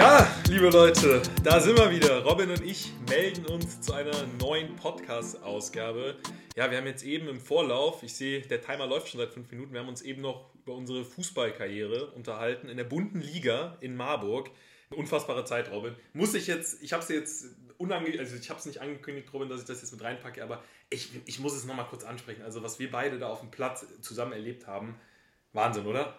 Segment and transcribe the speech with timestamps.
[0.00, 2.24] Ja, liebe Leute, da sind wir wieder.
[2.24, 6.16] Robin und ich melden uns zu einer neuen Podcast-Ausgabe.
[6.56, 9.50] Ja, wir haben jetzt eben im Vorlauf, ich sehe, der Timer läuft schon seit fünf
[9.50, 13.94] Minuten, wir haben uns eben noch über unsere Fußballkarriere unterhalten in der bunten Liga in
[13.94, 14.50] Marburg.
[14.88, 15.94] Unfassbare Zeit, Robin.
[16.14, 17.44] Muss ich jetzt, ich habe es jetzt
[17.76, 20.64] unange also ich habe es nicht angekündigt, Robin, dass ich das jetzt mit reinpacke, aber
[20.88, 22.40] ich, ich muss es nochmal kurz ansprechen.
[22.40, 24.98] Also was wir beide da auf dem Platz zusammen erlebt haben,
[25.52, 26.16] Wahnsinn, oder?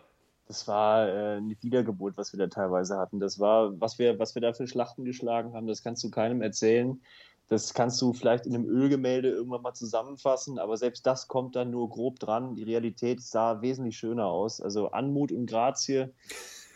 [0.51, 3.21] Das war äh, eine Wiedergeburt, was wir da teilweise hatten.
[3.21, 6.41] Das war, was wir, was wir da für Schlachten geschlagen haben, das kannst du keinem
[6.41, 7.01] erzählen.
[7.47, 11.71] Das kannst du vielleicht in einem Ölgemälde irgendwann mal zusammenfassen, aber selbst das kommt dann
[11.71, 12.55] nur grob dran.
[12.55, 14.59] Die Realität sah wesentlich schöner aus.
[14.59, 16.09] Also Anmut und Grazie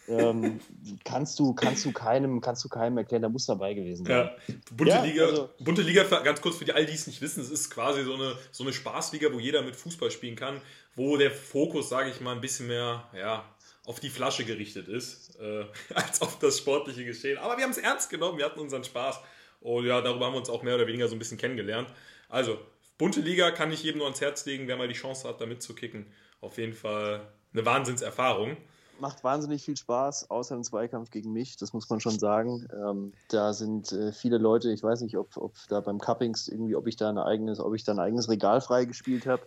[0.07, 0.59] ähm,
[1.03, 4.16] kannst, du, kannst, du keinem, kannst du keinem erklären, da muss dabei gewesen sein.
[4.16, 7.21] Ja, bunte, ja, Liga, also, bunte Liga, ganz kurz für die all die es nicht
[7.21, 10.61] wissen, es ist quasi so eine, so eine Spaßliga, wo jeder mit Fußball spielen kann,
[10.95, 13.44] wo der Fokus, sage ich mal, ein bisschen mehr ja,
[13.85, 17.38] auf die Flasche gerichtet ist, äh, als auf das sportliche Geschehen.
[17.38, 19.19] Aber wir haben es ernst genommen, wir hatten unseren Spaß.
[19.61, 21.89] Und ja, darüber haben wir uns auch mehr oder weniger so ein bisschen kennengelernt.
[22.30, 22.59] Also,
[22.97, 25.45] bunte Liga kann ich jedem nur ans Herz legen, wer mal die Chance hat, da
[25.45, 26.06] mitzukicken.
[26.41, 28.58] Auf jeden Fall eine Wahnsinnserfahrung.
[29.00, 32.66] Macht wahnsinnig viel Spaß, außer im Zweikampf gegen mich, das muss man schon sagen.
[32.73, 36.75] Ähm, da sind äh, viele Leute, ich weiß nicht, ob, ob da beim Cuppings irgendwie,
[36.75, 39.45] ob ich da ein eigenes, ob ich da ein eigenes Regal freigespielt habe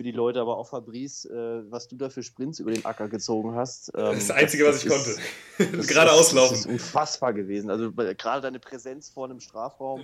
[0.00, 3.06] für die Leute, aber auch Fabrice, äh, was du da für Sprints über den Acker
[3.06, 3.92] gezogen hast.
[3.94, 5.76] Ähm, das ist das Einzige, das, was ich ist, konnte.
[5.76, 6.52] Das gerade auslaufen.
[6.52, 7.68] Das ist unfassbar gewesen.
[7.68, 10.02] Also gerade deine Präsenz vor einem Strafraum.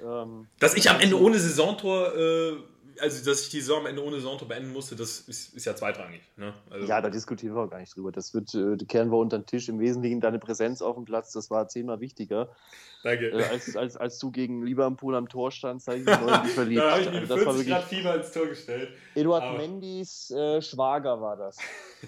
[0.00, 2.52] Ähm, dass ich am Ende ohne Saisontor äh,
[3.00, 5.74] also dass ich die Saison am Ende ohne Saisontor beenden musste, das ist, ist ja
[5.74, 6.20] zweitrangig.
[6.36, 6.54] Ne?
[6.70, 8.12] Also, ja, da diskutieren wir auch gar nicht drüber.
[8.12, 9.68] Das wird, äh, kehren wir unter den Tisch.
[9.68, 12.54] Im Wesentlichen deine Präsenz auf dem Platz, das war zehnmal wichtiger.
[13.02, 13.28] Danke.
[13.28, 16.80] Äh, als, als, als du gegen Liverpool am Tor standst, habe ich mich neu verliebt.
[16.82, 18.90] da habe ich mir also, 40 Grad Fieber ins Tor gestellt.
[19.14, 19.58] Eduard Aber...
[19.58, 21.58] Mendis äh, Schwager war das.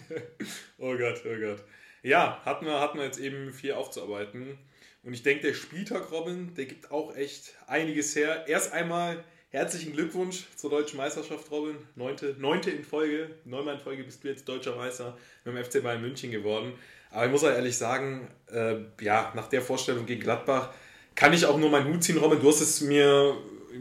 [0.78, 1.64] oh Gott, oh Gott.
[2.02, 4.58] Ja, hatten wir, hatten wir jetzt eben viel aufzuarbeiten.
[5.02, 8.46] Und ich denke, der Spieltag, Robin, der gibt auch echt einiges her.
[8.48, 11.74] Erst einmal Herzlichen Glückwunsch zur deutschen Meisterschaft, Robin.
[11.96, 15.82] Neunte, neunte in Folge, neunmal in Folge bist du jetzt deutscher Meister mit dem FC
[15.82, 16.72] Bayern München geworden.
[17.10, 20.70] Aber ich muss auch ehrlich sagen, äh, ja, nach der Vorstellung gegen Gladbach
[21.16, 22.38] kann ich auch nur meinen Hut ziehen, Robin.
[22.38, 23.36] Du hast es mir,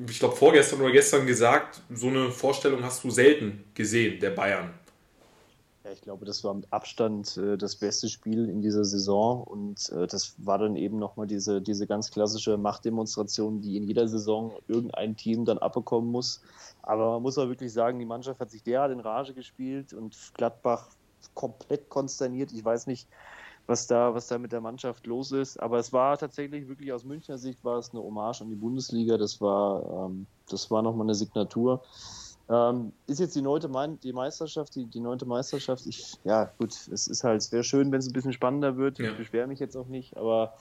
[0.09, 4.74] ich glaube, vorgestern oder gestern gesagt, so eine Vorstellung hast du selten gesehen, der Bayern.
[5.90, 9.90] Ja, ich glaube, das war mit Abstand äh, das beste Spiel in dieser Saison und
[9.90, 14.54] äh, das war dann eben nochmal diese, diese ganz klassische Machtdemonstration, die in jeder Saison
[14.68, 16.44] irgendein Team dann abbekommen muss.
[16.84, 20.16] Aber man muss auch wirklich sagen, die Mannschaft hat sich derart in Rage gespielt und
[20.36, 20.90] Gladbach
[21.34, 22.52] komplett konsterniert.
[22.52, 23.08] Ich weiß nicht,
[23.66, 25.60] was da, was da mit der Mannschaft los ist.
[25.60, 29.18] Aber es war tatsächlich wirklich aus Münchner Sicht war es eine Hommage an die Bundesliga.
[29.18, 31.82] Das war, ähm, das war nochmal eine Signatur.
[32.50, 33.70] Ähm, ist jetzt die neunte
[34.04, 35.86] die Meisterschaft, die, die neunte Meisterschaft.
[35.86, 38.98] Ich, ja, gut, es ist halt, es wäre schön, wenn es ein bisschen spannender wird.
[38.98, 39.12] Ja.
[39.12, 40.54] Ich beschwere mich jetzt auch nicht, aber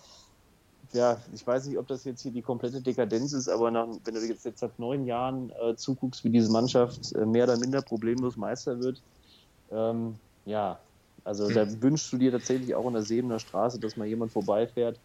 [0.93, 4.15] ja, ich weiß nicht, ob das jetzt hier die komplette Dekadenz ist, aber nach, wenn
[4.15, 7.81] du jetzt, jetzt seit neun Jahren äh, zuguckst, wie diese Mannschaft äh, mehr oder minder
[7.81, 9.01] problemlos Meister wird,
[9.71, 10.79] ähm, ja,
[11.25, 11.55] also mhm.
[11.55, 14.99] da wünschst du dir tatsächlich auch in der Sebener Straße, dass mal jemand vorbeifährt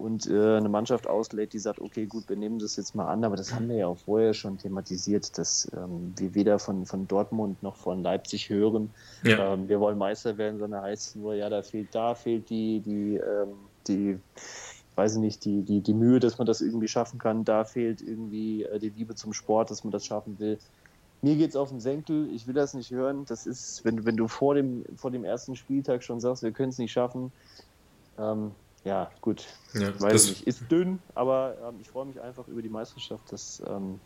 [0.00, 3.22] und äh, eine Mannschaft auslädt, die sagt, okay, gut, wir nehmen das jetzt mal an,
[3.22, 7.06] aber das haben wir ja auch vorher schon thematisiert, dass ähm, wir weder von, von
[7.06, 8.90] Dortmund noch von Leipzig hören,
[9.22, 9.54] ja.
[9.54, 13.16] ähm, wir wollen Meister werden, sondern heißt nur, ja, da fehlt da, fehlt die, die,
[13.16, 13.54] ähm,
[13.86, 14.18] die,
[14.96, 18.00] weiß ich nicht, die, die, die Mühe, dass man das irgendwie schaffen kann, da fehlt
[18.00, 20.58] irgendwie äh, die Liebe zum Sport, dass man das schaffen will.
[21.22, 23.26] Mir geht es auf den Senkel, ich will das nicht hören.
[23.26, 26.70] Das ist, wenn, wenn du vor dem, vor dem ersten Spieltag schon sagst, wir können
[26.70, 27.30] es nicht schaffen,
[28.18, 28.52] ähm,
[28.84, 29.44] ja, gut.
[29.74, 30.46] Ja, Weiß nicht.
[30.46, 33.24] Ist dünn, aber ähm, ich freue mich einfach über die Meisterschaft.
[33.30, 34.00] Das ähm,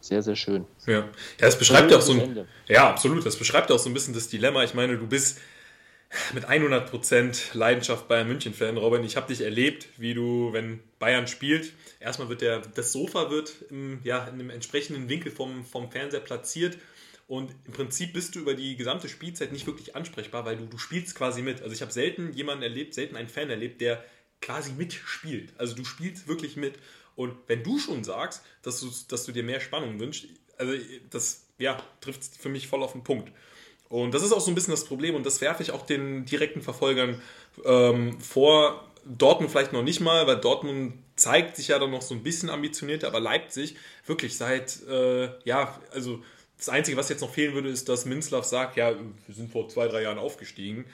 [0.00, 0.66] sehr, sehr schön.
[0.86, 1.08] Ja, ja
[1.38, 2.46] das beschreibt ja auch so ein.
[2.66, 3.24] Ja, absolut.
[3.24, 4.64] Das beschreibt auch so ein bisschen das Dilemma.
[4.64, 5.38] Ich meine, du bist
[6.32, 9.04] mit 100% Leidenschaft Bayern München-Fan, Robin.
[9.04, 13.52] Ich habe dich erlebt, wie du, wenn Bayern spielt, erstmal wird der, das Sofa wird
[13.70, 16.78] im, ja, in dem entsprechenden Winkel vom, vom Fernseher platziert
[17.26, 20.78] und im Prinzip bist du über die gesamte Spielzeit nicht wirklich ansprechbar, weil du, du
[20.78, 21.62] spielst quasi mit.
[21.62, 24.04] Also ich habe selten jemanden erlebt, selten einen Fan erlebt, der
[24.44, 25.52] quasi mitspielt.
[25.58, 26.74] Also du spielst wirklich mit.
[27.16, 30.26] Und wenn du schon sagst, dass du, dass du dir mehr Spannung wünschst,
[30.58, 30.74] also
[31.10, 33.32] das ja, trifft für mich voll auf den Punkt.
[33.88, 36.24] Und das ist auch so ein bisschen das Problem und das werfe ich auch den
[36.24, 37.20] direkten Verfolgern
[37.64, 38.88] ähm, vor.
[39.06, 42.48] Dortmund vielleicht noch nicht mal, weil Dortmund zeigt sich ja dann noch so ein bisschen
[42.48, 43.76] ambitionierter, aber Leipzig
[44.06, 46.22] wirklich seit, äh, ja, also
[46.56, 49.68] das Einzige, was jetzt noch fehlen würde, ist, dass Minzlaff sagt, ja, wir sind vor
[49.68, 50.86] zwei, drei Jahren aufgestiegen.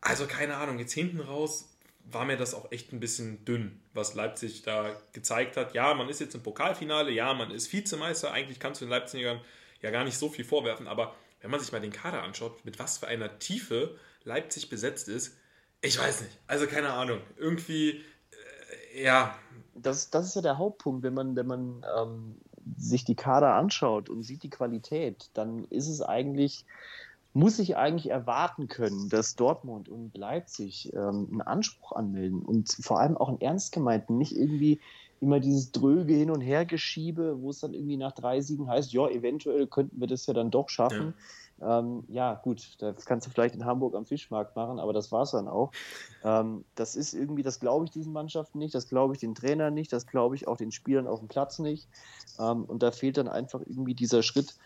[0.00, 1.68] Also keine Ahnung, jetzt hinten raus
[2.10, 5.74] war mir das auch echt ein bisschen dünn, was Leipzig da gezeigt hat.
[5.74, 9.40] Ja, man ist jetzt im Pokalfinale, ja, man ist Vizemeister, eigentlich kannst du den Leipzigern
[9.80, 12.78] ja gar nicht so viel vorwerfen, aber wenn man sich mal den Kader anschaut, mit
[12.78, 15.36] was für einer Tiefe Leipzig besetzt ist,
[15.84, 16.38] Ich weiß nicht.
[16.46, 17.20] Also keine Ahnung.
[17.36, 18.02] Irgendwie,
[18.92, 19.38] äh, ja.
[19.74, 22.40] Das, das ist ja der Hauptpunkt, wenn man, wenn man ähm,
[22.78, 26.64] sich die Kader anschaut und sieht die Qualität, dann ist es eigentlich,
[27.34, 33.00] muss ich eigentlich erwarten können, dass Dortmund und Leipzig ähm, einen Anspruch anmelden und vor
[33.00, 34.80] allem auch einen ernst gemeinten, nicht irgendwie
[35.20, 39.08] immer dieses dröge Hin- und Hergeschiebe, wo es dann irgendwie nach drei Siegen heißt, ja,
[39.08, 41.08] eventuell könnten wir das ja dann doch schaffen.
[41.08, 41.14] Ja
[41.60, 45.22] ähm, ja, gut, das kannst du vielleicht in Hamburg am Fischmarkt machen, aber das war
[45.22, 45.70] es dann auch.
[46.24, 49.74] Ähm, das ist irgendwie, das glaube ich diesen Mannschaften nicht, das glaube ich den Trainern
[49.74, 51.88] nicht, das glaube ich auch den Spielern auf dem Platz nicht.
[52.38, 54.56] Ähm, und da fehlt dann einfach irgendwie dieser Schritt.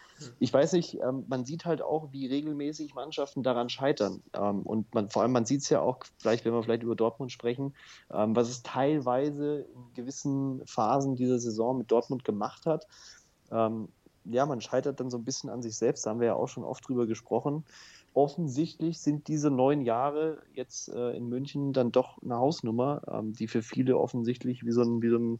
[0.40, 4.22] Ich weiß nicht, ähm, man sieht halt auch, wie regelmäßig Mannschaften daran scheitern.
[4.32, 6.96] Ähm, und man, vor allem, man sieht es ja auch, vielleicht, wenn wir vielleicht über
[6.96, 7.74] Dortmund sprechen,
[8.10, 12.86] ähm, was es teilweise in gewissen Phasen dieser Saison mit Dortmund gemacht hat
[14.30, 16.48] ja, man scheitert dann so ein bisschen an sich selbst, da haben wir ja auch
[16.48, 17.64] schon oft drüber gesprochen.
[18.14, 23.46] Offensichtlich sind diese neun Jahre jetzt äh, in München dann doch eine Hausnummer, ähm, die
[23.46, 25.38] für viele offensichtlich wie so ein, wie so ein,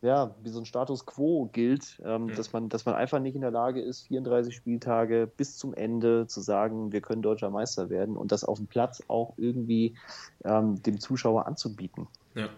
[0.00, 2.34] ja, wie so ein Status quo gilt, ähm, ja.
[2.36, 6.26] dass, man, dass man einfach nicht in der Lage ist, 34 Spieltage bis zum Ende
[6.28, 9.94] zu sagen, wir können deutscher Meister werden und das auf dem Platz auch irgendwie
[10.44, 12.06] ähm, dem Zuschauer anzubieten.
[12.34, 12.48] Ja.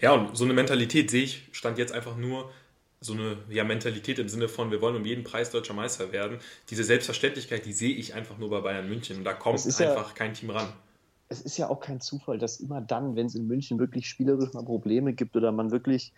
[0.00, 2.50] ja, und so eine Mentalität sehe ich, stand jetzt einfach nur
[3.00, 6.38] so eine ja, Mentalität im Sinne von, wir wollen um jeden Preis deutscher Meister werden.
[6.70, 9.18] Diese Selbstverständlichkeit, die sehe ich einfach nur bei Bayern München.
[9.18, 10.72] Und da kommt einfach ja, kein Team ran.
[11.28, 14.52] Es ist ja auch kein Zufall, dass immer dann, wenn es in München wirklich spielerisch
[14.54, 16.12] mal Probleme gibt oder man wirklich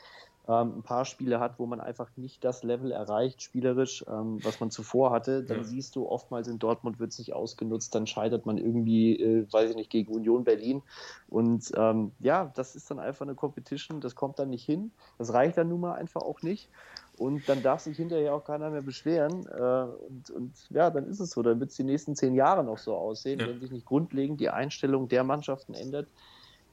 [0.51, 4.59] ähm, ein paar Spiele hat, wo man einfach nicht das Level erreicht, spielerisch, ähm, was
[4.59, 5.65] man zuvor hatte, dann ja.
[5.65, 9.71] siehst du oftmals in Dortmund wird es nicht ausgenutzt, dann scheitert man irgendwie, äh, weiß
[9.71, 10.83] ich nicht, gegen Union Berlin.
[11.29, 14.91] Und ähm, ja, das ist dann einfach eine Competition, das kommt dann nicht hin.
[15.19, 16.69] Das reicht dann nun mal einfach auch nicht.
[17.17, 19.47] Und dann darf sich hinterher auch keiner mehr beschweren.
[19.47, 21.43] Äh, und, und, ja, dann ist es so.
[21.43, 23.47] Dann wird es die nächsten zehn Jahre noch so aussehen, ja.
[23.47, 26.09] wenn sich nicht grundlegend die Einstellung der Mannschaften ändert,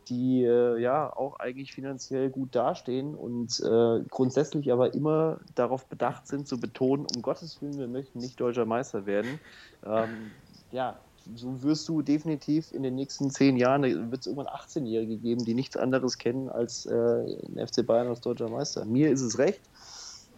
[0.09, 6.27] die äh, ja auch eigentlich finanziell gut dastehen und äh, grundsätzlich aber immer darauf bedacht
[6.27, 9.39] sind zu betonen, um Gottes Willen, wir möchten nicht deutscher Meister werden.
[9.85, 10.31] Ähm,
[10.71, 10.99] ja,
[11.35, 15.53] so wirst du definitiv in den nächsten zehn Jahren, wird es irgendwann 18-Jährige geben, die
[15.53, 18.85] nichts anderes kennen als äh, FC Bayern als deutscher Meister.
[18.85, 19.61] Mir ist es recht.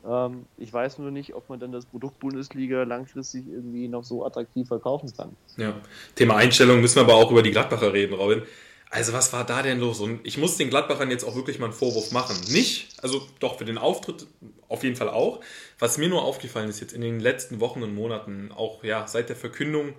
[0.07, 4.25] Ähm, ich weiß nur nicht, ob man dann das Produkt Bundesliga langfristig irgendwie noch so
[4.25, 5.35] attraktiv verkaufen kann.
[5.57, 5.73] Ja,
[6.15, 8.41] Thema Einstellung müssen wir aber auch über die Gladbacher reden, Robin.
[8.91, 9.99] Also was war da denn los?
[9.99, 12.35] Und ich muss den Gladbachern jetzt auch wirklich mal einen Vorwurf machen.
[12.49, 14.25] Nicht, also doch für den Auftritt
[14.67, 15.41] auf jeden Fall auch.
[15.77, 19.29] Was mir nur aufgefallen ist jetzt in den letzten Wochen und Monaten, auch ja seit
[19.29, 19.93] der Verkündung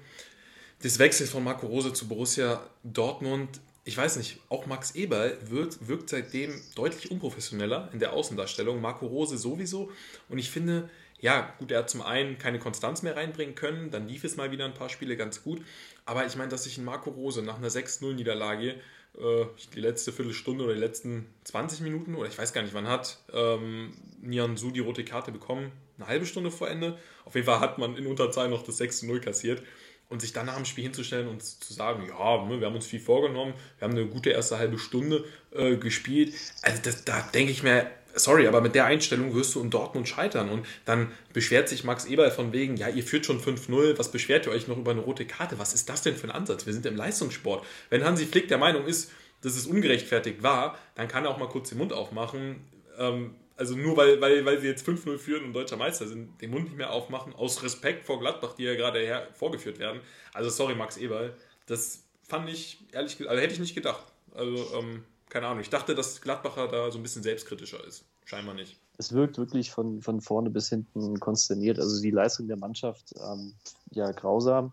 [0.82, 5.88] des Wechsels von Marco Rose zu Borussia Dortmund, ich weiß nicht, auch Max Eberl wirkt,
[5.88, 8.81] wirkt seitdem deutlich unprofessioneller in der Außendarstellung.
[8.81, 9.90] Marco Rose sowieso.
[10.28, 10.90] Und ich finde,
[11.20, 14.50] ja, gut, er hat zum einen keine Konstanz mehr reinbringen können, dann lief es mal
[14.50, 15.62] wieder ein paar Spiele ganz gut.
[16.06, 18.76] Aber ich meine, dass sich ein Marco Rose nach einer 6-0-Niederlage
[19.19, 22.87] äh, die letzte Viertelstunde oder die letzten 20 Minuten oder ich weiß gar nicht wann
[22.88, 26.99] hat ähm, Nian Su die rote Karte bekommen, eine halbe Stunde vor Ende.
[27.25, 29.62] Auf jeden Fall hat man in Unterzahl noch das 6-0 kassiert
[30.08, 32.87] und sich dann nach dem Spiel hinzustellen und zu sagen, ja, ne, wir haben uns
[32.87, 36.34] viel vorgenommen, wir haben eine gute erste halbe Stunde äh, gespielt.
[36.62, 40.09] Also das, da denke ich mir, sorry, aber mit der Einstellung wirst du in Dortmund
[40.09, 40.49] scheitern.
[40.49, 44.47] Und dann beschwert sich Max Eberl von wegen, ja, ihr führt schon 5-0, was beschwert
[44.47, 45.59] ihr euch noch über eine rote Karte?
[45.59, 46.67] Was ist das denn für ein Ansatz?
[46.67, 47.65] Wir sind im Leistungssport.
[47.89, 49.11] Wenn Hansi Flick der Meinung ist,
[49.43, 52.57] dass es ungerechtfertigt war, dann kann er auch mal kurz den Mund aufmachen.
[52.99, 56.50] Ähm, also nur weil, weil, weil sie jetzt 5-0 führen und deutscher Meister sind, den
[56.50, 60.00] Mund nicht mehr aufmachen, aus Respekt vor Gladbach, die ja gerade her vorgeführt werden.
[60.33, 61.35] Also sorry, Max Eberl,
[61.67, 64.07] das fand ich ehrlich gesagt, also hätte ich nicht gedacht.
[64.35, 68.04] Also ähm, keine Ahnung, ich dachte, dass Gladbacher da so ein bisschen selbstkritischer ist.
[68.25, 68.78] Scheinbar nicht.
[68.99, 71.78] Es wirkt wirklich von, von vorne bis hinten konsterniert.
[71.78, 73.54] Also die Leistung der Mannschaft, ähm,
[73.92, 74.72] ja, grausam.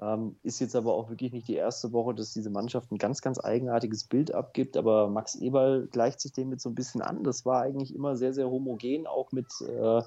[0.00, 3.20] Ähm, ist jetzt aber auch wirklich nicht die erste Woche, dass diese Mannschaft ein ganz,
[3.20, 4.76] ganz eigenartiges Bild abgibt.
[4.76, 7.22] Aber Max Eberl gleicht sich dem mit so ein bisschen an.
[7.22, 10.02] Das war eigentlich immer sehr, sehr homogen, auch mit, äh,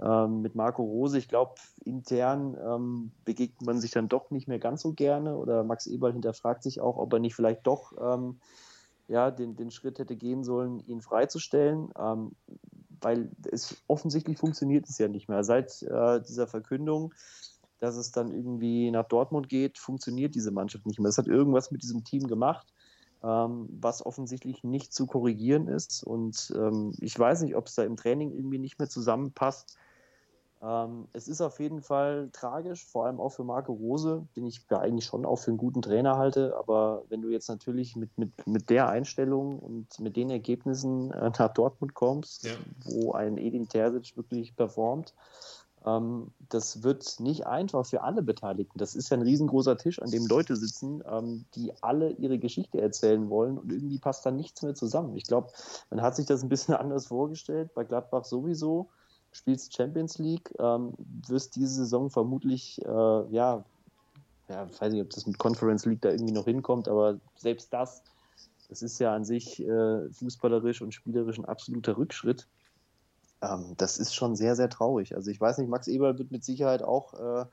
[0.00, 1.18] äh, mit Marco Rose.
[1.18, 1.54] Ich glaube,
[1.84, 5.36] intern ähm, begegnet man sich dann doch nicht mehr ganz so gerne.
[5.36, 8.40] Oder Max Eberl hinterfragt sich auch, ob er nicht vielleicht doch ähm,
[9.08, 12.32] ja, den, den Schritt hätte gehen sollen, ihn freizustellen, ähm,
[13.00, 15.44] weil es offensichtlich funktioniert es ja nicht mehr.
[15.44, 17.14] Seit äh, dieser Verkündung,
[17.80, 21.08] dass es dann irgendwie nach Dortmund geht, funktioniert diese Mannschaft nicht mehr.
[21.08, 22.66] Es hat irgendwas mit diesem Team gemacht,
[23.22, 26.04] ähm, was offensichtlich nicht zu korrigieren ist.
[26.04, 29.78] Und ähm, ich weiß nicht, ob es da im Training irgendwie nicht mehr zusammenpasst.
[30.60, 34.66] Ähm, es ist auf jeden Fall tragisch, vor allem auch für Marco Rose, den ich
[34.70, 36.56] ja eigentlich schon auch für einen guten Trainer halte.
[36.58, 41.30] Aber wenn du jetzt natürlich mit, mit, mit der Einstellung und mit den Ergebnissen äh,
[41.38, 42.52] nach Dortmund kommst, ja.
[42.84, 45.14] wo ein Edin Terzic wirklich performt,
[45.86, 48.78] Ähm, das wird nicht einfach für alle Beteiligten.
[48.78, 52.80] Das ist ja ein riesengroßer Tisch, an dem Leute sitzen, ähm, die alle ihre Geschichte
[52.80, 55.16] erzählen wollen und irgendwie passt da nichts mehr zusammen.
[55.16, 55.50] Ich glaube,
[55.90, 57.72] man hat sich das ein bisschen anders vorgestellt.
[57.74, 58.88] Bei Gladbach sowieso
[59.32, 60.94] spielst Champions League, ähm,
[61.26, 62.88] wirst diese Saison vermutlich, äh,
[63.30, 63.64] ja,
[64.48, 68.02] ja, weiß nicht, ob das mit Conference League da irgendwie noch hinkommt, aber selbst das,
[68.68, 72.46] das ist ja an sich äh, fußballerisch und spielerisch ein absoluter Rückschritt.
[73.42, 75.14] Ähm, das ist schon sehr, sehr traurig.
[75.14, 77.44] Also ich weiß nicht, Max Eberl wird mit Sicherheit auch äh,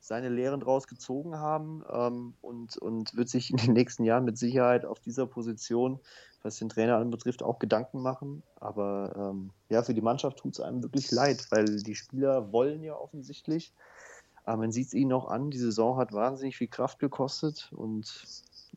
[0.00, 4.38] seine Lehren draus gezogen haben ähm, und, und wird sich in den nächsten Jahren mit
[4.38, 6.00] Sicherheit auf dieser Position,
[6.42, 8.42] was den Trainer anbetrifft, auch Gedanken machen.
[8.60, 12.82] Aber ähm, ja, für die Mannschaft tut es einem wirklich leid, weil die Spieler wollen
[12.82, 13.72] ja offensichtlich.
[14.44, 18.24] Aber man sieht es ihnen auch an, die Saison hat wahnsinnig viel Kraft gekostet und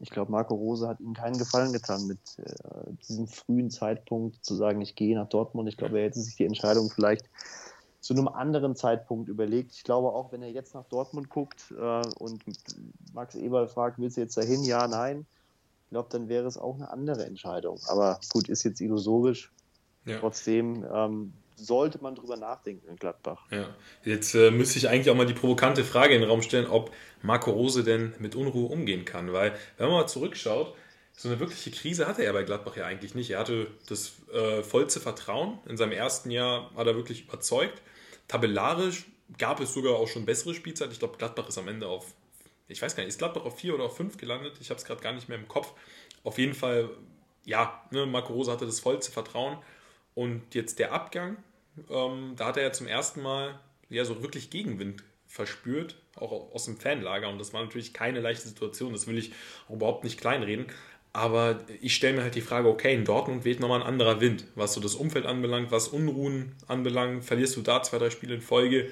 [0.01, 4.55] ich glaube, Marco Rose hat ihm keinen Gefallen getan mit äh, diesem frühen Zeitpunkt zu
[4.55, 5.69] sagen, ich gehe nach Dortmund.
[5.69, 7.29] Ich glaube, er hätte sich die Entscheidung vielleicht
[8.01, 9.73] zu einem anderen Zeitpunkt überlegt.
[9.73, 12.43] Ich glaube auch, wenn er jetzt nach Dortmund guckt äh, und
[13.13, 14.63] Max Eberl fragt, willst du jetzt dahin?
[14.63, 15.25] Ja, nein.
[15.85, 17.79] Ich glaube, dann wäre es auch eine andere Entscheidung.
[17.87, 19.51] Aber gut, ist jetzt illusorisch.
[20.05, 20.17] Ja.
[20.19, 23.45] Trotzdem ähm, sollte man drüber nachdenken in Gladbach.
[23.51, 23.67] Ja.
[24.03, 26.91] Jetzt äh, müsste ich eigentlich auch mal die provokante Frage in den Raum stellen, ob
[27.21, 29.31] Marco Rose denn mit Unruhe umgehen kann.
[29.31, 30.73] Weil, wenn man mal zurückschaut,
[31.15, 33.29] so eine wirkliche Krise hatte er bei Gladbach ja eigentlich nicht.
[33.31, 35.59] Er hatte das äh, vollste Vertrauen.
[35.67, 37.81] In seinem ersten Jahr hat er wirklich überzeugt.
[38.27, 39.05] Tabellarisch
[39.37, 40.91] gab es sogar auch schon bessere Spielzeit.
[40.91, 42.13] Ich glaube, Gladbach ist am Ende auf,
[42.67, 44.57] ich weiß gar nicht, ist Gladbach auf vier oder auf fünf gelandet?
[44.61, 45.73] Ich habe es gerade gar nicht mehr im Kopf.
[46.23, 46.89] Auf jeden Fall,
[47.45, 49.57] ja, ne, Marco Rose hatte das vollste Vertrauen.
[50.13, 51.37] Und jetzt der Abgang,
[51.89, 56.65] ähm, da hat er ja zum ersten Mal ja so wirklich Gegenwind verspürt, auch aus
[56.65, 57.29] dem Fanlager.
[57.29, 58.91] Und das war natürlich keine leichte Situation.
[58.91, 59.31] Das will ich
[59.67, 60.65] auch überhaupt nicht kleinreden.
[61.13, 64.45] Aber ich stelle mir halt die Frage, okay, in Dortmund weht nochmal ein anderer Wind,
[64.55, 67.25] was so das Umfeld anbelangt, was Unruhen anbelangt.
[67.25, 68.89] Verlierst du da zwei, drei Spiele in Folge,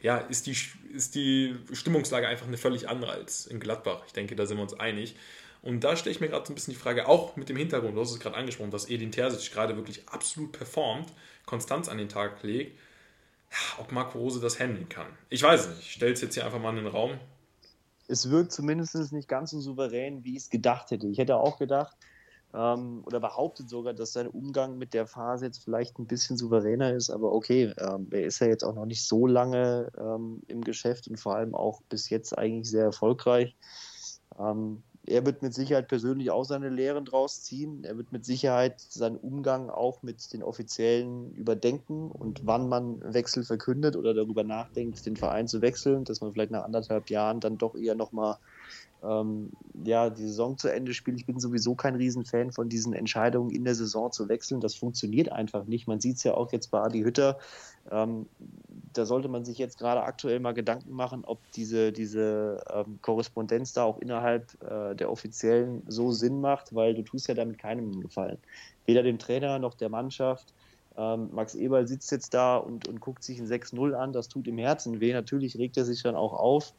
[0.00, 0.56] ja, ist die,
[0.94, 4.02] ist die Stimmungslage einfach eine völlig andere als in Gladbach.
[4.06, 5.16] Ich denke, da sind wir uns einig.
[5.60, 7.96] Und da stelle ich mir gerade so ein bisschen die Frage, auch mit dem Hintergrund,
[7.96, 11.12] du hast es gerade angesprochen, dass Edin Terzic gerade wirklich absolut performt,
[11.46, 12.78] Konstanz an den Tag legt,
[13.78, 15.06] ob Marco Rose das handeln kann.
[15.30, 17.18] Ich weiß nicht, ich stelle es jetzt hier einfach mal in den Raum.
[18.08, 21.06] Es wirkt zumindest nicht ganz so souverän, wie ich es gedacht hätte.
[21.08, 21.96] Ich hätte auch gedacht,
[22.54, 26.94] ähm, oder behauptet sogar, dass sein Umgang mit der Phase jetzt vielleicht ein bisschen souveräner
[26.94, 30.62] ist, aber okay, ähm, er ist ja jetzt auch noch nicht so lange ähm, im
[30.62, 33.54] Geschäft und vor allem auch bis jetzt eigentlich sehr erfolgreich.
[34.38, 37.82] Ähm, er wird mit Sicherheit persönlich auch seine Lehren draus ziehen.
[37.84, 43.44] Er wird mit Sicherheit seinen Umgang auch mit den Offiziellen überdenken und wann man Wechsel
[43.44, 47.58] verkündet oder darüber nachdenkt, den Verein zu wechseln, dass man vielleicht nach anderthalb Jahren dann
[47.58, 48.36] doch eher nochmal
[49.02, 49.50] ähm,
[49.84, 51.18] ja, die Saison zu Ende spielt.
[51.18, 54.60] Ich bin sowieso kein Riesenfan von diesen Entscheidungen in der Saison zu wechseln.
[54.60, 55.86] Das funktioniert einfach nicht.
[55.86, 57.38] Man sieht es ja auch jetzt bei Adi Hütter.
[57.90, 58.26] Ähm,
[58.92, 63.72] da sollte man sich jetzt gerade aktuell mal Gedanken machen, ob diese, diese ähm, Korrespondenz
[63.72, 68.00] da auch innerhalb äh, der Offiziellen so Sinn macht, weil du tust ja damit keinem
[68.00, 68.38] Gefallen.
[68.86, 70.52] Weder dem Trainer noch der Mannschaft.
[70.96, 74.12] Ähm, Max Eberl sitzt jetzt da und, und guckt sich ein 6-0 an.
[74.12, 75.12] Das tut im Herzen weh.
[75.12, 76.74] Natürlich regt er sich dann auch auf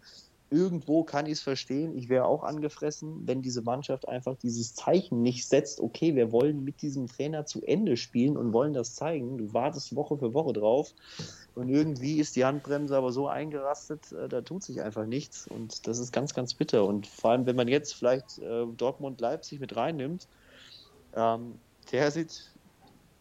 [0.51, 1.95] irgendwo kann ich es verstehen.
[1.95, 5.79] Ich wäre auch angefressen, wenn diese Mannschaft einfach dieses Zeichen nicht setzt.
[5.79, 9.37] Okay, wir wollen mit diesem Trainer zu Ende spielen und wollen das zeigen.
[9.37, 10.93] Du wartest Woche für Woche drauf.
[11.55, 15.47] Und irgendwie ist die Handbremse aber so eingerastet, äh, da tut sich einfach nichts.
[15.47, 16.85] Und das ist ganz, ganz bitter.
[16.85, 20.27] Und vor allem, wenn man jetzt vielleicht äh, Dortmund-Leipzig mit reinnimmt,
[21.15, 21.55] ähm,
[21.91, 22.51] der sieht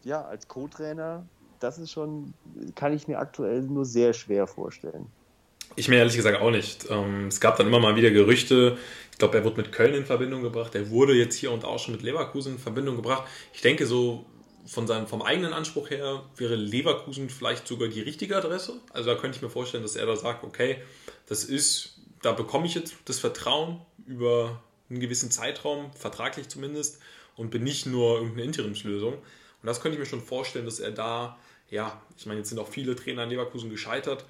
[0.03, 1.25] ja als Co-Trainer,
[1.59, 2.33] das ist schon,
[2.75, 5.07] kann ich mir aktuell nur sehr schwer vorstellen.
[5.75, 6.87] Ich mir ehrlich gesagt auch nicht.
[6.89, 8.77] Ähm, es gab dann immer mal wieder Gerüchte.
[9.11, 10.75] Ich glaube, er wurde mit Köln in Verbindung gebracht.
[10.75, 13.23] Er wurde jetzt hier und auch schon mit Leverkusen in Verbindung gebracht.
[13.53, 14.25] Ich denke, so
[14.65, 18.79] von seinem, vom eigenen Anspruch her wäre Leverkusen vielleicht sogar die richtige Adresse.
[18.93, 20.77] Also da könnte ich mir vorstellen, dass er da sagt, okay,
[21.27, 26.99] das ist, da bekomme ich jetzt das Vertrauen über einen gewissen Zeitraum, vertraglich zumindest,
[27.35, 29.13] und bin nicht nur irgendeine Interimslösung.
[29.13, 31.37] Und das könnte ich mir schon vorstellen, dass er da,
[31.69, 34.25] ja, ich meine, jetzt sind auch viele Trainer in Leverkusen gescheitert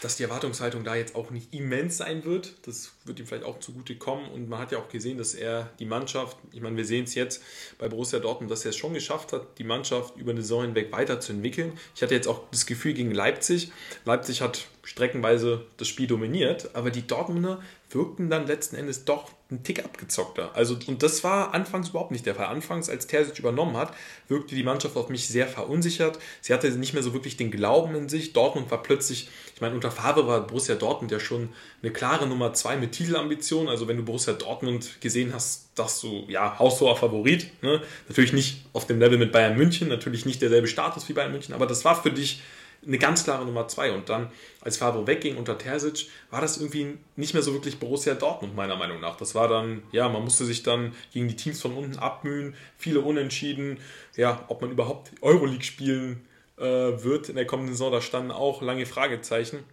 [0.00, 2.54] dass die Erwartungshaltung da jetzt auch nicht immens sein wird.
[2.66, 4.30] Das wird ihm vielleicht auch zugute kommen.
[4.30, 7.14] Und man hat ja auch gesehen, dass er die Mannschaft, ich meine, wir sehen es
[7.14, 7.42] jetzt
[7.78, 10.92] bei Borussia Dortmund, dass er es schon geschafft hat, die Mannschaft über eine Saison hinweg
[10.92, 11.72] weiterzuentwickeln.
[11.94, 13.72] Ich hatte jetzt auch das Gefühl gegen Leipzig.
[14.04, 17.62] Leipzig hat streckenweise das Spiel dominiert, aber die Dortmunder
[17.94, 20.50] wirkten dann letzten Endes doch einen Tick abgezockter.
[20.54, 22.46] Also, und das war anfangs überhaupt nicht der Fall.
[22.46, 23.94] Anfangs, als Terzic übernommen hat,
[24.28, 26.18] wirkte die Mannschaft auf mich sehr verunsichert.
[26.40, 28.32] Sie hatte nicht mehr so wirklich den Glauben in sich.
[28.32, 31.50] Dortmund war plötzlich, ich meine, unter Favre war Borussia Dortmund ja schon
[31.82, 33.68] eine klare Nummer zwei mit Titelambitionen.
[33.68, 37.50] Also, wenn du Borussia Dortmund gesehen hast, dass du, ja, haushoher Favorit.
[37.62, 37.82] Ne?
[38.08, 41.54] Natürlich nicht auf dem Level mit Bayern München, natürlich nicht derselbe Status wie Bayern München,
[41.54, 42.42] aber das war für dich
[42.84, 43.92] eine ganz klare Nummer zwei.
[43.92, 48.14] Und dann, als Favre wegging unter Terzic, war das irgendwie nicht mehr so wirklich Borussia
[48.14, 49.16] Dortmund, meiner Meinung nach.
[49.16, 53.00] Das war dann, ja, man musste sich dann gegen die Teams von unten abmühen, viele
[53.00, 53.78] Unentschieden,
[54.16, 56.26] ja, ob man überhaupt Euroleague spielen
[56.58, 59.64] äh, wird in der kommenden Saison, da standen auch lange Fragezeichen.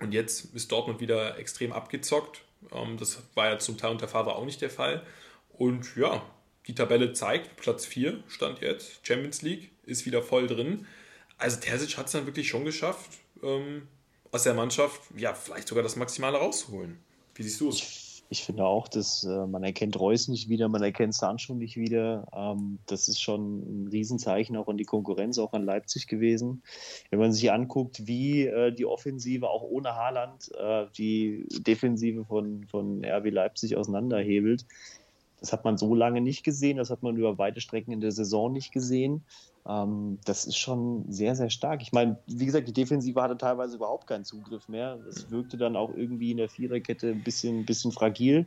[0.00, 2.42] Und jetzt ist Dortmund wieder extrem abgezockt.
[2.72, 5.02] Ähm, das war ja zum Teil unter Favre auch nicht der Fall.
[5.50, 6.22] Und ja,
[6.66, 10.86] die Tabelle zeigt, Platz 4 stand jetzt, Champions League, ist wieder voll drin.
[11.42, 13.88] Also Terzic hat es dann wirklich schon geschafft, ähm,
[14.30, 16.98] aus der Mannschaft ja vielleicht sogar das Maximale rauszuholen.
[17.34, 18.22] Wie siehst du es?
[18.28, 22.26] Ich finde auch, dass äh, man erkennt Reus nicht wieder, man erkennt Sancho nicht wieder.
[22.32, 26.62] Ähm, das ist schon ein Riesenzeichen auch an die Konkurrenz, auch an Leipzig gewesen.
[27.10, 32.64] Wenn man sich anguckt, wie äh, die Offensive auch ohne Haaland äh, die Defensive von,
[32.68, 34.64] von RB Leipzig auseinanderhebelt,
[35.42, 38.12] das hat man so lange nicht gesehen, das hat man über weite Strecken in der
[38.12, 39.24] Saison nicht gesehen.
[39.66, 41.82] Ähm, das ist schon sehr, sehr stark.
[41.82, 44.98] Ich meine, wie gesagt, die Defensive hatte teilweise überhaupt keinen Zugriff mehr.
[45.04, 48.46] Das wirkte dann auch irgendwie in der Viererkette ein bisschen, bisschen fragil.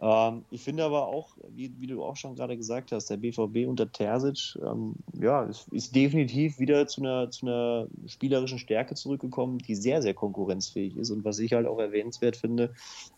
[0.00, 3.66] Ähm, ich finde aber auch, wie, wie, du auch schon gerade gesagt hast, der BVB
[3.66, 9.58] unter Terzic, ähm, ja, ist, ist, definitiv wieder zu einer, zu einer spielerischen Stärke zurückgekommen,
[9.58, 11.10] die sehr, sehr konkurrenzfähig ist.
[11.10, 12.74] Und was ich halt auch erwähnenswert finde,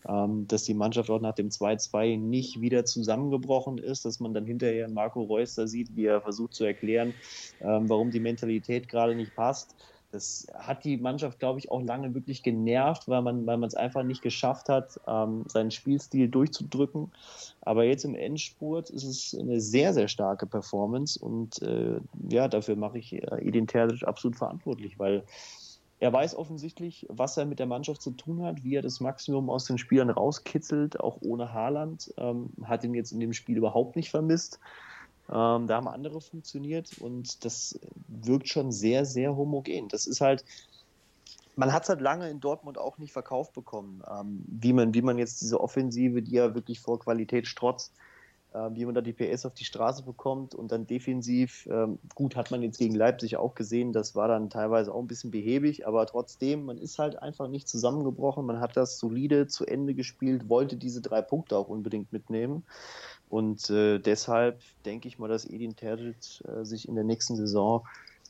[0.07, 4.45] ähm, dass die Mannschaft auch nach dem 2-2 nicht wieder zusammengebrochen ist, dass man dann
[4.45, 7.13] hinterher Marco Reus da sieht, wie er versucht zu erklären,
[7.59, 9.75] ähm, warum die Mentalität gerade nicht passt.
[10.11, 14.03] Das hat die Mannschaft, glaube ich, auch lange wirklich genervt, weil man weil es einfach
[14.03, 17.11] nicht geschafft hat, ähm, seinen Spielstil durchzudrücken.
[17.61, 21.99] Aber jetzt im Endspurt ist es eine sehr, sehr starke Performance und äh,
[22.29, 25.23] ja, dafür mache ich äh, Edin Terzic absolut verantwortlich, weil
[25.99, 29.49] er weiß offensichtlich, was er mit der Mannschaft zu tun hat, wie er das Maximum
[29.49, 32.13] aus den Spielern rauskitzelt, auch ohne Haaland.
[32.17, 34.59] Ähm, hat ihn jetzt in dem Spiel überhaupt nicht vermisst.
[35.31, 39.87] Ähm, da haben andere funktioniert und das wirkt schon sehr, sehr homogen.
[39.87, 40.43] Das ist halt,
[41.55, 45.03] man hat es halt lange in Dortmund auch nicht verkauft bekommen, ähm, wie, man, wie
[45.03, 47.93] man jetzt diese Offensive, die ja wirklich vor Qualität strotzt,
[48.51, 52.49] wie man da die PS auf die Straße bekommt und dann defensiv, ähm, gut, hat
[52.51, 56.05] man jetzt gegen Leipzig auch gesehen, das war dann teilweise auch ein bisschen behäbig, aber
[56.07, 60.77] trotzdem, man ist halt einfach nicht zusammengebrochen, man hat das solide zu Ende gespielt, wollte
[60.77, 62.63] diese drei Punkte auch unbedingt mitnehmen
[63.29, 67.85] und äh, deshalb denke ich mal, dass Edin Terzic äh, sich in der nächsten Saison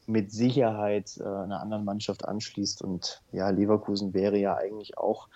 [0.06, 2.82] mit Sicherheit äh, einer anderen Mannschaft anschließt.
[2.82, 5.30] Und ja, Leverkusen wäre ja eigentlich auch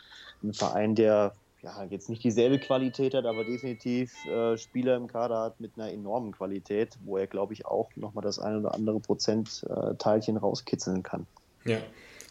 [0.43, 5.39] ein Verein, der ja, jetzt nicht dieselbe Qualität hat, aber definitiv äh, Spieler im Kader
[5.39, 8.99] hat mit einer enormen Qualität, wo er, glaube ich, auch nochmal das ein oder andere
[8.99, 11.25] Prozentteilchen äh, rauskitzeln kann.
[11.63, 11.77] Ja,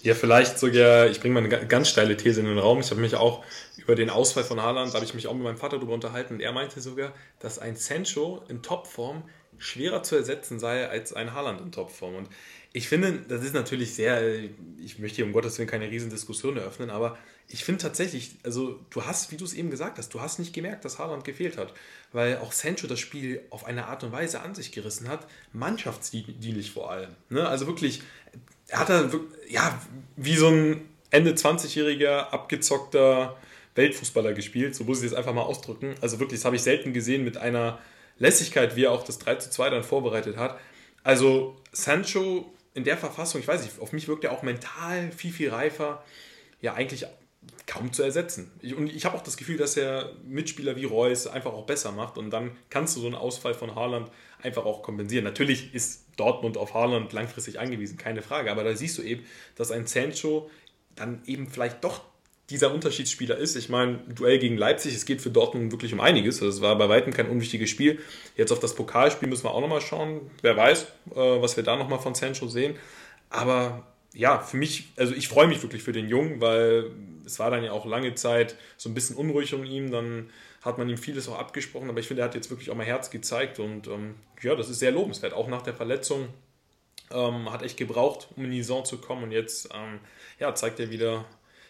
[0.02, 2.80] ja, vielleicht sogar, ich bringe mal eine ganz steile These in den Raum.
[2.80, 3.44] Ich habe mich auch
[3.76, 6.40] über den Ausfall von Haaland, habe ich mich auch mit meinem Vater darüber unterhalten und
[6.40, 9.22] er meinte sogar, dass ein Sancho in Topform
[9.58, 12.16] schwerer zu ersetzen sei als ein Haaland in Topform.
[12.16, 12.28] Und
[12.72, 14.40] ich finde, das ist natürlich sehr,
[14.78, 17.16] ich möchte hier um Gottes Willen keine Riesendiskussion eröffnen, aber
[17.48, 20.52] ich finde tatsächlich, also du hast, wie du es eben gesagt hast, du hast nicht
[20.52, 21.74] gemerkt, dass Haaland gefehlt hat,
[22.12, 26.70] weil auch Sancho das Spiel auf eine Art und Weise an sich gerissen hat, mannschaftsdienlich
[26.70, 27.10] vor allem.
[27.28, 27.46] Ne?
[27.46, 28.02] Also wirklich,
[28.68, 29.10] er hat da,
[29.48, 29.80] ja,
[30.16, 33.36] wie so ein Ende 20-jähriger, abgezockter
[33.74, 35.94] Weltfußballer gespielt, so muss ich es jetzt einfach mal ausdrücken.
[36.00, 37.78] Also wirklich, das habe ich selten gesehen mit einer
[38.18, 40.58] Lässigkeit, wie er auch das 3 zu 2 dann vorbereitet hat.
[41.02, 45.32] Also Sancho in der Verfassung, ich weiß nicht, auf mich wirkt er auch mental viel,
[45.32, 46.02] viel reifer.
[46.60, 47.06] Ja, eigentlich
[47.66, 48.50] kaum zu ersetzen.
[48.60, 51.92] Ich, und ich habe auch das Gefühl, dass er Mitspieler wie Reus einfach auch besser
[51.92, 54.10] macht und dann kannst du so einen Ausfall von Haaland
[54.42, 55.24] einfach auch kompensieren.
[55.24, 59.24] Natürlich ist Dortmund auf Haaland langfristig angewiesen, keine Frage, aber da siehst du eben,
[59.56, 60.50] dass ein Sancho
[60.94, 62.02] dann eben vielleicht doch
[62.50, 63.56] dieser Unterschiedsspieler ist.
[63.56, 66.40] Ich meine, Duell gegen Leipzig, es geht für Dortmund wirklich um einiges.
[66.40, 68.00] Das war bei weitem kein unwichtiges Spiel.
[68.36, 70.30] Jetzt auf das Pokalspiel müssen wir auch nochmal schauen.
[70.42, 72.76] Wer weiß, äh, was wir da nochmal von Sancho sehen.
[73.30, 76.90] Aber ja, für mich, also ich freue mich wirklich für den Jungen, weil
[77.24, 79.90] es war dann ja auch lange Zeit so ein bisschen unruhig um ihn.
[79.90, 82.74] Dann hat man ihm vieles auch abgesprochen, aber ich finde, er hat jetzt wirklich auch
[82.74, 85.32] mal Herz gezeigt und ähm, ja, das ist sehr lobenswert.
[85.32, 86.28] Auch nach der Verletzung
[87.10, 89.98] ähm, hat echt gebraucht, um in die Saison zu kommen und jetzt ähm,
[90.38, 91.24] ja, zeigt er wieder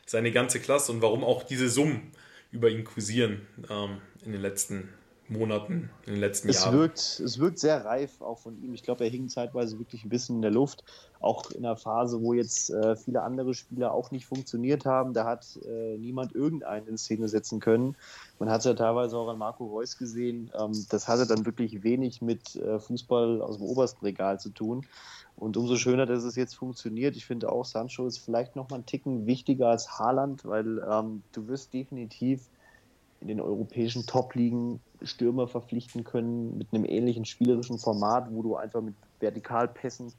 [0.04, 2.12] seine ganze Klasse und warum auch diese Summen
[2.50, 4.88] über ihn kursieren ähm, in den letzten
[5.32, 6.78] Monaten, in den letzten es Jahren.
[6.78, 8.74] Wirkt, es wirkt sehr reif auch von ihm.
[8.74, 10.84] Ich glaube, er hing zeitweise wirklich ein bisschen in der Luft.
[11.20, 15.14] Auch in einer Phase, wo jetzt äh, viele andere Spieler auch nicht funktioniert haben.
[15.14, 17.96] Da hat äh, niemand irgendeinen in Szene setzen können.
[18.38, 20.50] Man hat es ja teilweise auch an Marco Reus gesehen.
[20.58, 24.86] Ähm, das hatte dann wirklich wenig mit äh, Fußball aus dem obersten Regal zu tun.
[25.36, 27.16] Und umso schöner, dass es jetzt funktioniert.
[27.16, 31.22] Ich finde auch, Sancho ist vielleicht noch mal einen Ticken wichtiger als Haaland, weil ähm,
[31.32, 32.48] du wirst definitiv
[33.22, 38.82] in den europäischen Top-Ligen Stürmer verpflichten können mit einem ähnlichen spielerischen Format, wo du einfach
[38.82, 40.12] mit Vertikalpässen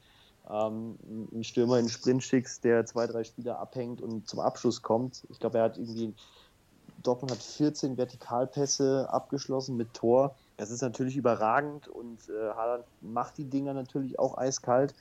[0.50, 0.98] ähm,
[1.32, 5.24] einen Stürmer in den Sprint schickst, der zwei, drei Spieler abhängt und zum Abschluss kommt.
[5.30, 6.14] Ich glaube, er hat irgendwie,
[7.02, 10.34] Dortmund hat 14 Vertikalpässe abgeschlossen mit Tor.
[10.56, 14.94] Das ist natürlich überragend und äh, Haaland macht die Dinger natürlich auch eiskalt,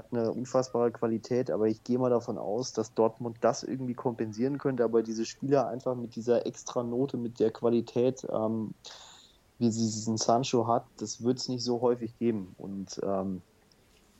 [0.00, 4.58] hat eine unfassbare Qualität, aber ich gehe mal davon aus, dass Dortmund das irgendwie kompensieren
[4.58, 8.74] könnte, aber diese Spieler einfach mit dieser extra Note, mit der Qualität, ähm,
[9.58, 13.42] wie sie diesen Sancho hat, das wird es nicht so häufig geben und ähm,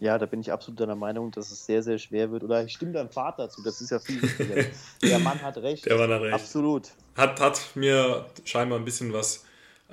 [0.00, 2.42] ja, da bin ich absolut deiner Meinung, dass es sehr, sehr schwer wird.
[2.42, 4.64] Oder ich stimme deinem Vater zu, das ist ja viel wichtiger.
[5.02, 5.84] Der Mann hat recht.
[5.84, 6.32] Der Mann hat recht.
[6.32, 6.88] Absolut.
[7.14, 9.44] Hat, hat mir scheinbar ein bisschen was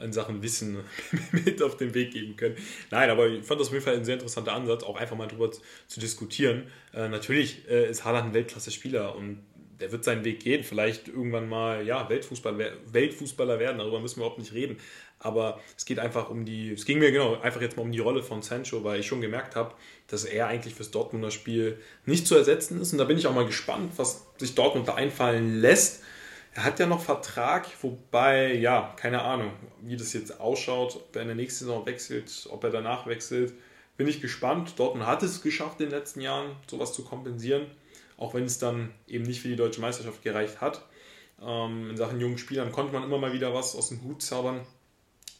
[0.01, 0.79] in Sachen Wissen
[1.31, 2.55] mit auf den Weg geben können.
[2.91, 5.27] Nein, aber ich fand das auf jeden Fall ein sehr interessanter Ansatz, auch einfach mal
[5.27, 6.67] drüber zu, diskutieren.
[6.93, 9.39] Äh, natürlich äh, ist Haaland ein Weltklasse-Spieler und
[9.79, 14.23] der wird seinen Weg gehen, vielleicht irgendwann mal ja, Weltfußballer, Weltfußballer werden, darüber müssen wir
[14.23, 14.77] überhaupt nicht reden.
[15.19, 17.99] Aber es geht einfach um die, es ging mir genau einfach jetzt mal um die
[17.99, 19.73] Rolle von Sancho, weil ich schon gemerkt habe,
[20.07, 22.91] dass er eigentlich fürs Dortmunder Spiel nicht zu ersetzen ist.
[22.91, 26.03] Und da bin ich auch mal gespannt, was sich Dortmund da einfallen lässt.
[26.57, 29.51] Er hat ja noch Vertrag, wobei, ja, keine Ahnung,
[29.83, 33.53] wie das jetzt ausschaut, ob er in der nächsten Saison wechselt, ob er danach wechselt.
[33.95, 34.73] Bin ich gespannt.
[34.77, 37.67] Dortmund hat es geschafft in den letzten Jahren, sowas zu kompensieren,
[38.17, 40.83] auch wenn es dann eben nicht für die deutsche Meisterschaft gereicht hat.
[41.41, 44.65] Ähm, in Sachen jungen Spielern konnte man immer mal wieder was aus dem Hut zaubern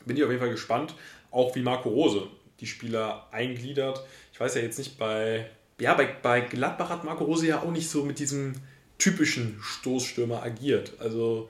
[0.08, 0.96] bin ich auf jeden Fall gespannt,
[1.32, 2.28] auch wie Marco Rose
[2.60, 4.04] die Spieler eingliedert.
[4.34, 5.50] Ich weiß ja jetzt nicht, bei,
[5.80, 8.54] ja, bei, bei Gladbach hat Marco Rose ja auch nicht so mit diesem
[8.98, 10.94] typischen Stoßstürmer agiert.
[11.00, 11.50] Also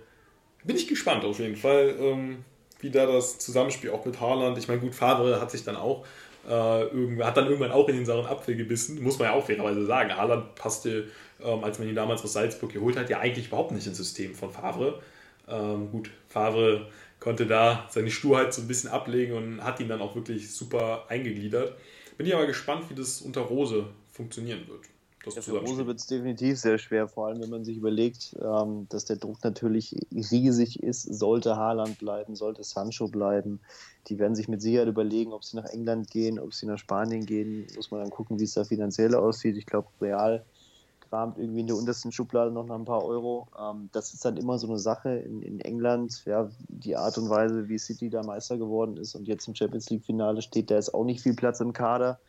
[0.64, 2.46] bin ich gespannt auf jeden Fall, ähm,
[2.80, 4.58] wie da das Zusammenspiel auch mit Haaland.
[4.58, 6.06] Ich meine, gut, Favre hat sich dann auch
[6.48, 9.86] äh, hat dann irgendwann auch in den sauren Apfel gebissen, muss man ja auch fairerweise
[9.86, 10.16] sagen.
[10.16, 11.10] Haaland passte,
[11.44, 14.34] ähm, als man ihn damals aus Salzburg geholt hat, ja eigentlich überhaupt nicht ins System
[14.34, 15.02] von Favre.
[15.48, 16.88] Ähm, gut, Favre
[17.20, 21.06] konnte da seine Sturheit so ein bisschen ablegen und hat ihn dann auch wirklich super
[21.10, 21.76] eingegliedert.
[22.18, 24.82] Bin ich aber gespannt, wie das unter Rose funktionieren wird.
[25.36, 28.88] Ja, für Rose wird es definitiv sehr schwer, vor allem wenn man sich überlegt, ähm,
[28.90, 31.04] dass der Druck natürlich riesig ist.
[31.04, 33.60] Sollte Haaland bleiben, sollte Sancho bleiben.
[34.08, 37.26] Die werden sich mit Sicherheit überlegen, ob sie nach England gehen, ob sie nach Spanien
[37.26, 37.68] gehen.
[37.76, 39.58] Muss man dann gucken, wie es da finanziell aussieht.
[39.58, 40.46] Ich glaube, Real
[41.10, 43.48] kramt irgendwie in der untersten Schublade noch ein paar Euro.
[43.60, 46.24] Ähm, das ist dann immer so eine Sache in, in England.
[46.26, 49.90] Ja, die Art und Weise, wie City da Meister geworden ist und jetzt im Champions
[49.90, 52.20] League-Finale steht, da ist auch nicht viel Platz im Kader.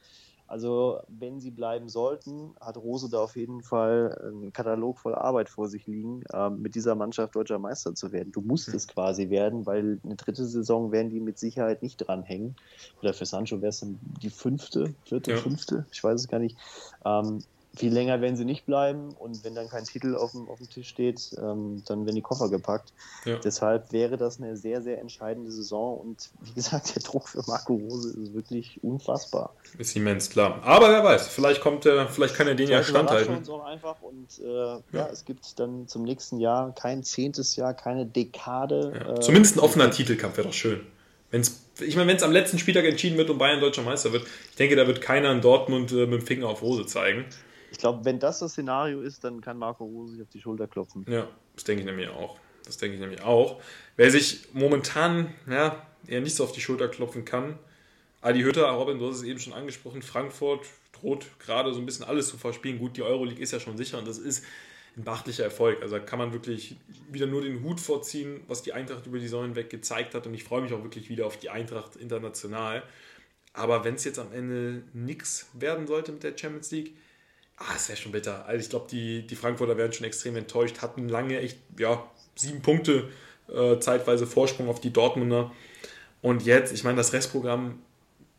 [0.48, 5.50] Also, wenn sie bleiben sollten, hat Rose da auf jeden Fall einen Katalog voll Arbeit
[5.50, 8.32] vor sich liegen, ähm, mit dieser Mannschaft deutscher Meister zu werden.
[8.32, 12.56] Du musst es quasi werden, weil eine dritte Saison werden die mit Sicherheit nicht dranhängen.
[13.02, 15.36] Oder für Sancho wäre es dann die fünfte, vierte, ja.
[15.36, 16.56] fünfte, ich weiß es gar nicht.
[17.04, 17.44] Ähm,
[17.78, 20.68] viel länger werden sie nicht bleiben und wenn dann kein Titel auf dem, auf dem
[20.68, 22.92] Tisch steht, ähm, dann werden die Koffer gepackt.
[23.24, 23.36] Ja.
[23.36, 27.74] Deshalb wäre das eine sehr, sehr entscheidende Saison und wie gesagt, der Druck für Marco
[27.74, 29.54] Rose ist wirklich unfassbar.
[29.78, 30.60] Ist immens, klar.
[30.62, 33.36] Aber wer weiß, vielleicht kommt er, vielleicht kann er den ja standhalten.
[33.36, 34.80] Uns auch einfach und äh, ja.
[34.92, 35.08] ja.
[35.12, 38.92] es gibt dann zum nächsten Jahr kein zehntes Jahr, keine Dekade.
[38.94, 39.14] Ja.
[39.14, 40.80] Äh, Zumindest ein offener Titelkampf wäre doch schön.
[41.30, 44.24] Wenn's, ich meine, wenn es am letzten Spieltag entschieden wird und Bayern deutscher Meister wird,
[44.50, 47.26] ich denke, da wird keiner in Dortmund äh, mit dem Finger auf Rose zeigen.
[47.70, 50.66] Ich glaube, wenn das das Szenario ist, dann kann Marco Rose sich auf die Schulter
[50.66, 51.04] klopfen.
[51.08, 52.38] Ja, das denke ich nämlich auch.
[52.64, 53.60] Das denke ich nämlich auch.
[53.96, 57.58] Wer sich momentan ja, eher nicht so auf die Schulter klopfen kann,
[58.20, 62.04] Adi Hütter, Robin, du hast es eben schon angesprochen, Frankfurt droht gerade so ein bisschen
[62.04, 62.78] alles zu verspielen.
[62.78, 64.44] Gut, die Euroleague ist ja schon sicher und das ist
[64.96, 65.80] ein beachtlicher Erfolg.
[65.82, 66.76] Also da kann man wirklich
[67.10, 70.34] wieder nur den Hut vorziehen, was die Eintracht über die Säulen weg gezeigt hat und
[70.34, 72.82] ich freue mich auch wirklich wieder auf die Eintracht international.
[73.52, 76.96] Aber wenn es jetzt am Ende nichts werden sollte mit der Champions League,
[77.58, 78.46] Ah, es wäre schon bitter.
[78.46, 82.62] Also ich glaube, die, die Frankfurter werden schon extrem enttäuscht, hatten lange echt, ja, sieben
[82.62, 83.08] Punkte
[83.52, 85.50] äh, zeitweise Vorsprung auf die Dortmunder.
[86.22, 87.82] Und jetzt, ich meine, das Restprogramm,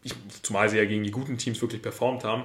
[0.03, 2.43] ich, zumal sie ja gegen die guten Teams wirklich performt haben,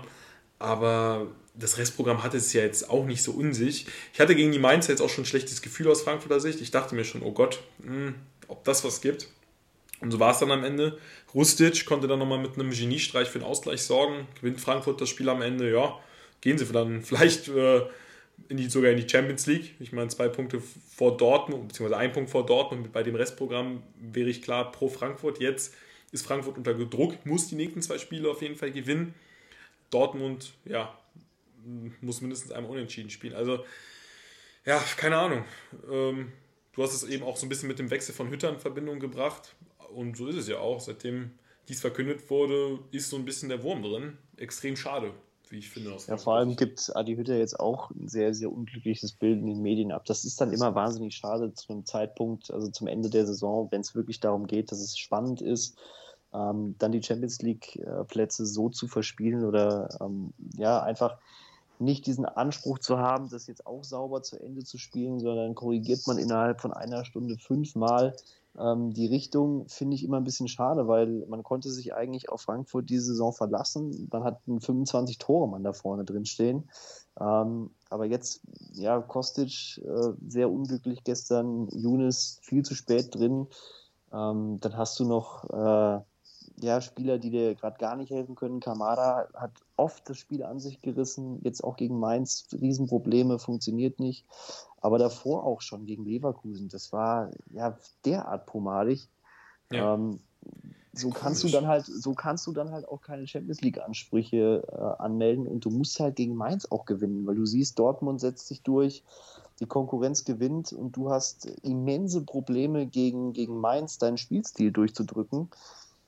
[0.58, 3.86] aber das Restprogramm hatte es ja jetzt auch nicht so unsich.
[4.12, 6.60] Ich hatte gegen die Mainzer jetzt auch schon ein schlechtes Gefühl aus Frankfurter Sicht.
[6.60, 8.14] Ich dachte mir schon, oh Gott, mh, hm,
[8.48, 9.28] ob das was gibt.
[10.00, 10.98] Und so war es dann am Ende.
[11.32, 14.26] Rustic konnte dann nochmal mit einem Geniestreich für den Ausgleich sorgen.
[14.40, 16.00] Gewinnt Frankfurt das Spiel am Ende, ja
[16.44, 17.80] gehen sie dann vielleicht äh,
[18.48, 19.74] in die, sogar in die Champions League.
[19.80, 22.92] Ich meine, zwei Punkte vor Dortmund, beziehungsweise ein Punkt vor Dortmund.
[22.92, 25.40] Bei dem Restprogramm wäre ich klar pro Frankfurt.
[25.40, 25.74] Jetzt
[26.12, 29.14] ist Frankfurt unter Druck, muss die nächsten zwei Spiele auf jeden Fall gewinnen.
[29.90, 30.96] Dortmund, ja,
[32.02, 33.34] muss mindestens einmal unentschieden spielen.
[33.34, 33.64] Also,
[34.66, 35.44] ja, keine Ahnung.
[35.90, 36.32] Ähm,
[36.74, 39.00] du hast es eben auch so ein bisschen mit dem Wechsel von Hütter in Verbindung
[39.00, 39.54] gebracht.
[39.94, 40.80] Und so ist es ja auch.
[40.80, 41.30] Seitdem
[41.68, 44.18] dies verkündet wurde, ist so ein bisschen der Wurm drin.
[44.36, 45.14] Extrem schade
[45.54, 45.96] wie ich finde.
[46.06, 49.62] ja, vor allem gibt Adi Hütter jetzt auch ein sehr, sehr unglückliches Bild in den
[49.62, 50.04] Medien ab.
[50.04, 53.80] Das ist dann immer wahnsinnig schade zu einem Zeitpunkt, also zum Ende der Saison, wenn
[53.80, 55.78] es wirklich darum geht, dass es spannend ist.
[56.34, 61.16] ähm, dann die Champions League-Plätze so zu verspielen oder ähm, ja, einfach
[61.78, 66.06] nicht diesen Anspruch zu haben, das jetzt auch sauber zu Ende zu spielen, sondern korrigiert
[66.06, 68.16] man innerhalb von einer Stunde fünfmal
[68.58, 72.42] ähm, die Richtung, finde ich immer ein bisschen schade, weil man konnte sich eigentlich auf
[72.42, 74.08] Frankfurt diese Saison verlassen.
[74.12, 76.68] Man hat einen 25 Tore Mann da vorne drin stehen.
[77.20, 83.46] Ähm, aber jetzt, ja, Kostic äh, sehr unglücklich gestern, Younes viel zu spät drin.
[84.12, 86.00] Ähm, dann hast du noch äh,
[86.60, 88.60] ja, Spieler, die dir gerade gar nicht helfen können.
[88.60, 94.24] Kamada hat oft das Spiel an sich gerissen, jetzt auch gegen Mainz Riesenprobleme, funktioniert nicht.
[94.80, 99.08] Aber davor auch schon gegen Leverkusen, das war ja derart pomadig.
[99.72, 99.94] Ja.
[99.94, 100.20] Ähm,
[100.92, 104.62] so kannst du dann halt, so kannst du dann halt auch keine Champions League Ansprüche
[104.70, 108.46] äh, anmelden und du musst halt gegen Mainz auch gewinnen, weil du siehst, Dortmund setzt
[108.46, 109.02] sich durch,
[109.60, 115.48] die Konkurrenz gewinnt und du hast immense Probleme gegen, gegen Mainz deinen Spielstil durchzudrücken.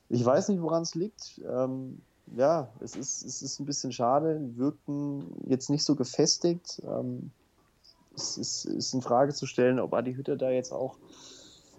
[0.09, 1.41] Ich weiß nicht, woran es liegt.
[1.47, 2.01] Ähm,
[2.35, 6.81] ja, es ist, es ist ein bisschen schade, wirkten jetzt nicht so gefestigt.
[6.85, 7.31] Ähm,
[8.15, 10.95] es ist, ist in Frage zu stellen, ob Adi Hütter da jetzt auch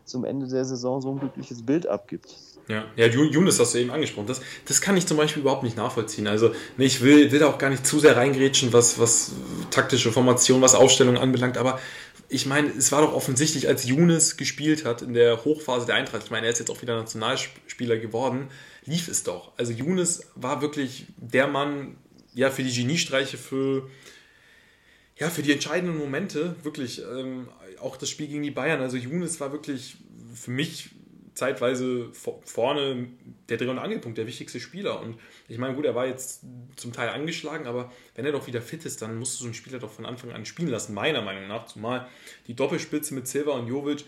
[0.04, 2.36] zum Ende der Saison so ein glückliches Bild abgibt.
[2.68, 4.26] Ja, ja, Younes hast du eben angesprochen.
[4.26, 6.26] Das, das kann ich zum Beispiel überhaupt nicht nachvollziehen.
[6.26, 9.32] Also, ich will, will auch gar nicht zu sehr reingrätschen, was, was
[9.70, 11.78] taktische Formation, was Aufstellung anbelangt, aber
[12.28, 16.24] ich meine, es war doch offensichtlich, als Younes gespielt hat in der Hochphase der Eintracht,
[16.24, 18.48] ich meine, er ist jetzt auch wieder Nationalspieler geworden,
[18.84, 19.52] lief es doch.
[19.56, 21.96] Also Younes war wirklich der Mann,
[22.34, 23.88] ja, für die Geniestreiche, für,
[25.16, 27.48] ja, für die entscheidenden Momente, wirklich, ähm,
[27.80, 28.80] auch das Spiel gegen die Bayern.
[28.80, 29.96] Also Younes war wirklich
[30.34, 30.90] für mich
[31.38, 32.10] zeitweise
[32.44, 33.06] vorne
[33.48, 35.00] der Dreh- und Angelpunkt, der wichtigste Spieler.
[35.00, 36.42] Und ich meine, gut, er war jetzt
[36.74, 39.54] zum Teil angeschlagen, aber wenn er doch wieder fit ist, dann musst du so einen
[39.54, 41.66] Spieler doch von Anfang an spielen lassen, meiner Meinung nach.
[41.66, 42.08] Zumal
[42.48, 44.04] die Doppelspitze mit Silva und Jovic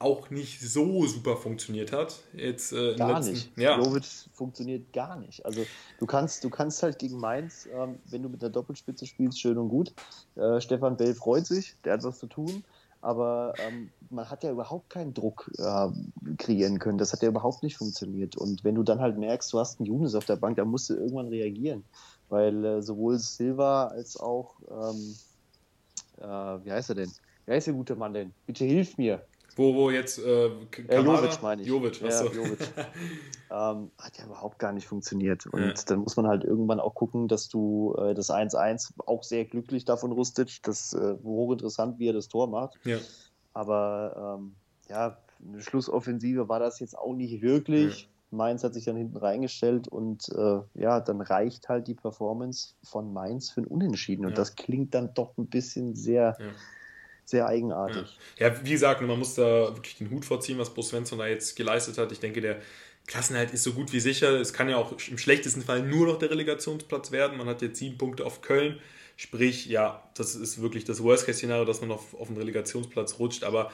[0.00, 2.18] auch nicht so super funktioniert hat.
[2.32, 3.56] Jetzt, äh, gar letzten, nicht.
[3.56, 3.78] Ja.
[3.78, 5.46] Jovic funktioniert gar nicht.
[5.46, 5.64] Also
[6.00, 9.56] du kannst, du kannst halt gegen Mainz, ähm, wenn du mit der Doppelspitze spielst, schön
[9.56, 9.94] und gut.
[10.34, 12.64] Äh, Stefan Bell freut sich, der hat was zu tun
[13.02, 15.88] aber ähm, man hat ja überhaupt keinen Druck äh,
[16.38, 16.98] kreieren können.
[16.98, 18.36] Das hat ja überhaupt nicht funktioniert.
[18.36, 20.88] Und wenn du dann halt merkst, du hast einen Junis auf der Bank, dann musst
[20.88, 21.84] du irgendwann reagieren.
[22.28, 25.14] Weil äh, sowohl Silva als auch, ähm,
[26.18, 27.12] äh, wie heißt er denn?
[27.44, 28.32] Wer ist der gute Mann denn?
[28.46, 29.26] Bitte hilf mir.
[29.56, 30.94] Wo, wo jetzt äh, Kamada?
[30.94, 31.68] Äh, Jovic meine ich.
[31.68, 32.58] Jovic, ja, Jovic.
[33.50, 35.46] ähm, hat ja überhaupt gar nicht funktioniert.
[35.46, 35.74] Und ja.
[35.86, 39.84] dann muss man halt irgendwann auch gucken, dass du äh, das 1-1 auch sehr glücklich
[39.84, 42.78] davon Rustic, das äh, hochinteressant, wie er das Tor macht.
[42.84, 42.98] Ja.
[43.52, 44.54] Aber ähm,
[44.88, 48.02] ja, eine Schlussoffensive war das jetzt auch nicht wirklich.
[48.02, 48.08] Ja.
[48.32, 53.12] Mainz hat sich dann hinten reingestellt und äh, ja, dann reicht halt die Performance von
[53.12, 54.24] Mainz für ein Unentschieden.
[54.24, 56.38] Und das klingt dann doch ein bisschen sehr
[57.32, 58.18] sehr eigenartig.
[58.38, 58.48] Ja.
[58.48, 58.64] ja.
[58.64, 61.98] wie gesagt, man muss da wirklich den Hut vorziehen, was Bo Svensson da jetzt geleistet
[61.98, 62.12] hat.
[62.12, 62.60] Ich denke, der
[63.06, 64.40] Klassenhalt ist so gut wie sicher.
[64.40, 67.36] Es kann ja auch im schlechtesten Fall nur noch der Relegationsplatz werden.
[67.36, 68.78] Man hat jetzt sieben Punkte auf Köln.
[69.16, 73.44] Sprich, ja, das ist wirklich das Worst-Case-Szenario, dass man auf, auf den Relegationsplatz rutscht.
[73.44, 73.72] Aber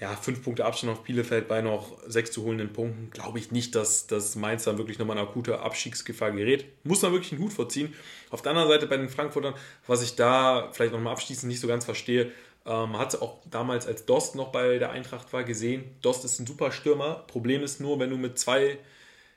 [0.00, 3.74] ja, fünf Punkte Abstand auf Bielefeld bei noch sechs zu holenden Punkten, glaube ich nicht,
[3.74, 6.64] dass, dass Mainz dann wirklich nochmal eine akute Abstiegsgefahr gerät.
[6.84, 7.94] Muss man wirklich einen Hut vorziehen.
[8.30, 9.54] Auf der anderen Seite bei den Frankfurtern,
[9.86, 12.32] was ich da vielleicht nochmal abschließend nicht so ganz verstehe,
[12.66, 15.96] ähm, hat es auch damals, als Dost noch bei der Eintracht war, gesehen.
[16.02, 17.24] Dost ist ein super Stürmer.
[17.26, 18.78] Problem ist nur, wenn du mit zwei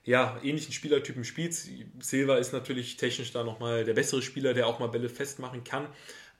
[0.03, 1.67] ja, ähnlichen Spielertypen spielst.
[1.99, 5.87] Silva ist natürlich technisch da nochmal der bessere Spieler, der auch mal Bälle festmachen kann.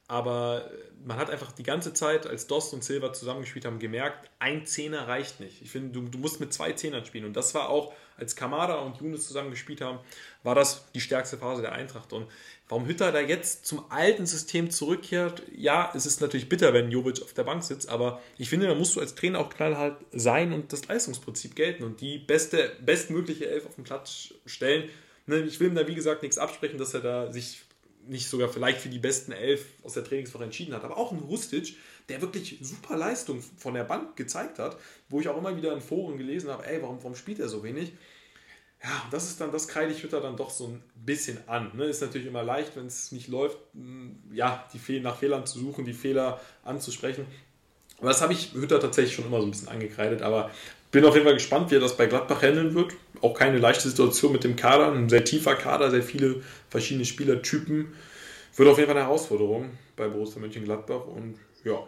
[0.08, 0.70] Aber
[1.04, 5.08] man hat einfach die ganze Zeit, als Dost und Silva zusammengespielt haben, gemerkt, ein Zehner
[5.08, 5.62] reicht nicht.
[5.62, 7.24] Ich finde, du, du musst mit zwei Zehnern spielen.
[7.24, 9.98] Und das war auch, als Kamada und Younes zusammengespielt haben,
[10.42, 12.12] war das die stärkste Phase der Eintracht.
[12.12, 12.26] Und
[12.68, 17.22] warum Hütter da jetzt zum alten System zurückkehrt, ja, es ist natürlich bitter, wenn Jovic
[17.22, 20.52] auf der Bank sitzt, aber ich finde, da musst du als Trainer auch knallhart sein
[20.52, 24.88] und das Leistungsprinzip gelten und die beste, bestmögliche Elf auf den Platz stellen.
[25.26, 27.65] Ne, ich will ihm da, wie gesagt, nichts absprechen, dass er da sich
[28.08, 31.18] nicht sogar vielleicht für die besten elf aus der Trainingswoche entschieden hat, aber auch ein
[31.18, 31.76] Rustic,
[32.08, 34.76] der wirklich super Leistung von der Bank gezeigt hat,
[35.08, 37.62] wo ich auch immer wieder in Foren gelesen habe, ey, warum, warum spielt er so
[37.62, 37.92] wenig?
[38.82, 41.72] Ja, das ist dann, das kreide ich Hütter dann doch so ein bisschen an.
[41.76, 41.86] Ne?
[41.86, 43.58] Ist natürlich immer leicht, wenn es nicht läuft,
[44.32, 47.26] ja, die Fehl nach Fehlern zu suchen, die Fehler anzusprechen.
[47.98, 50.50] Aber das habe ich Hütter tatsächlich schon immer so ein bisschen angekreidet, aber
[50.90, 52.94] bin auf jeden Fall gespannt, wie er das bei Gladbach handeln wird.
[53.22, 57.94] Auch keine leichte Situation mit dem Kader, ein sehr tiefer Kader, sehr viele verschiedene Spielertypen.
[58.56, 61.78] Wird auf jeden Fall eine Herausforderung bei Borussia Mönchengladbach und ja,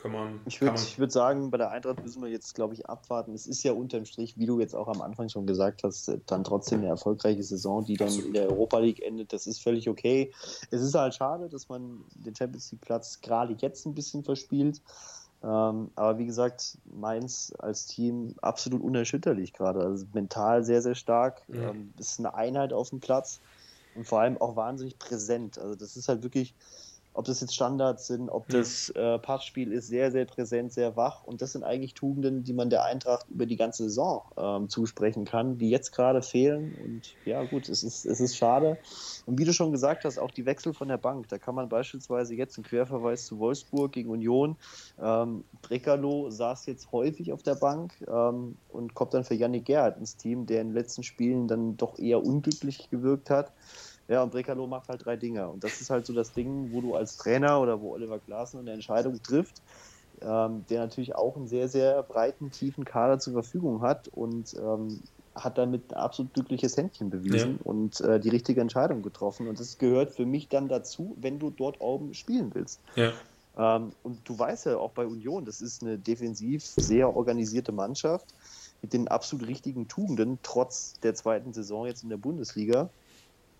[0.00, 0.40] kann man.
[0.46, 3.34] Ich würde würd sagen, bei der Eintracht müssen wir jetzt, glaube ich, abwarten.
[3.34, 6.44] Es ist ja unterm Strich, wie du jetzt auch am Anfang schon gesagt hast, dann
[6.44, 8.28] trotzdem eine erfolgreiche Saison, die dann Absolut.
[8.28, 9.32] in der Europa League endet.
[9.32, 10.32] Das ist völlig okay.
[10.70, 14.80] Es ist halt schade, dass man den Champions League Platz gerade jetzt ein bisschen verspielt.
[15.42, 19.80] Ähm, aber wie gesagt, Mainz als Team absolut unerschütterlich gerade.
[19.80, 21.42] Also mental sehr, sehr stark.
[21.48, 21.62] Mhm.
[21.62, 23.40] Ähm, ist eine Einheit auf dem Platz
[23.94, 25.58] und vor allem auch wahnsinnig präsent.
[25.58, 26.54] Also das ist halt wirklich
[27.12, 31.24] ob das jetzt Standards sind, ob das äh, Passspiel ist, sehr, sehr präsent, sehr wach.
[31.24, 35.24] Und das sind eigentlich Tugenden, die man der Eintracht über die ganze Saison ähm, zusprechen
[35.24, 36.76] kann, die jetzt gerade fehlen.
[36.84, 38.78] Und ja, gut, es ist, es ist schade.
[39.26, 41.28] Und wie du schon gesagt hast, auch die Wechsel von der Bank.
[41.28, 44.56] Da kann man beispielsweise jetzt einen Querverweis zu Wolfsburg gegen Union.
[45.00, 49.98] Ähm, Brekalo saß jetzt häufig auf der Bank ähm, und kommt dann für Yannick Gerhardt
[49.98, 53.52] ins Team, der in den letzten Spielen dann doch eher unglücklich gewirkt hat.
[54.10, 55.48] Ja, und Brekalo macht halt drei Dinge.
[55.48, 58.58] Und das ist halt so das Ding, wo du als Trainer oder wo Oliver Glasner
[58.58, 59.62] eine Entscheidung trifft,
[60.20, 65.00] ähm, der natürlich auch einen sehr, sehr breiten, tiefen Kader zur Verfügung hat und ähm,
[65.36, 67.70] hat damit ein absolut glückliches Händchen bewiesen ja.
[67.70, 69.46] und äh, die richtige Entscheidung getroffen.
[69.46, 72.80] Und das gehört für mich dann dazu, wenn du dort oben spielen willst.
[72.96, 73.12] Ja.
[73.56, 78.34] Ähm, und du weißt ja auch bei Union, das ist eine defensiv sehr organisierte Mannschaft
[78.82, 82.90] mit den absolut richtigen Tugenden, trotz der zweiten Saison jetzt in der Bundesliga.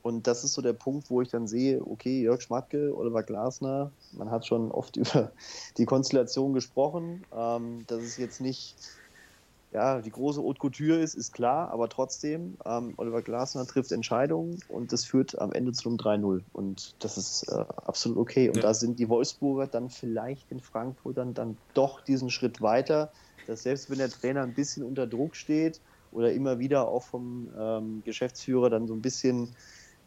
[0.02, 3.92] Und das ist so der Punkt, wo ich dann sehe, okay, Jörg Schmatke, Oliver Glasner,
[4.12, 5.32] man hat schon oft über
[5.76, 8.76] die Konstellation gesprochen, ähm, dass es jetzt nicht
[9.72, 14.58] ja, die große Haute Couture ist, ist klar, aber trotzdem, ähm, Oliver Glasner trifft Entscheidungen
[14.68, 18.48] und das führt am Ende zu einem 3-0 und das ist äh, absolut okay.
[18.48, 18.62] Und ja.
[18.62, 23.12] da sind die Wolfsburger dann vielleicht in Frankfurt dann, dann doch diesen Schritt weiter,
[23.46, 27.48] dass selbst wenn der Trainer ein bisschen unter Druck steht oder immer wieder auch vom
[27.56, 29.54] ähm, Geschäftsführer dann so ein bisschen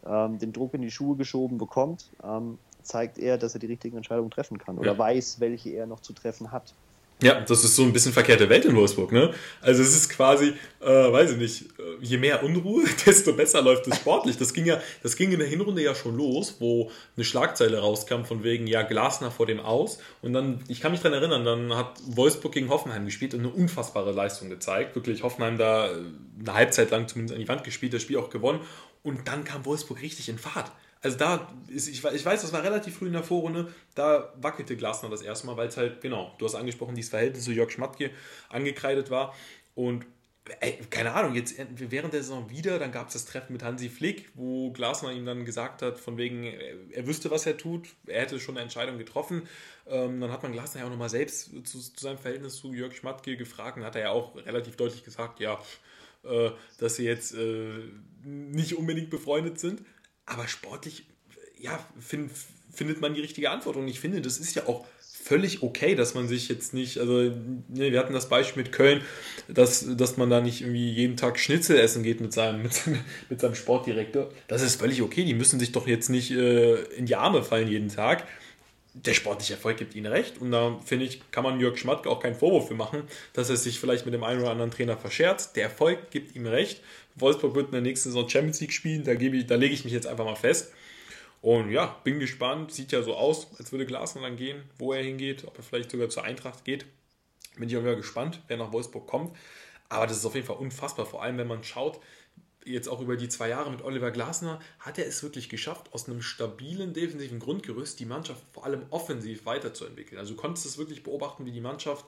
[0.06, 3.96] ähm, den Druck in die Schuhe geschoben bekommt, ähm, zeigt er, dass er die richtigen
[3.96, 4.98] Entscheidungen treffen kann oder ja.
[4.98, 6.74] weiß, welche er noch zu treffen hat.
[7.22, 9.32] Ja, das ist so ein bisschen verkehrte Welt in Wolfsburg, ne?
[9.62, 13.86] Also es ist quasi, äh, weiß ich nicht, äh, je mehr Unruhe, desto besser läuft
[13.86, 14.36] es sportlich.
[14.36, 18.24] Das ging ja, das ging in der Hinrunde ja schon los, wo eine Schlagzeile rauskam
[18.24, 20.00] von wegen, ja, Glasner vor dem Aus.
[20.22, 23.50] Und dann, ich kann mich daran erinnern, dann hat Wolfsburg gegen Hoffenheim gespielt und eine
[23.50, 24.96] unfassbare Leistung gezeigt.
[24.96, 25.92] Wirklich Hoffenheim da äh,
[26.40, 28.60] eine Halbzeit lang zumindest an die Wand gespielt, das Spiel auch gewonnen.
[29.04, 30.72] Und dann kam Wolfsburg richtig in Fahrt.
[31.00, 34.74] Also da, ist, ich, ich weiß, das war relativ früh in der Vorrunde, da wackelte
[34.74, 37.70] Glasner das erste Mal, weil es halt, genau, du hast angesprochen, dieses Verhältnis zu Jörg
[37.70, 38.10] Schmatke
[38.48, 39.34] angekreidet war.
[39.74, 40.06] Und
[40.60, 43.90] ey, keine Ahnung, jetzt während der Saison wieder, dann gab es das Treffen mit Hansi
[43.90, 48.22] Flick, wo Glasner ihm dann gesagt hat, von wegen, er wüsste, was er tut, er
[48.22, 49.46] hätte schon eine Entscheidung getroffen.
[49.86, 52.94] Ähm, dann hat man Glasner ja auch nochmal selbst zu, zu, seinem Verhältnis zu Jörg
[52.94, 55.58] Schmatke gefragt und hat er ja auch relativ deutlich gesagt, ja,
[56.24, 57.70] äh, dass sie jetzt äh,
[58.24, 59.82] nicht unbedingt befreundet sind.
[60.26, 61.06] Aber sportlich,
[61.58, 62.30] ja, find,
[62.72, 63.76] findet man die richtige Antwort.
[63.76, 67.14] Und ich finde, das ist ja auch völlig okay, dass man sich jetzt nicht, also
[67.22, 69.00] ne, wir hatten das Beispiel mit Köln,
[69.48, 72.82] dass, dass man da nicht irgendwie jeden Tag Schnitzel essen geht mit seinem, mit,
[73.30, 74.30] mit seinem Sportdirektor.
[74.48, 75.24] Das ist völlig okay.
[75.24, 78.26] Die müssen sich doch jetzt nicht äh, in die Arme fallen jeden Tag
[78.94, 80.40] der sportliche Erfolg gibt ihnen recht.
[80.40, 83.02] Und da finde ich, kann man Jörg Schmatke auch keinen Vorwurf für machen,
[83.32, 85.56] dass er sich vielleicht mit dem einen oder anderen Trainer verscherzt.
[85.56, 86.80] Der Erfolg gibt ihm recht.
[87.16, 89.92] Wolfsburg wird in der nächsten Saison Champions League spielen, da, ich, da lege ich mich
[89.92, 90.72] jetzt einfach mal fest.
[91.42, 92.72] Und ja, bin gespannt.
[92.72, 95.90] Sieht ja so aus, als würde Glasner dann gehen, wo er hingeht, ob er vielleicht
[95.90, 96.86] sogar zur Eintracht geht.
[97.56, 99.36] Bin ich auch wieder gespannt, wer nach Wolfsburg kommt.
[99.88, 102.00] Aber das ist auf jeden Fall unfassbar, vor allem wenn man schaut,
[102.64, 106.08] jetzt auch über die zwei Jahre mit Oliver Glasner, hat er es wirklich geschafft, aus
[106.08, 110.18] einem stabilen defensiven Grundgerüst die Mannschaft vor allem offensiv weiterzuentwickeln.
[110.18, 112.04] Also du konntest es wirklich beobachten, wie die Mannschaft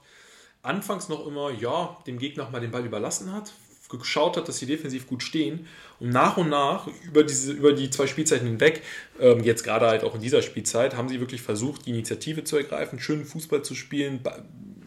[0.62, 3.52] anfangs noch immer, ja, dem Gegner mal den Ball überlassen hat,
[3.88, 5.68] geschaut hat, dass sie defensiv gut stehen
[6.00, 8.82] und nach und nach über, diese, über die zwei Spielzeiten hinweg,
[9.20, 12.56] ähm, jetzt gerade halt auch in dieser Spielzeit, haben sie wirklich versucht, die Initiative zu
[12.56, 14.20] ergreifen, schönen Fußball zu spielen,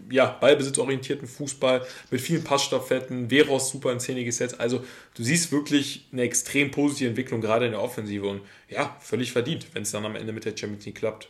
[0.09, 4.59] ja, ballbesitzorientierten Fußball mit vielen Passstaffetten, Veros super in Szene gesetzt.
[4.59, 4.83] Also
[5.15, 9.67] du siehst wirklich eine extrem positive Entwicklung gerade in der Offensive und ja, völlig verdient,
[9.73, 11.29] wenn es dann am Ende mit der Champions League klappt.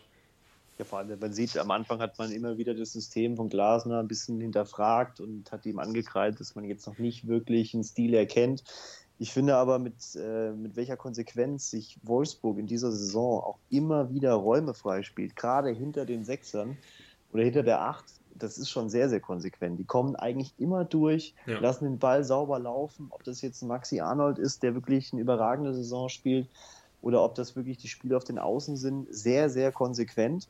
[0.80, 4.00] Ja, vor allem, man sieht, am Anfang hat man immer wieder das System von Glasner
[4.00, 8.14] ein bisschen hinterfragt und hat ihm angekreidet, dass man jetzt noch nicht wirklich einen Stil
[8.14, 8.64] erkennt.
[9.22, 14.10] Ich finde aber, mit, äh, mit welcher Konsequenz sich Wolfsburg in dieser Saison auch immer
[14.14, 16.78] wieder Räume freispielt, gerade hinter den Sechsern
[17.34, 18.06] oder hinter der Acht,
[18.40, 19.80] das ist schon sehr, sehr konsequent.
[19.80, 21.60] Die kommen eigentlich immer durch, ja.
[21.60, 23.08] lassen den Ball sauber laufen.
[23.12, 26.48] Ob das jetzt ein Maxi Arnold ist, der wirklich eine überragende Saison spielt,
[27.02, 30.50] oder ob das wirklich die Spiele auf den Außen sind, sehr, sehr konsequent.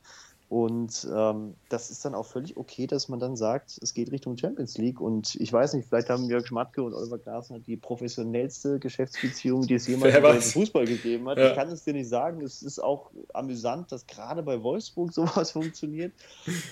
[0.50, 4.36] Und ähm, das ist dann auch völlig okay, dass man dann sagt, es geht Richtung
[4.36, 5.00] Champions League.
[5.00, 9.74] Und ich weiß nicht, vielleicht haben Jörg Schmatke und Oliver Glasner die professionellste Geschäftsbeziehung, die
[9.74, 11.38] es jemals im Fußball gegeben hat.
[11.38, 11.50] Ja.
[11.50, 12.42] Ich kann es dir nicht sagen.
[12.42, 16.12] Es ist auch amüsant, dass gerade bei Wolfsburg sowas funktioniert.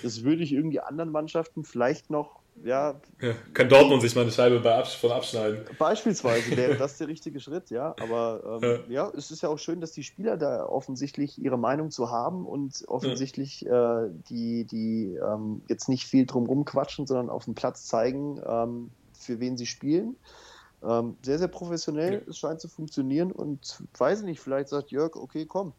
[0.03, 3.33] Das würde ich irgendwie anderen Mannschaften vielleicht noch ja, ja.
[3.53, 5.65] Kann Dortmund sich mal eine Scheibe bei Absch von abschneiden.
[5.77, 7.95] Beispielsweise wäre das der richtige Schritt, ja.
[7.99, 9.05] Aber ähm, ja.
[9.05, 9.11] ja.
[9.15, 12.83] es ist ja auch schön, dass die Spieler da offensichtlich ihre Meinung zu haben und
[12.87, 14.05] offensichtlich ja.
[14.05, 18.91] äh, die, die ähm, jetzt nicht viel drum quatschen, sondern auf dem Platz zeigen, ähm,
[19.13, 20.15] für wen sie spielen.
[20.81, 25.15] Ähm, sehr, sehr professionell, es scheint zu funktionieren und weiß ich nicht, vielleicht sagt Jörg,
[25.15, 25.73] okay, komm,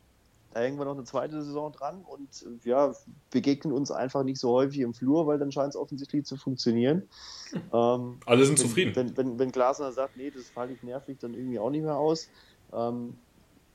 [0.52, 2.92] da hängen wir noch eine zweite Saison dran und ja,
[3.30, 7.08] begegnen uns einfach nicht so häufig im Flur, weil dann scheint es offensichtlich zu funktionieren.
[7.72, 8.94] Ähm, Alle sind wenn, zufrieden.
[8.94, 11.96] Wenn, wenn, wenn Glasner sagt, nee, das falle ich nervig, dann irgendwie auch nicht mehr
[11.96, 12.28] aus.
[12.72, 13.14] Ähm,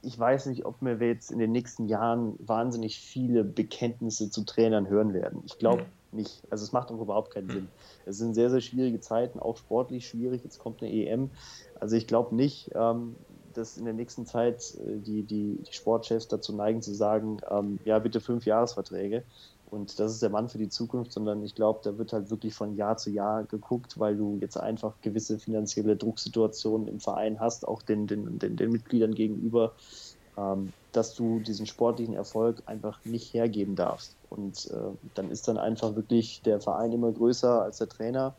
[0.02, 4.88] ich weiß nicht, ob wir jetzt in den nächsten Jahren wahnsinnig viele Bekenntnisse zu Trainern
[4.88, 5.42] hören werden.
[5.46, 6.18] Ich glaube mhm.
[6.20, 6.42] nicht.
[6.50, 7.52] Also es macht auch überhaupt keinen mhm.
[7.52, 7.68] Sinn.
[8.06, 10.44] Es sind sehr, sehr schwierige Zeiten, auch sportlich schwierig.
[10.46, 11.32] Jetzt kommt eine EM.
[11.80, 13.16] Also ich glaube nicht, ähm,
[13.58, 17.80] dass in der nächsten Zeit äh, die, die, die Sportchefs dazu neigen zu sagen, ähm,
[17.86, 19.24] ja, bitte fünf Jahresverträge.
[19.72, 22.54] Und das ist der Mann für die Zukunft, sondern ich glaube, da wird halt wirklich
[22.54, 27.68] von Jahr zu Jahr geguckt, weil du jetzt einfach gewisse finanzielle Drucksituationen im Verein hast,
[27.68, 29.74] auch den, den, den, den Mitgliedern gegenüber,
[30.38, 34.16] ähm, dass du diesen sportlichen Erfolg einfach nicht hergeben darfst.
[34.30, 38.36] Und äh, dann ist dann einfach wirklich der Verein immer größer als der Trainer.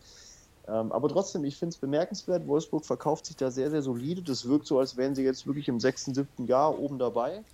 [0.69, 2.47] Ähm, aber trotzdem, ich finde es bemerkenswert.
[2.47, 4.23] Wolfsburg verkauft sich da sehr, sehr solide.
[4.23, 7.45] Das wirkt so, als wären sie jetzt wirklich im sechsten, siebten Jahr oben dabei.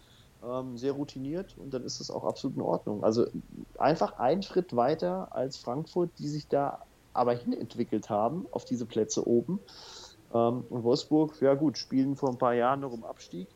[0.42, 3.04] Ähm, sehr routiniert und dann ist das auch absolut in Ordnung.
[3.04, 3.26] Also
[3.78, 6.80] einfach einen Schritt weiter als Frankfurt, die sich da
[7.12, 9.60] aber hinentwickelt haben auf diese Plätze oben.
[10.32, 13.54] Ähm, und Wolfsburg, ja gut, spielen vor ein paar Jahren noch um Abstieg.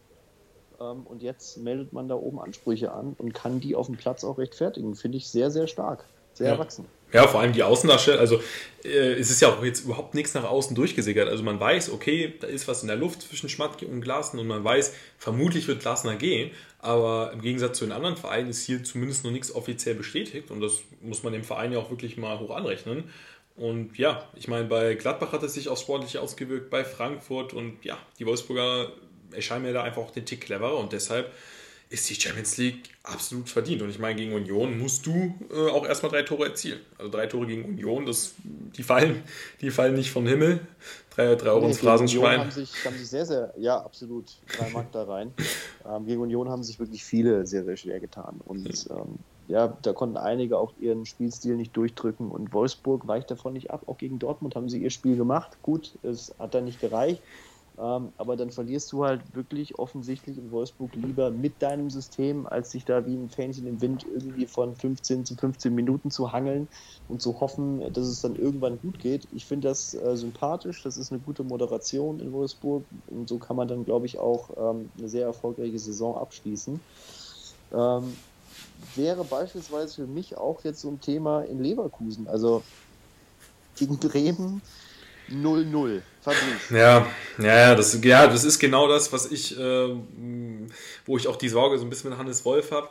[0.79, 4.25] Ähm, und jetzt meldet man da oben Ansprüche an und kann die auf dem Platz
[4.25, 4.95] auch rechtfertigen.
[4.95, 6.16] Finde ich sehr, sehr stark.
[6.37, 6.53] Sehr ja.
[6.53, 6.87] erwachsen.
[7.13, 8.41] Ja, vor allem die Außendarstellung, also
[8.85, 11.29] äh, es ist ja auch jetzt überhaupt nichts nach außen durchgesickert.
[11.29, 14.49] Also man weiß, okay, da ist was in der Luft zwischen Schmatke und Glasner und
[14.49, 18.83] man weiß, vermutlich wird Glasner gehen, aber im Gegensatz zu den anderen Vereinen ist hier
[18.85, 22.39] zumindest noch nichts offiziell bestätigt und das muss man dem Verein ja auch wirklich mal
[22.39, 23.05] hoch anrechnen.
[23.55, 27.83] Und ja, ich meine, bei Gladbach hat es sich auch sportlich ausgewirkt, bei Frankfurt und
[27.85, 28.93] ja, die Wolfsburger
[29.33, 31.33] erscheinen mir da einfach auch den Tick cleverer und deshalb
[31.89, 33.83] ist die Champions League absolut verdient.
[33.83, 36.81] Und ich meine, gegen Union musst du äh, auch erstmal drei Tore erzielen.
[36.99, 39.23] Also drei Tore gegen Union, das, die, fallen,
[39.61, 40.61] die fallen nicht vom Himmel.
[41.15, 42.41] Drei, drei Euro nee, ins Phrasenschwein.
[42.41, 44.25] Haben sich, haben sich sehr, sehr, ja, absolut,
[44.59, 45.33] drei Mark da rein.
[45.89, 48.41] Ähm, gegen Union haben sich wirklich viele sehr, sehr schwer getan.
[48.45, 52.29] Und ähm, ja, da konnten einige auch ihren Spielstil nicht durchdrücken.
[52.29, 53.83] Und Wolfsburg weicht davon nicht ab.
[53.87, 55.57] Auch gegen Dortmund haben sie ihr Spiel gemacht.
[55.63, 57.23] Gut, es hat da nicht gereicht.
[57.79, 62.71] Ähm, aber dann verlierst du halt wirklich offensichtlich in Wolfsburg lieber mit deinem System, als
[62.71, 66.69] sich da wie ein Fähnchen im Wind irgendwie von 15 zu 15 Minuten zu hangeln
[67.07, 69.29] und zu hoffen, dass es dann irgendwann gut geht.
[69.31, 73.57] Ich finde das äh, sympathisch, das ist eine gute Moderation in Wolfsburg und so kann
[73.57, 76.85] man dann, glaube ich, auch ähm, eine sehr erfolgreiche Saison abschließen.
[77.73, 78.25] Ähm,
[78.95, 82.29] wäre beispielsweise für mich auch jetzt so ein Thema in Leverkusen.
[82.29, 82.67] Also
[83.77, 84.63] gegen Bremen
[85.31, 86.03] 0-0.
[86.71, 87.07] Ja,
[87.39, 89.97] ja, das, ja, das ist genau das, was ich, äh,
[91.05, 92.89] wo ich auch die Sorge so ein bisschen mit Hannes Wolf habe.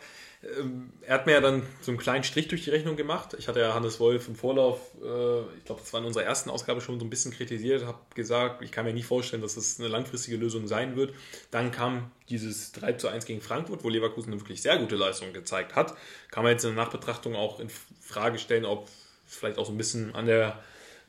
[0.59, 3.35] Ähm, er hat mir ja dann so einen kleinen Strich durch die Rechnung gemacht.
[3.37, 6.49] Ich hatte ja Hannes Wolf im Vorlauf, äh, ich glaube, das war in unserer ersten
[6.49, 9.79] Ausgabe schon so ein bisschen kritisiert, habe gesagt, ich kann mir nicht vorstellen, dass das
[9.79, 11.13] eine langfristige Lösung sein wird.
[11.51, 15.33] Dann kam dieses 3 zu 1 gegen Frankfurt, wo Leverkusen eine wirklich sehr gute Leistung
[15.33, 15.95] gezeigt hat.
[16.31, 17.69] Kann man jetzt in der Nachbetrachtung auch in
[18.01, 18.89] Frage stellen, ob
[19.25, 20.59] vielleicht auch so ein bisschen an der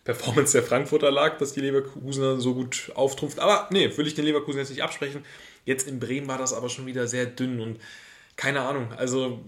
[0.07, 3.41] Performance der Frankfurter lag, dass die Leverkusener so gut auftrumpft.
[3.41, 5.25] Aber nee, will ich den Leverkusen jetzt nicht absprechen.
[5.65, 7.81] Jetzt in Bremen war das aber schon wieder sehr dünn und
[8.37, 8.93] keine Ahnung.
[8.97, 9.41] Also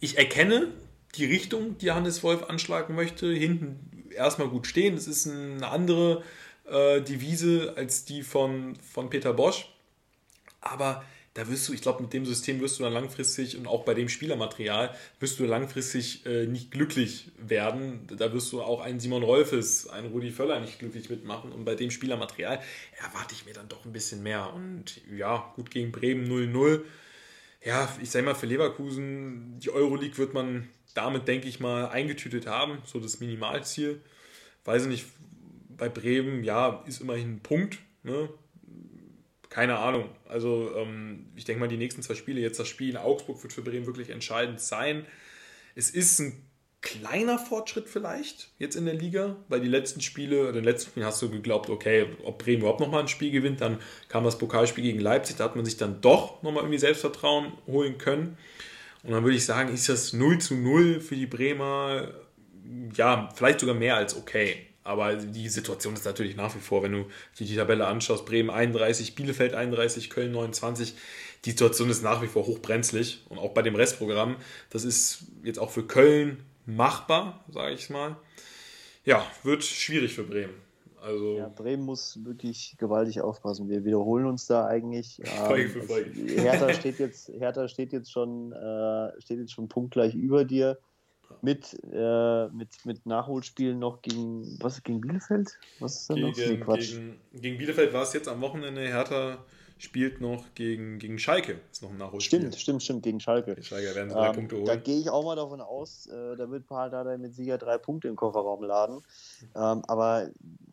[0.00, 0.68] ich erkenne
[1.14, 3.32] die Richtung, die Hannes Wolf anschlagen möchte.
[3.32, 4.96] Hinten erstmal gut stehen.
[4.96, 6.22] Das ist eine andere
[6.68, 9.72] äh, Devise als die von, von Peter Bosch.
[10.60, 11.04] Aber
[11.34, 13.94] da wirst du, ich glaube, mit dem System wirst du dann langfristig und auch bei
[13.94, 18.06] dem Spielermaterial wirst du langfristig äh, nicht glücklich werden.
[18.18, 21.50] Da wirst du auch einen Simon Rolfes, einen Rudi Völler nicht glücklich mitmachen.
[21.52, 22.60] Und bei dem Spielermaterial
[22.98, 24.52] erwarte ich mir dann doch ein bisschen mehr.
[24.52, 26.82] Und ja, gut gegen Bremen 0-0.
[27.64, 32.46] Ja, ich sage mal, für Leverkusen, die Euroleague wird man damit, denke ich mal, eingetütet
[32.46, 32.78] haben.
[32.84, 34.02] So das Minimalziel.
[34.66, 35.06] Weiß ich nicht,
[35.78, 37.78] bei Bremen, ja, ist immerhin ein Punkt.
[38.02, 38.28] Ne?
[39.52, 40.08] Keine Ahnung.
[40.26, 43.52] Also ähm, ich denke mal, die nächsten zwei Spiele, jetzt das Spiel in Augsburg wird
[43.52, 45.04] für Bremen wirklich entscheidend sein.
[45.74, 46.48] Es ist ein
[46.80, 51.20] kleiner Fortschritt vielleicht jetzt in der Liga, weil die letzten Spiele, den letzten Spielen hast
[51.20, 53.78] du geglaubt, okay, ob Bremen überhaupt nochmal ein Spiel gewinnt, dann
[54.08, 57.98] kam das Pokalspiel gegen Leipzig, da hat man sich dann doch nochmal irgendwie Selbstvertrauen holen
[57.98, 58.38] können.
[59.02, 62.08] Und dann würde ich sagen, ist das 0 zu 0 für die Bremer,
[62.96, 64.71] ja, vielleicht sogar mehr als okay.
[64.84, 67.04] Aber die Situation ist natürlich nach wie vor, wenn du
[67.38, 70.94] die Tabelle anschaust, Bremen 31, Bielefeld 31, Köln 29,
[71.44, 74.36] die Situation ist nach wie vor hochbrenzlig und auch bei dem Restprogramm,
[74.70, 78.16] das ist jetzt auch für Köln machbar, sage ich mal.
[79.04, 80.54] ja, wird schwierig für Bremen.
[81.02, 83.68] Also ja, Bremen muss wirklich gewaltig aufpassen.
[83.68, 85.20] Wir wiederholen uns da eigentlich.
[85.46, 86.10] Folge für Folge.
[86.40, 90.78] Hertha steht jetzt, Hertha steht jetzt schon, äh, steht jetzt schon punktgleich über dir.
[91.40, 95.58] Mit, äh, mit, mit Nachholspielen noch gegen was gegen Bielefeld?
[95.80, 96.36] Was ist da gegen, noch?
[96.36, 96.92] Nee, Quatsch.
[96.92, 98.82] Gegen, gegen Bielefeld war es jetzt am Wochenende.
[98.82, 99.38] Hertha
[99.82, 101.58] spielt noch gegen, gegen Schalke.
[101.72, 102.38] Ist noch ein Nachholspiel.
[102.38, 103.54] Stimmt, stimmt, stimmt, gegen Schalke.
[103.54, 104.66] Gegen Schalke werden drei ähm, Punkte holen.
[104.66, 107.78] Da gehe ich auch mal davon aus, äh, da wird Paul Dardai mit Sieger drei
[107.78, 109.02] Punkte im Kofferraum laden.
[109.56, 110.28] Ähm, aber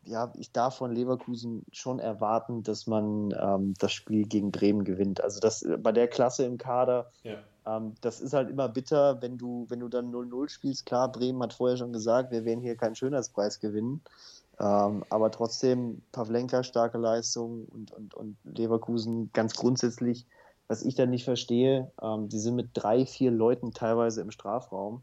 [0.06, 5.24] ja, ich darf von Leverkusen schon erwarten, dass man ähm, das Spiel gegen Bremen gewinnt.
[5.24, 7.40] Also das äh, bei der Klasse im Kader, ja.
[7.70, 10.86] Ähm, das ist halt immer bitter, wenn du, wenn du dann 0-0 spielst.
[10.86, 14.02] Klar, Bremen hat vorher schon gesagt, wir werden hier keinen Schönheitspreis gewinnen.
[14.60, 20.26] Ähm, aber trotzdem, Pavlenka starke Leistung und, und, und Leverkusen ganz grundsätzlich,
[20.68, 25.02] was ich da nicht verstehe, ähm, die sind mit drei, vier Leuten teilweise im Strafraum,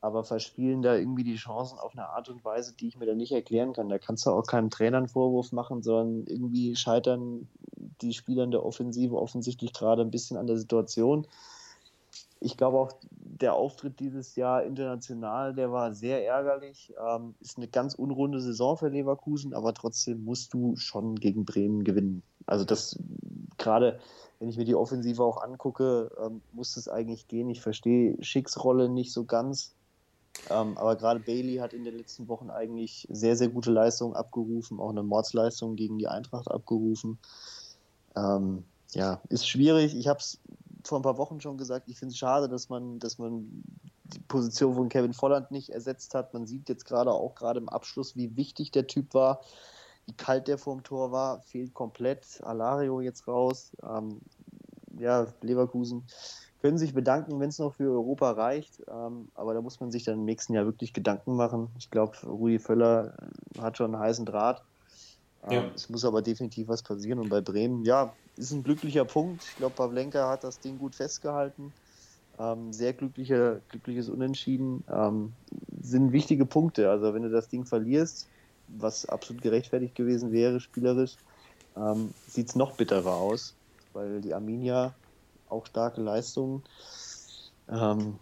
[0.00, 3.14] aber verspielen da irgendwie die Chancen auf eine Art und Weise, die ich mir da
[3.14, 3.88] nicht erklären kann.
[3.88, 7.48] Da kannst du auch keinem Trainer einen Vorwurf machen, sondern irgendwie scheitern
[8.00, 11.26] die Spieler in der Offensive offensichtlich gerade ein bisschen an der Situation
[12.40, 16.92] ich glaube auch, der Auftritt dieses Jahr international, der war sehr ärgerlich.
[17.04, 21.84] Ähm, ist eine ganz unrunde Saison für Leverkusen, aber trotzdem musst du schon gegen Bremen
[21.84, 22.22] gewinnen.
[22.46, 22.98] Also das
[23.58, 23.98] gerade,
[24.38, 27.50] wenn ich mir die Offensive auch angucke, ähm, muss es eigentlich gehen.
[27.50, 29.74] Ich verstehe Schicks Rolle nicht so ganz.
[30.50, 34.78] Ähm, aber gerade Bailey hat in den letzten Wochen eigentlich sehr, sehr gute Leistungen abgerufen,
[34.78, 37.18] auch eine Mordsleistung gegen die Eintracht abgerufen.
[38.16, 39.94] Ähm, ja, ist schwierig.
[39.96, 40.40] Ich habe es
[40.84, 43.62] vor ein paar Wochen schon gesagt, ich finde es schade, dass man, dass man
[44.04, 46.32] die Position von Kevin Volland nicht ersetzt hat.
[46.34, 49.40] Man sieht jetzt gerade auch gerade im Abschluss, wie wichtig der Typ war,
[50.06, 52.42] wie kalt der vorm Tor war, fehlt komplett.
[52.42, 53.72] Alario jetzt raus.
[53.82, 54.20] Ähm,
[54.98, 56.04] ja, Leverkusen
[56.60, 58.82] können sich bedanken, wenn es noch für Europa reicht.
[58.88, 61.68] Ähm, aber da muss man sich dann im nächsten Jahr wirklich Gedanken machen.
[61.78, 63.14] Ich glaube, Rudi Völler
[63.60, 64.62] hat schon einen heißen Draht.
[65.42, 65.62] Ja.
[65.62, 67.18] Ähm, es muss aber definitiv was passieren.
[67.18, 69.44] Und bei Bremen, ja, ist ein glücklicher Punkt.
[69.44, 71.74] Ich glaube, Pavlenka hat das Ding gut festgehalten.
[72.38, 74.84] Ähm, sehr glücklicher, glückliches Unentschieden.
[74.88, 75.34] Ähm,
[75.80, 76.90] sind wichtige Punkte.
[76.90, 78.28] Also wenn du das Ding verlierst,
[78.68, 81.16] was absolut gerechtfertigt gewesen wäre, spielerisch,
[81.76, 83.56] ähm, sieht es noch bitterer aus,
[83.92, 84.94] weil die Arminia
[85.46, 86.62] auch starke Leistungen.
[87.68, 88.18] Ähm,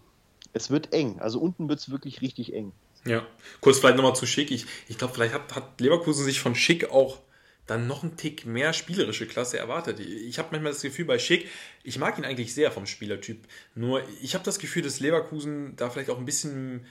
[0.53, 1.19] es wird eng.
[1.21, 2.73] Also unten wird es wirklich richtig eng.
[3.07, 3.27] Ja,
[3.61, 4.51] kurz vielleicht nochmal zu Schick.
[4.51, 7.21] Ich, ich glaube, vielleicht hat, hat Leverkusen sich von Schick auch
[7.67, 9.99] dann noch einen Tick mehr spielerische Klasse erwartet.
[10.01, 11.49] Ich habe manchmal das Gefühl bei Schick,
[11.83, 13.47] ich mag ihn eigentlich sehr vom Spielertyp.
[13.75, 16.87] Nur ich habe das Gefühl, dass Leverkusen da vielleicht auch ein bisschen,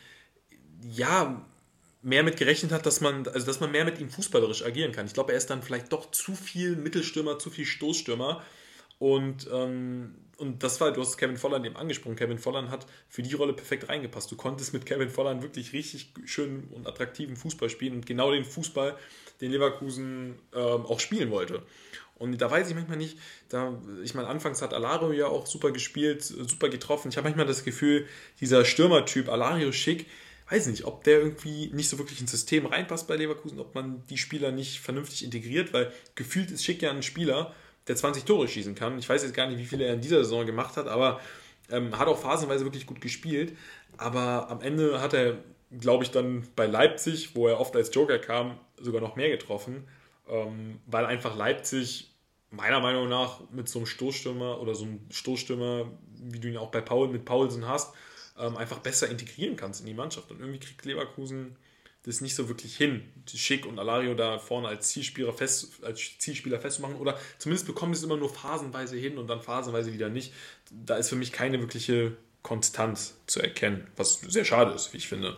[0.81, 1.45] ja,
[2.01, 5.07] mehr mit gerechnet hat, dass man, also dass man mehr mit ihm fußballerisch agieren kann.
[5.07, 8.43] Ich glaube, er ist dann vielleicht doch zu viel Mittelstürmer, zu viel Stoßstürmer.
[8.99, 12.15] Und ähm, und das war, du hast Kevin Volland eben angesprochen.
[12.15, 14.31] Kevin Volland hat für die Rolle perfekt reingepasst.
[14.31, 18.45] Du konntest mit Kevin Volland wirklich richtig schönen und attraktiven Fußball spielen und genau den
[18.45, 18.97] Fußball,
[19.41, 21.63] den Leverkusen ähm, auch spielen wollte.
[22.17, 23.17] Und da weiß ich manchmal nicht,
[23.49, 27.09] da, ich meine, anfangs hat Alario ja auch super gespielt, super getroffen.
[27.09, 28.07] Ich habe manchmal das Gefühl,
[28.39, 30.07] dieser Stürmertyp Alario Schick,
[30.49, 34.05] weiß nicht, ob der irgendwie nicht so wirklich ins System reinpasst bei Leverkusen, ob man
[34.07, 37.53] die Spieler nicht vernünftig integriert, weil gefühlt ist Schick ja ein Spieler,
[37.87, 38.97] der 20 Tore schießen kann.
[38.97, 41.19] Ich weiß jetzt gar nicht, wie viele er in dieser Saison gemacht hat, aber
[41.69, 43.55] ähm, hat auch phasenweise wirklich gut gespielt.
[43.97, 45.37] Aber am Ende hat er,
[45.79, 49.87] glaube ich, dann bei Leipzig, wo er oft als Joker kam, sogar noch mehr getroffen,
[50.29, 52.11] ähm, weil einfach Leipzig
[52.51, 55.91] meiner Meinung nach mit so einem Stoßstürmer oder so einem Stoßstürmer,
[56.23, 57.93] wie du ihn auch bei Paul mit Paulsen hast,
[58.37, 60.31] ähm, einfach besser integrieren kannst in die Mannschaft.
[60.31, 61.55] Und irgendwie kriegt Leverkusen
[62.05, 66.59] das nicht so wirklich hin, Schick und Alario da vorne als Zielspieler, fest, als Zielspieler
[66.59, 66.97] festzumachen.
[66.97, 70.31] Oder zumindest bekommen sie es immer nur phasenweise hin und dann phasenweise wieder nicht.
[70.85, 75.07] Da ist für mich keine wirkliche Konstanz zu erkennen, was sehr schade ist, wie ich
[75.07, 75.35] finde.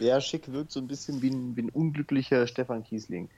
[0.00, 3.28] Ja, Schick wirkt so ein bisschen wie ein, wie ein unglücklicher Stefan Kiesling.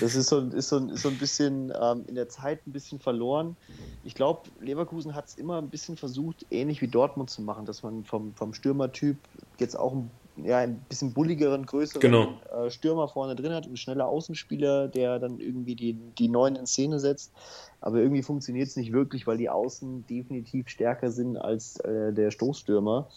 [0.00, 2.98] Das ist so, ist so, ist so ein bisschen ähm, in der Zeit ein bisschen
[2.98, 3.56] verloren.
[4.04, 7.82] Ich glaube, Leverkusen hat es immer ein bisschen versucht, ähnlich wie Dortmund zu machen, dass
[7.82, 9.18] man vom, vom Stürmertyp
[9.58, 10.10] jetzt auch ein
[10.42, 12.34] ja, ein bisschen bulligeren, größeren genau.
[12.54, 16.66] äh, Stürmer vorne drin hat, ein schneller Außenspieler, der dann irgendwie die, die Neuen in
[16.66, 17.32] Szene setzt.
[17.80, 22.30] Aber irgendwie funktioniert es nicht wirklich, weil die Außen definitiv stärker sind als äh, der
[22.30, 23.08] Stoßstürmer.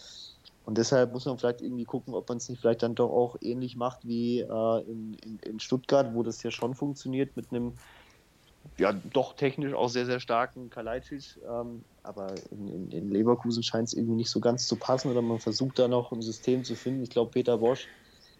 [0.66, 3.36] Und deshalb muss man vielleicht irgendwie gucken, ob man es nicht vielleicht dann doch auch
[3.40, 7.72] ähnlich macht wie äh, in, in, in Stuttgart, wo das ja schon funktioniert mit einem
[8.78, 11.38] ja, doch technisch auch sehr, sehr starken Kalajdzic.
[11.44, 15.22] Ähm, aber in, in, in Leverkusen scheint es irgendwie nicht so ganz zu passen oder
[15.22, 17.02] man versucht da noch ein System zu finden.
[17.02, 17.88] Ich glaube, Peter Bosch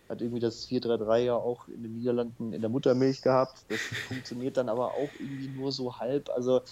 [0.09, 3.65] hat irgendwie das 4-3-3 ja auch in den Niederlanden in der Muttermilch gehabt.
[3.69, 6.31] Das funktioniert dann aber auch irgendwie nur so halb.
[6.31, 6.63] Also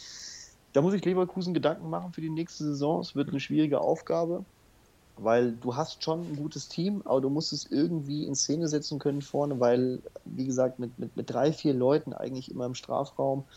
[0.72, 3.00] da muss ich Leverkusen Gedanken machen für die nächste Saison.
[3.00, 4.44] Es wird eine schwierige Aufgabe.
[5.22, 8.98] Weil du hast schon ein gutes Team, aber du musst es irgendwie in Szene setzen
[8.98, 13.48] können vorne, weil, wie gesagt, mit, mit, mit drei, vier Leuten eigentlich immer im Strafraum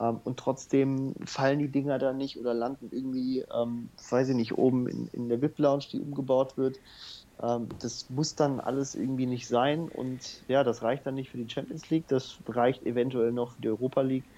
[0.00, 4.54] ähm, und trotzdem fallen die Dinger da nicht oder landen irgendwie, ähm, weiß ich nicht,
[4.58, 6.80] oben in, in der VIP-Lounge, die umgebaut wird.
[7.40, 11.38] Ähm, das muss dann alles irgendwie nicht sein und ja, das reicht dann nicht für
[11.38, 14.30] die Champions League, das reicht eventuell noch für die Europa League.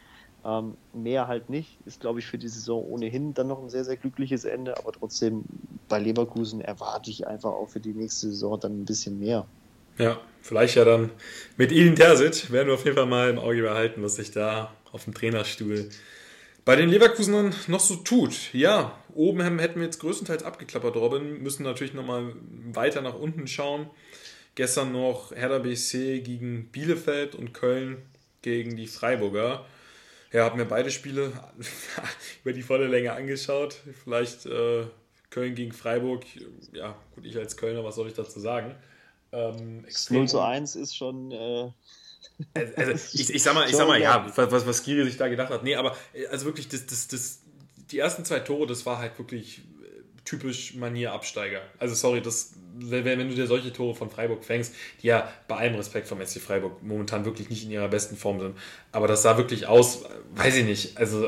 [0.47, 1.77] Ähm, mehr halt nicht.
[1.87, 4.79] Ist, glaube ich, für die Saison ohnehin dann noch ein sehr, sehr glückliches Ende.
[4.79, 5.45] Aber trotzdem,
[5.89, 9.47] bei Leverkusen erwarte ich einfach auch für die nächste Saison dann ein bisschen mehr.
[9.99, 11.11] Ja, vielleicht ja dann
[11.57, 14.73] mit Ilin Terzic werden wir auf jeden Fall mal im Auge behalten, was sich da
[14.93, 15.89] auf dem Trainerstuhl
[16.65, 18.53] bei den Leverkusenern noch so tut.
[18.53, 21.43] Ja, oben hätten wir jetzt größtenteils abgeklappert, Robin.
[21.43, 22.35] Müssen natürlich nochmal
[22.73, 23.89] weiter nach unten schauen.
[24.55, 28.03] Gestern noch Hertha BC gegen Bielefeld und Köln
[28.43, 29.65] gegen die Freiburger.
[30.33, 31.33] Ja, habe mir beide Spiele
[32.43, 33.77] über die volle Länge angeschaut.
[34.05, 34.85] Vielleicht äh,
[35.31, 36.25] Köln gegen Freiburg.
[36.73, 38.75] Ja, gut, ich als Kölner, was soll ich dazu sagen?
[39.33, 41.31] Ähm, 0 zu 1 ist schon.
[41.33, 41.71] Äh
[42.77, 45.51] also, ich, ich sag mal, ich sag mal ja, was, was Giri sich da gedacht
[45.51, 45.63] hat.
[45.63, 47.41] Nee, aber äh, also wirklich, das, das, das,
[47.91, 49.63] die ersten zwei Tore, das war halt wirklich
[50.27, 51.63] typisch Manier Absteiger.
[51.79, 55.77] Also sorry, das, wenn du dir solche Tore von Freiburg fängst, die ja bei allem
[55.77, 58.57] Respekt vom SC Freiburg momentan wirklich nicht in ihrer besten Form sind,
[58.93, 60.05] aber das sah wirklich aus,
[60.35, 61.27] weiß ich nicht, also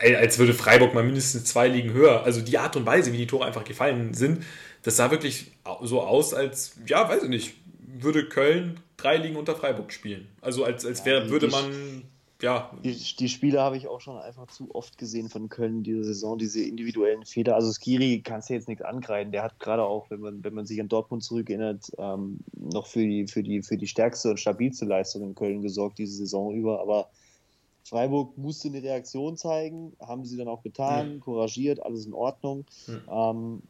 [0.00, 2.22] äh, als würde Freiburg mal mindestens zwei Ligen höher.
[2.22, 4.44] Also die Art und Weise, wie die Tore einfach gefallen sind,
[4.82, 5.52] das sah wirklich
[5.82, 7.54] so aus, als, ja, weiß ich nicht,
[7.98, 10.28] würde Köln drei Ligen unter Freiburg spielen.
[10.40, 12.04] Also als, als wäre, würde man
[12.42, 12.70] ja.
[12.84, 16.36] Die, die Spiele habe ich auch schon einfach zu oft gesehen von Köln diese Saison,
[16.36, 17.54] diese individuellen Fehler.
[17.54, 19.32] Also Skiri kannst du jetzt nichts angreifen.
[19.32, 23.06] Der hat gerade auch, wenn man, wenn man sich an Dortmund zurückerinnert, ähm, noch für
[23.06, 26.80] die, für, die, für die stärkste und stabilste Leistung in Köln gesorgt diese Saison über.
[26.80, 27.08] Aber
[27.84, 31.20] Freiburg musste eine Reaktion zeigen, haben sie dann auch getan, mhm.
[31.20, 32.64] couragiert, alles in Ordnung.
[32.86, 33.02] Mhm.
[33.10, 33.62] Ähm,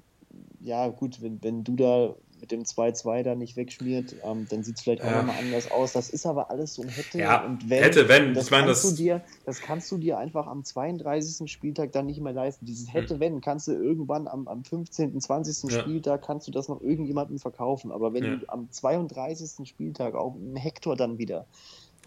[0.60, 4.76] ja, gut, wenn, wenn du da mit dem 2-2 da nicht wegschmiert, ähm, dann sieht
[4.76, 5.18] es vielleicht auch ja.
[5.18, 5.92] nochmal anders aus.
[5.92, 7.82] Das ist aber alles so ein Hätte ja, und Wenn.
[7.82, 8.34] Hätte, wenn.
[8.34, 8.90] Das, ich meine, kannst das...
[8.90, 11.50] Du dir, das kannst du dir einfach am 32.
[11.50, 12.66] Spieltag dann nicht mehr leisten.
[12.66, 13.20] Dieses Hätte, hm.
[13.20, 15.70] wenn, kannst du irgendwann am, am 15., 20.
[15.70, 15.80] Ja.
[15.80, 17.90] Spieltag kannst du das noch irgendjemandem verkaufen.
[17.92, 18.36] Aber wenn ja.
[18.36, 19.68] du am 32.
[19.68, 21.46] Spieltag auch im Hector dann wieder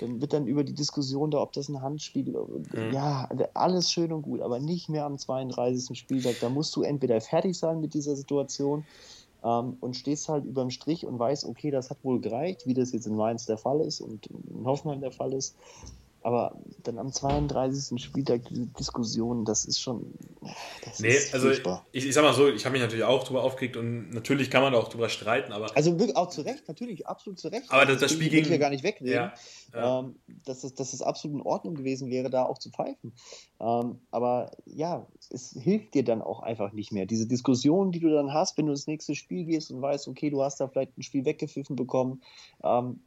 [0.02, 2.94] dann wird dann über die Diskussion da, ob das ein Handspiel, mhm.
[2.94, 5.98] ja, alles schön und gut, aber nicht mehr am 32.
[5.98, 6.36] Spieltag.
[6.42, 8.86] Da musst du entweder fertig sein mit dieser Situation
[9.44, 12.92] ähm, und stehst halt überm Strich und weißt, okay, das hat wohl gereicht, wie das
[12.92, 15.56] jetzt in Mainz der Fall ist und in Hoffenheim der Fall ist.
[16.22, 18.02] Aber dann am 32.
[18.02, 20.14] Spieltag diese Diskussion, das ist schon.
[20.84, 21.62] Das nee, ist also ich,
[21.92, 24.74] ich, sag mal so, ich habe mich natürlich auch drüber aufgeregt und natürlich kann man
[24.74, 25.76] da auch drüber streiten, aber.
[25.76, 27.72] Also auch zu Recht, natürlich, absolut zu Recht.
[27.72, 28.44] Aber das, das Spiel ging.
[28.44, 29.34] Ich ja gar nicht wegreden, ja,
[29.74, 30.00] ja.
[30.00, 30.16] Ähm,
[30.46, 33.14] dass, es, dass es absolut in Ordnung gewesen wäre, da auch zu pfeifen.
[33.62, 37.06] Ähm, aber ja, es hilft dir dann auch einfach nicht mehr.
[37.06, 40.30] Diese Diskussion, die du dann hast, wenn du ins nächste Spiel gehst und weißt, okay,
[40.30, 42.22] du hast da vielleicht ein Spiel weggepfiffen bekommen,
[42.64, 43.02] ähm,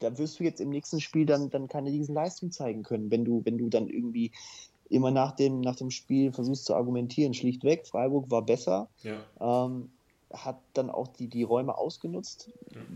[0.00, 3.42] da wirst du jetzt im nächsten Spiel dann, dann keine Leistung zeigen können, wenn du,
[3.44, 4.32] wenn du dann irgendwie
[4.88, 7.32] immer nach dem, nach dem Spiel versuchst zu argumentieren.
[7.32, 9.20] Schlichtweg, Freiburg war besser, ja.
[9.40, 9.90] ähm,
[10.32, 12.50] hat dann auch die, die Räume ausgenutzt,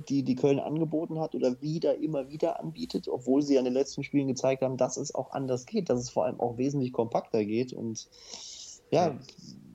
[0.08, 4.04] die die Köln angeboten hat oder wieder, immer wieder anbietet, obwohl sie an den letzten
[4.04, 7.44] Spielen gezeigt haben, dass es auch anders geht, dass es vor allem auch wesentlich kompakter
[7.44, 8.08] geht und
[8.90, 9.18] ja, ja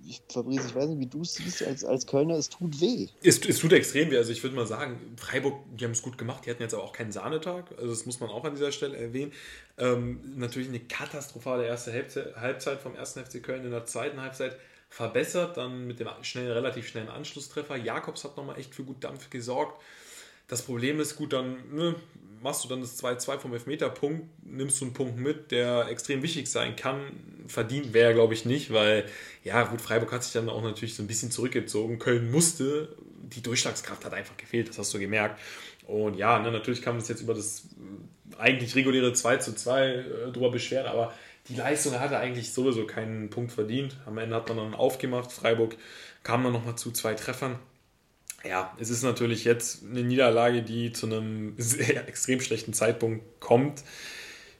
[0.09, 3.07] ich, Fabrice, ich weiß nicht, wie du es siehst als, als Kölner, es tut weh.
[3.21, 4.17] Es, es tut extrem weh.
[4.17, 6.45] Also ich würde mal sagen, Freiburg, die haben es gut gemacht.
[6.45, 7.65] Die hatten jetzt aber auch keinen Sahnetag.
[7.77, 9.31] Also das muss man auch an dieser Stelle erwähnen.
[9.77, 14.57] Ähm, natürlich eine katastrophale erste Halbzeit vom ersten FC Köln in der zweiten Halbzeit
[14.89, 17.75] verbessert, dann mit dem schnellen, relativ schnellen Anschlusstreffer.
[17.75, 19.79] Jakobs hat nochmal echt für gut Dampf gesorgt.
[20.47, 21.95] Das Problem ist, gut, dann ne,
[22.41, 26.49] machst du dann das 2-2 vom Elfmeterpunkt, nimmst du einen Punkt mit, der extrem wichtig
[26.49, 27.11] sein kann.
[27.47, 29.05] Verdient wäre, glaube ich, nicht, weil,
[29.43, 31.99] ja, gut, Freiburg hat sich dann auch natürlich so ein bisschen zurückgezogen.
[31.99, 35.39] Köln musste, die Durchschlagskraft hat einfach gefehlt, das hast du gemerkt.
[35.87, 37.67] Und ja, ne, natürlich kann man sich jetzt über das
[38.37, 41.13] eigentlich reguläre 2 zu 2 äh, drüber beschweren, aber
[41.47, 43.97] die Leistung hatte eigentlich sowieso keinen Punkt verdient.
[44.05, 45.31] Am Ende hat man dann aufgemacht.
[45.31, 45.75] Freiburg
[46.21, 47.57] kam dann nochmal zu zwei Treffern
[48.47, 53.83] ja, es ist natürlich jetzt eine Niederlage, die zu einem sehr extrem schlechten Zeitpunkt kommt.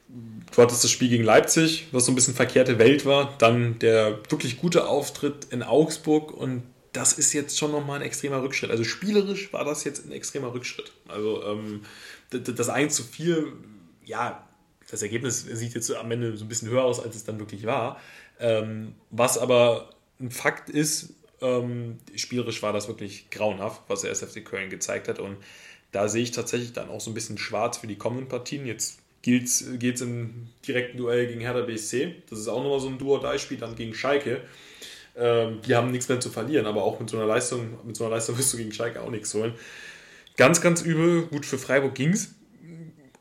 [0.08, 3.36] Du hattest das Spiel gegen Leipzig, was so ein bisschen verkehrte Welt war.
[3.38, 6.64] Dann der wirklich gute Auftritt in Augsburg und
[6.94, 8.72] das ist jetzt schon nochmal ein extremer Rückschritt.
[8.72, 10.92] Also spielerisch war das jetzt ein extremer Rückschritt.
[11.08, 11.82] Also ähm,
[12.32, 13.46] das 1 zu 4,
[14.06, 14.48] ja,
[14.90, 17.66] das Ergebnis sieht jetzt am Ende so ein bisschen höher aus, als es dann wirklich
[17.66, 18.00] war.
[18.40, 24.44] Ähm, was aber ein Fakt ist, ähm, spielerisch war das wirklich grauenhaft, was der SFC
[24.44, 25.20] Köln gezeigt hat.
[25.20, 25.38] Und
[25.92, 28.66] da sehe ich tatsächlich dann auch so ein bisschen schwarz für die kommenden Partien.
[28.66, 29.62] Jetzt geht es
[30.02, 32.16] im direkten Duell gegen Hertha BSC.
[32.30, 34.42] Das ist auch nochmal so ein Duo-Dei-Spiel, dann gegen Schalke.
[35.18, 38.06] Ähm, die haben nichts mehr zu verlieren, aber auch mit so einer Leistung, mit so
[38.06, 39.54] einer Leistung wirst du gegen Schalke auch nichts holen.
[40.38, 41.24] Ganz, ganz übel.
[41.24, 42.36] Gut, für Freiburg ging es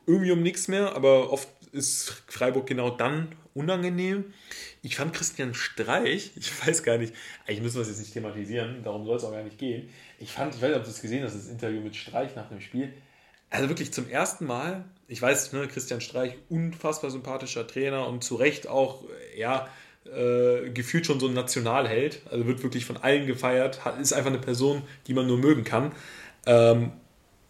[0.05, 4.33] irgendwie um nichts mehr, aber oft ist Freiburg genau dann unangenehm.
[4.81, 7.13] Ich fand Christian Streich, ich weiß gar nicht,
[7.45, 9.89] eigentlich müssen wir es jetzt nicht thematisieren, darum soll es auch gar nicht gehen.
[10.19, 12.49] Ich fand, ich weiß nicht, ob du es gesehen hast, das Interview mit Streich nach
[12.49, 12.93] dem Spiel.
[13.49, 18.35] Also wirklich zum ersten Mal, ich weiß, ne, Christian Streich, unfassbar sympathischer Trainer und zu
[18.35, 19.03] Recht auch,
[19.35, 19.67] ja,
[20.05, 22.21] äh, gefühlt schon so ein Nationalheld.
[22.29, 25.91] Also wird wirklich von allen gefeiert, ist einfach eine Person, die man nur mögen kann.
[26.45, 26.91] Ähm,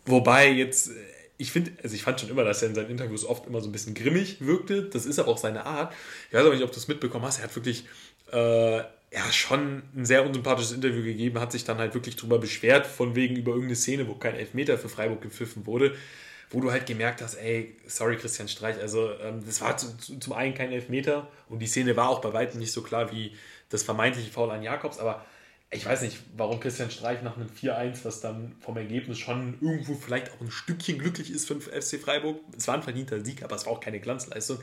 [0.05, 0.91] wobei jetzt
[1.39, 3.69] ich finde, also ich fand schon immer, dass er in seinen Interviews oft immer so
[3.69, 4.83] ein bisschen grimmig wirkte.
[4.83, 5.93] Das ist aber auch seine Art.
[6.27, 7.37] Ich weiß aber nicht, ob du es mitbekommen hast.
[7.37, 7.85] Er hat wirklich
[8.33, 8.77] äh,
[9.11, 13.15] ja, schon ein sehr unsympathisches Interview gegeben, hat sich dann halt wirklich drüber beschwert, von
[13.15, 15.95] wegen über irgendeine Szene, wo kein Elfmeter für Freiburg gepfiffen wurde,
[16.51, 20.19] wo du halt gemerkt hast, ey, sorry Christian Streich, also ähm, das war zu, zu,
[20.19, 23.33] zum einen kein Elfmeter und die Szene war auch bei weitem nicht so klar wie
[23.69, 25.25] das vermeintliche Foul an Jakobs, aber
[25.71, 29.93] ich weiß nicht, warum Christian Streich nach einem 4-1, was dann vom Ergebnis schon irgendwo
[29.93, 32.39] vielleicht auch ein Stückchen glücklich ist für den FC Freiburg.
[32.57, 34.59] Es war ein verdienter Sieg, aber es war auch keine Glanzleistung.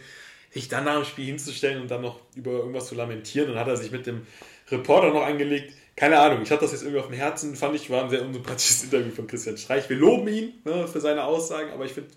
[0.51, 3.69] Sich dann nach dem Spiel hinzustellen und dann noch über irgendwas zu lamentieren, dann hat
[3.69, 4.27] er sich mit dem
[4.69, 5.75] Reporter noch angelegt.
[5.95, 8.23] Keine Ahnung, ich hatte das jetzt irgendwie auf dem Herzen, fand ich, war ein sehr
[8.23, 9.89] unsympathisches Interview von Christian Streich.
[9.89, 12.11] Wir loben ihn ne, für seine Aussagen, aber ich finde,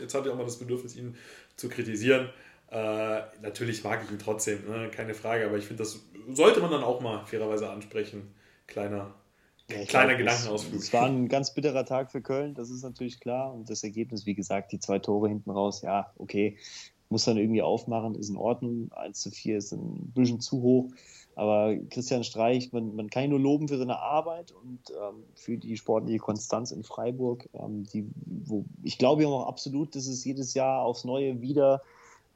[0.00, 1.16] jetzt hat er auch mal das Bedürfnis, ihn
[1.56, 2.30] zu kritisieren.
[2.70, 4.90] Äh, natürlich mag ich ihn trotzdem, ne?
[4.90, 6.00] keine Frage, aber ich finde, das
[6.32, 8.34] sollte man dann auch mal fairerweise ansprechen.
[8.66, 9.14] Kleiner,
[9.70, 10.80] ja, kleiner glaub, Gedankenausflug.
[10.80, 13.54] Es war ein ganz bitterer Tag für Köln, das ist natürlich klar.
[13.54, 16.58] Und das Ergebnis, wie gesagt, die zwei Tore hinten raus, ja, okay,
[17.08, 18.92] muss dann irgendwie aufmachen, ist in Ordnung.
[18.92, 20.90] 1 zu 4 ist ein bisschen zu hoch.
[21.36, 25.56] Aber Christian Streich, man, man kann ihn nur loben für seine Arbeit und ähm, für
[25.56, 27.48] die sportliche Konstanz in Freiburg.
[27.54, 31.82] Ähm, die, wo, ich glaube ja auch absolut, dass es jedes Jahr aufs Neue wieder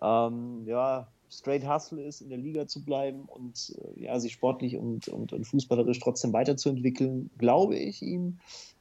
[0.02, 4.76] ähm, ja, straight Hustle ist, in der Liga zu bleiben und äh, ja, sich sportlich
[4.76, 8.38] und, und, und fußballerisch trotzdem weiterzuentwickeln, glaube ich ihm.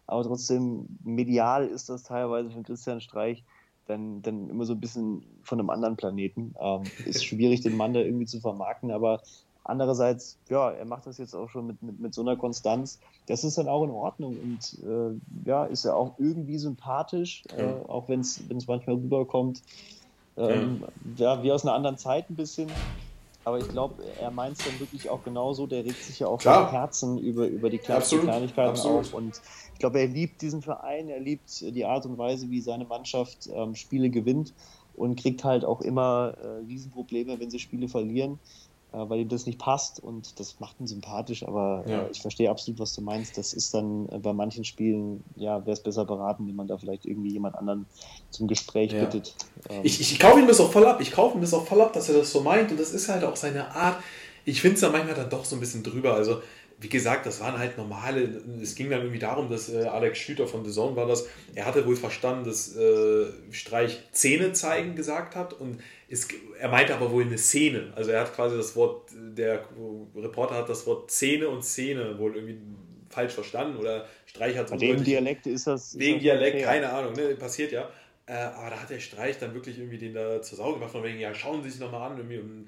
[0.08, 3.44] Aber trotzdem, medial ist das teilweise von Christian Streich
[3.88, 6.54] dann, dann immer so ein bisschen von einem anderen Planeten.
[6.60, 9.22] Ähm, ist schwierig, den Mann da irgendwie zu vermarkten, aber
[9.64, 13.00] andererseits, ja, er macht das jetzt auch schon mit, mit, mit so einer Konstanz.
[13.28, 17.88] Das ist dann auch in Ordnung und äh, ja, ist ja auch irgendwie sympathisch, äh,
[17.88, 19.62] auch wenn es manchmal rüberkommt
[20.38, 20.84] ähm,
[21.18, 21.42] ja.
[21.44, 22.70] wie aus einer anderen Zeit ein bisschen.
[23.44, 25.66] Aber ich glaube, er meint es dann wirklich auch genauso.
[25.66, 26.66] Der regt sich ja auch Klar.
[26.66, 29.00] vom Herzen über, über die kleinsten Kleinigkeiten Absolut.
[29.00, 29.14] auf.
[29.14, 29.42] Und
[29.74, 33.50] ich glaube, er liebt diesen Verein, er liebt die Art und Weise, wie seine Mannschaft
[33.52, 34.54] ähm, Spiele gewinnt
[34.96, 38.38] und kriegt halt auch immer äh, Riesenprobleme, wenn sie Spiele verlieren.
[38.94, 42.08] Äh, weil ihm das nicht passt und das macht ihn sympathisch, aber äh, ja.
[42.12, 43.38] ich verstehe absolut, was du meinst.
[43.38, 46.78] Das ist dann äh, bei manchen Spielen, ja, wäre es besser beraten, wenn man da
[46.78, 47.86] vielleicht irgendwie jemand anderen
[48.32, 49.00] zum Gespräch ja.
[49.00, 49.34] bittet.
[49.70, 51.66] Ähm, ich, ich, ich kaufe ihm das auch voll ab, ich kaufe ihm das auch
[51.66, 53.98] voll ab, dass er das so meint und das ist halt auch seine Art.
[54.44, 56.42] Ich finde es ja manchmal dann doch so ein bisschen drüber, also
[56.82, 58.28] wie gesagt, das waren halt normale,
[58.62, 61.66] es ging dann irgendwie darum, dass äh, Alex Schüter von The Zone war das, er
[61.66, 65.80] hatte wohl verstanden, dass äh, Streich Zähne zeigen gesagt hat und
[66.10, 66.28] es,
[66.60, 67.94] er meinte aber wohl eine Szene.
[67.96, 69.64] Also er hat quasi das Wort, der
[70.16, 72.58] Reporter hat das Wort Szene und Szene wohl irgendwie
[73.10, 75.98] falsch verstanden oder Streich hat es Wegen Dialekt ist das.
[76.00, 76.66] Wegen das Dialekt, okay.
[76.66, 77.36] keine Ahnung, ne?
[77.36, 77.90] passiert ja.
[78.26, 81.04] Äh, aber da hat der Streich dann wirklich irgendwie den da zur Sau gemacht, von
[81.04, 82.18] wegen, ja, schauen Sie sich nochmal an.
[82.18, 82.38] Irgendwie.
[82.38, 82.68] Und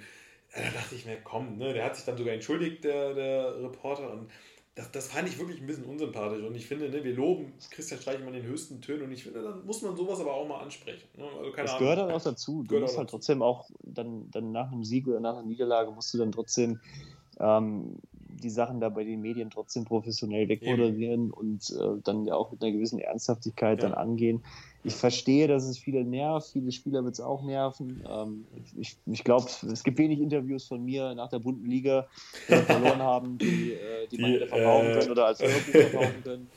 [0.56, 1.74] da dachte ich mir, komm, ne?
[1.74, 4.12] der hat sich dann sogar entschuldigt, der, der Reporter.
[4.12, 4.30] Und
[4.76, 6.44] das, das fand ich wirklich ein bisschen unsympathisch.
[6.44, 9.04] Und ich finde, ne, wir loben Christian Streich immer in den höchsten Tönen.
[9.04, 11.08] Und ich finde, dann muss man sowas aber auch mal ansprechen.
[11.18, 11.26] Ne?
[11.26, 11.80] Also das Ahnung.
[11.80, 12.64] gehört dann auch dazu.
[12.64, 13.18] Du musst halt dazu.
[13.18, 16.80] trotzdem auch dann, dann nach einem Sieg oder nach einer Niederlage musst du dann trotzdem
[17.40, 22.52] ähm, die Sachen da bei den Medien trotzdem professionell wegmoderieren und äh, dann ja auch
[22.52, 23.90] mit einer gewissen Ernsthaftigkeit ja.
[23.90, 24.44] dann angehen.
[24.84, 28.04] Ich verstehe, dass es viele nervt, viele Spieler wird es auch nerven.
[28.10, 28.46] Ähm,
[28.78, 32.08] ich ich glaube, es gibt wenig Interviews von mir nach der bunten Liga,
[32.50, 35.60] die verloren haben, die, äh, die, die man hätte verkaufen äh, können oder als Hörbuch
[35.72, 36.48] verkaufen können.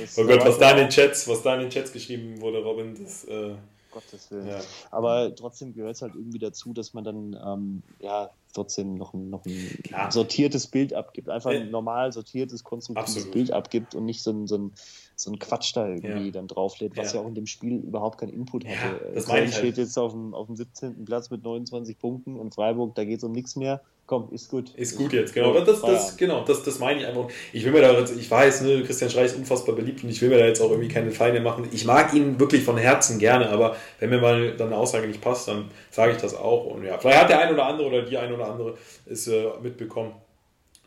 [0.00, 2.62] Das, oh Gott, was da in den Chats, was da in den Chats geschrieben wurde,
[2.62, 3.54] Robin, das äh,
[3.92, 4.48] Gottes Willen.
[4.48, 4.60] Ja.
[4.90, 9.30] Aber trotzdem gehört es halt irgendwie dazu, dass man dann ähm, ja trotzdem noch ein,
[9.30, 11.28] noch ein sortiertes Bild abgibt.
[11.28, 13.32] Einfach ein normal sortiertes, konstruktives Absolut.
[13.32, 14.72] Bild abgibt und nicht so ein, so ein,
[15.22, 16.30] so ein Quatsch da irgendwie ja.
[16.32, 17.18] dann drauflädt, was ja.
[17.18, 17.24] ja.
[17.24, 19.04] auch in dem Spiel überhaupt keinen Input hatte.
[19.04, 19.78] Ja, das Köln steht halt.
[19.78, 21.04] jetzt auf dem, auf dem 17.
[21.04, 23.80] Platz mit 29 Punkten und Freiburg, da geht es um nichts mehr
[24.12, 24.74] komm, ist gut.
[24.74, 25.58] Ist gut jetzt, genau.
[25.60, 27.28] Das, das, genau, das, das meine ich einfach.
[27.52, 30.20] Ich will mir da jetzt, ich weiß, ne, Christian Streich ist unfassbar beliebt und ich
[30.20, 31.66] will mir da jetzt auch irgendwie keine Feinde machen.
[31.72, 35.22] Ich mag ihn wirklich von Herzen gerne, aber wenn mir mal dann eine Aussage nicht
[35.22, 36.66] passt, dann sage ich das auch.
[36.66, 38.74] Und ja, vielleicht hat der ein oder andere oder die ein oder andere
[39.06, 40.12] es äh, mitbekommen.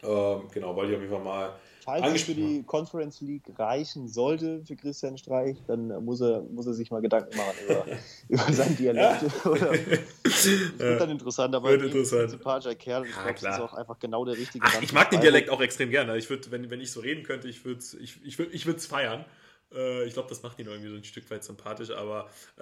[0.06, 4.08] Äh, genau, weil ich auf jeden Fall mal falls es für die Conference League reichen
[4.08, 7.86] sollte für Christian Streich, dann muss er, muss er sich mal Gedanken machen über,
[8.30, 9.22] über sein Dialekt.
[9.22, 9.46] Ja.
[9.52, 9.72] Oder,
[10.24, 12.24] das wird dann interessant, aber wird interessant.
[12.24, 14.94] ein sympathischer Kerl und ich glaube, das ist auch einfach genau der richtige Ach, Ich
[14.94, 16.18] mag den Dialekt auch extrem gerne.
[16.18, 18.66] Ich würde, wenn, wenn ich so reden könnte, ich würde es ich, ich würd, ich
[18.66, 19.24] feiern.
[19.74, 22.28] Äh, ich glaube, das macht ihn irgendwie so ein Stück weit sympathisch, aber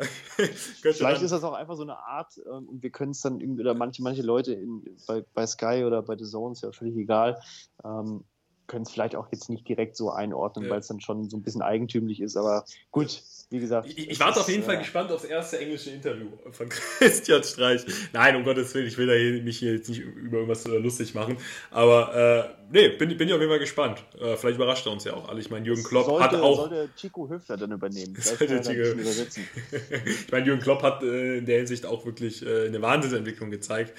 [0.81, 3.61] vielleicht ist das auch einfach so eine Art ähm, und wir können es dann irgendwie,
[3.61, 6.95] oder manche, manche Leute in, bei, bei Sky oder bei The Zone, ist ja völlig
[6.97, 7.41] egal,
[7.83, 8.23] ähm,
[8.67, 10.71] können es vielleicht auch jetzt nicht direkt so einordnen, ja.
[10.71, 13.23] weil es dann schon so ein bisschen eigentümlich ist, aber gut,
[13.53, 13.87] wie gesagt.
[13.87, 17.85] Ich, ich warte auf jeden Fall gespannt aufs erste englische Interview von Christian Streich.
[18.11, 21.37] Nein, um Gottes Willen, ich will hier, mich hier jetzt nicht über irgendwas lustig machen.
[21.69, 24.03] Aber äh, nee, bin, bin ich auf jeden Fall gespannt.
[24.19, 25.39] Äh, vielleicht überrascht er uns ja auch alle.
[25.39, 26.67] Ich meine, Jürgen Klopp sollte, hat auch.
[26.67, 28.15] Sollte Chico Höfler dann übernehmen?
[28.19, 28.81] Sollte Chico,
[30.05, 33.93] ich meine, Jürgen Klopp hat äh, in der Hinsicht auch wirklich äh, eine Wahnsinnsentwicklung gezeigt.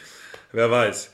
[0.51, 1.13] Wer weiß.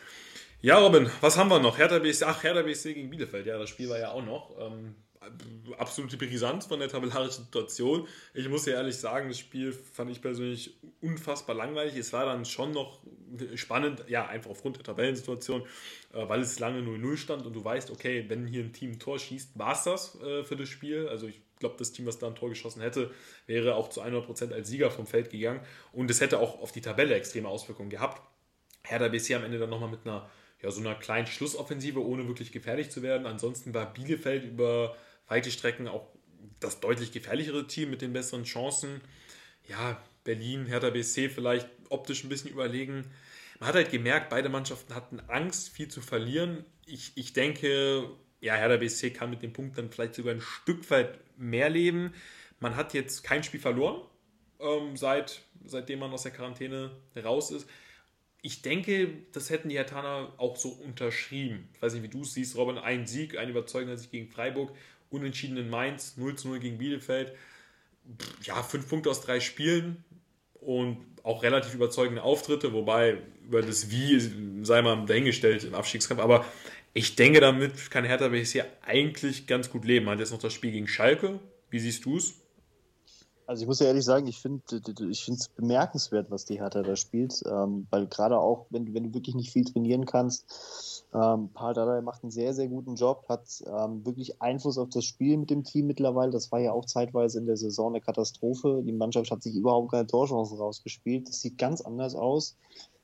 [0.62, 1.76] Ja, Robin, was haben wir noch?
[1.76, 3.44] Hertha BSC, ach, Hertha BSC gegen Bielefeld.
[3.44, 4.50] Ja, das Spiel war ja auch noch.
[4.58, 4.94] Ähm,
[5.78, 8.08] absolute Brisanz von der tabellarischen Situation.
[8.32, 11.96] Ich muss ja ehrlich sagen, das Spiel fand ich persönlich unfassbar langweilig.
[11.96, 13.00] Es war dann schon noch
[13.54, 15.62] spannend, ja, einfach aufgrund der Tabellensituation,
[16.12, 18.98] äh, weil es lange 0-0 stand und du weißt, okay, wenn hier ein Team ein
[18.98, 21.06] Tor schießt, war es das äh, für das Spiel.
[21.08, 23.10] Also ich glaube, das Team, was da ein Tor geschossen hätte,
[23.46, 25.60] wäre auch zu 100% als Sieger vom Feld gegangen
[25.92, 28.22] und es hätte auch auf die Tabelle extreme Auswirkungen gehabt.
[28.82, 30.30] Hertha BC am Ende dann nochmal mit einer
[30.62, 33.26] ja, so einer kleinen Schlussoffensive, ohne wirklich gefährlich zu werden.
[33.26, 34.96] Ansonsten war Bielefeld über
[35.30, 36.08] weite Strecken auch
[36.58, 39.00] das deutlich gefährlichere Team mit den besseren Chancen.
[39.66, 43.06] Ja, Berlin, Hertha BSC vielleicht optisch ein bisschen überlegen.
[43.58, 46.64] Man hat halt gemerkt, beide Mannschaften hatten Angst, viel zu verlieren.
[46.84, 48.10] Ich, ich denke,
[48.40, 52.12] ja, Hertha BSC kann mit dem Punkt dann vielleicht sogar ein Stück weit mehr leben.
[52.58, 54.02] Man hat jetzt kein Spiel verloren,
[54.58, 57.68] ähm, seit, seitdem man aus der Quarantäne raus ist.
[58.42, 61.68] Ich denke, das hätten die Hertaner auch so unterschrieben.
[61.74, 62.78] Ich weiß nicht, wie du es siehst, Robin.
[62.78, 64.74] Ein Sieg, ein überzeugender Sieg gegen Freiburg
[65.10, 67.32] unentschieden in Mainz, 0 zu 0 gegen Bielefeld.
[68.42, 70.04] Ja, fünf Punkte aus drei Spielen
[70.54, 76.20] und auch relativ überzeugende Auftritte, wobei über das Wie sei mal dahingestellt im Abstiegskampf.
[76.20, 76.44] Aber
[76.94, 80.08] ich denke, damit kann Hertha BSC eigentlich ganz gut leben.
[80.08, 81.40] Hat jetzt noch das Spiel gegen Schalke.
[81.70, 82.39] Wie siehst du es?
[83.50, 84.62] Also ich muss ja ehrlich sagen, ich finde
[85.10, 89.14] ich es bemerkenswert, was die Hertha da spielt, ähm, weil gerade auch, wenn, wenn du
[89.14, 93.42] wirklich nicht viel trainieren kannst, ähm, Paul Dardai macht einen sehr, sehr guten Job, hat
[93.66, 96.30] ähm, wirklich Einfluss auf das Spiel mit dem Team mittlerweile.
[96.30, 98.84] Das war ja auch zeitweise in der Saison eine Katastrophe.
[98.86, 101.26] Die Mannschaft hat sich überhaupt keine Torchancen rausgespielt.
[101.26, 102.56] Das sieht ganz anders aus.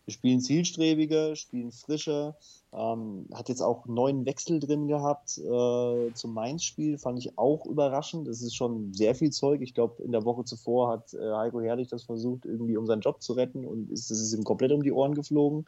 [0.06, 2.36] Wir spielen zielstrebiger, spielen frischer.
[2.72, 8.28] Ähm, hat jetzt auch neun Wechsel drin gehabt äh, zum Mainz-Spiel, fand ich auch überraschend.
[8.28, 9.62] Das ist schon sehr viel Zeug.
[9.62, 13.00] Ich glaube, in der Woche zuvor hat äh, Heiko Herrlich das versucht, irgendwie um seinen
[13.00, 15.66] Job zu retten und ist, das ist ihm komplett um die Ohren geflogen.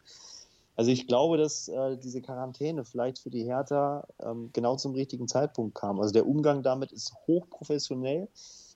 [0.77, 5.27] Also ich glaube, dass äh, diese Quarantäne vielleicht für die Hertha ähm, genau zum richtigen
[5.27, 5.99] Zeitpunkt kam.
[5.99, 8.29] Also der Umgang damit ist hochprofessionell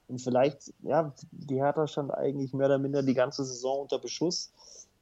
[0.09, 4.51] und vielleicht, ja, die Hertha stand eigentlich mehr oder minder die ganze Saison unter Beschuss.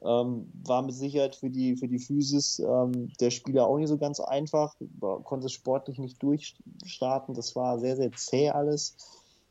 [0.04, 3.96] Ähm, war mit Sicherheit für die, für die Physis ähm, der Spieler auch nicht so
[3.96, 4.74] ganz einfach,
[5.22, 8.96] konnte sportlich nicht durchstarten, das war sehr, sehr zäh alles.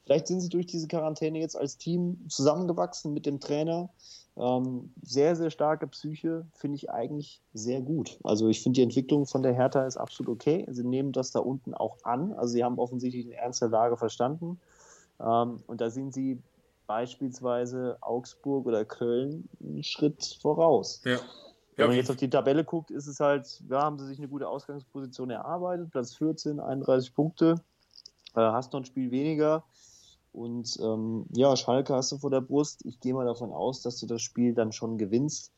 [0.03, 3.89] Vielleicht sind sie durch diese Quarantäne jetzt als Team zusammengewachsen mit dem Trainer.
[4.37, 8.17] Ähm, sehr, sehr starke Psyche, finde ich eigentlich sehr gut.
[8.23, 10.65] Also ich finde die Entwicklung von der Hertha ist absolut okay.
[10.69, 12.33] Sie nehmen das da unten auch an.
[12.33, 14.59] Also sie haben offensichtlich den Ernst der Lage verstanden.
[15.19, 16.39] Ähm, und da sind sie
[16.91, 21.01] beispielsweise Augsburg oder Köln einen Schritt voraus.
[21.05, 21.19] Ja.
[21.77, 24.27] Wenn man jetzt auf die Tabelle guckt, ist es halt, ja, haben sie sich eine
[24.27, 25.89] gute Ausgangsposition erarbeitet.
[25.89, 27.55] Platz 14, 31 Punkte.
[28.35, 29.63] Äh, hast noch ein Spiel weniger.
[30.33, 32.85] Und ähm, ja, Schalke hast du vor der Brust.
[32.85, 35.53] Ich gehe mal davon aus, dass du das Spiel dann schon gewinnst.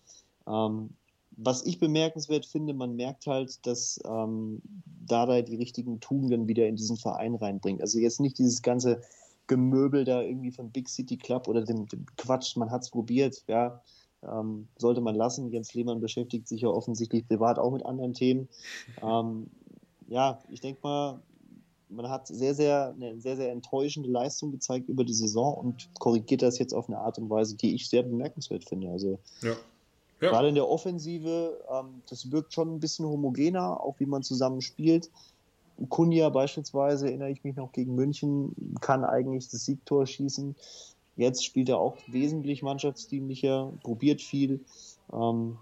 [0.45, 0.91] Ähm,
[1.31, 4.61] was ich bemerkenswert finde, man merkt halt, dass ähm,
[5.07, 7.81] Dada die richtigen Tugenden wieder in diesen Verein reinbringt.
[7.81, 9.01] Also jetzt nicht dieses ganze
[9.53, 13.43] Gemöbel da irgendwie von Big City Club oder dem, dem Quatsch, man hat es probiert,
[13.47, 13.81] ja,
[14.23, 15.51] ähm, sollte man lassen.
[15.51, 18.49] Jens Lehmann beschäftigt sich ja offensichtlich privat auch mit anderen Themen.
[19.01, 19.47] Ähm,
[20.07, 21.21] ja, ich denke mal,
[21.89, 26.41] man hat sehr, sehr, eine sehr, sehr enttäuschende Leistung gezeigt über die Saison und korrigiert
[26.41, 28.89] das jetzt auf eine Art und Weise, die ich sehr bemerkenswert finde.
[28.89, 29.55] Also ja.
[30.21, 30.29] Ja.
[30.29, 34.61] gerade in der Offensive, ähm, das wirkt schon ein bisschen homogener, auch wie man zusammen
[34.61, 35.11] spielt.
[35.89, 40.55] Kunja beispielsweise, erinnere ich mich noch gegen München, kann eigentlich das Siegtor schießen.
[41.15, 44.61] Jetzt spielt er auch wesentlich mannschaftsdienlicher, probiert viel.
[45.11, 45.57] Ähm,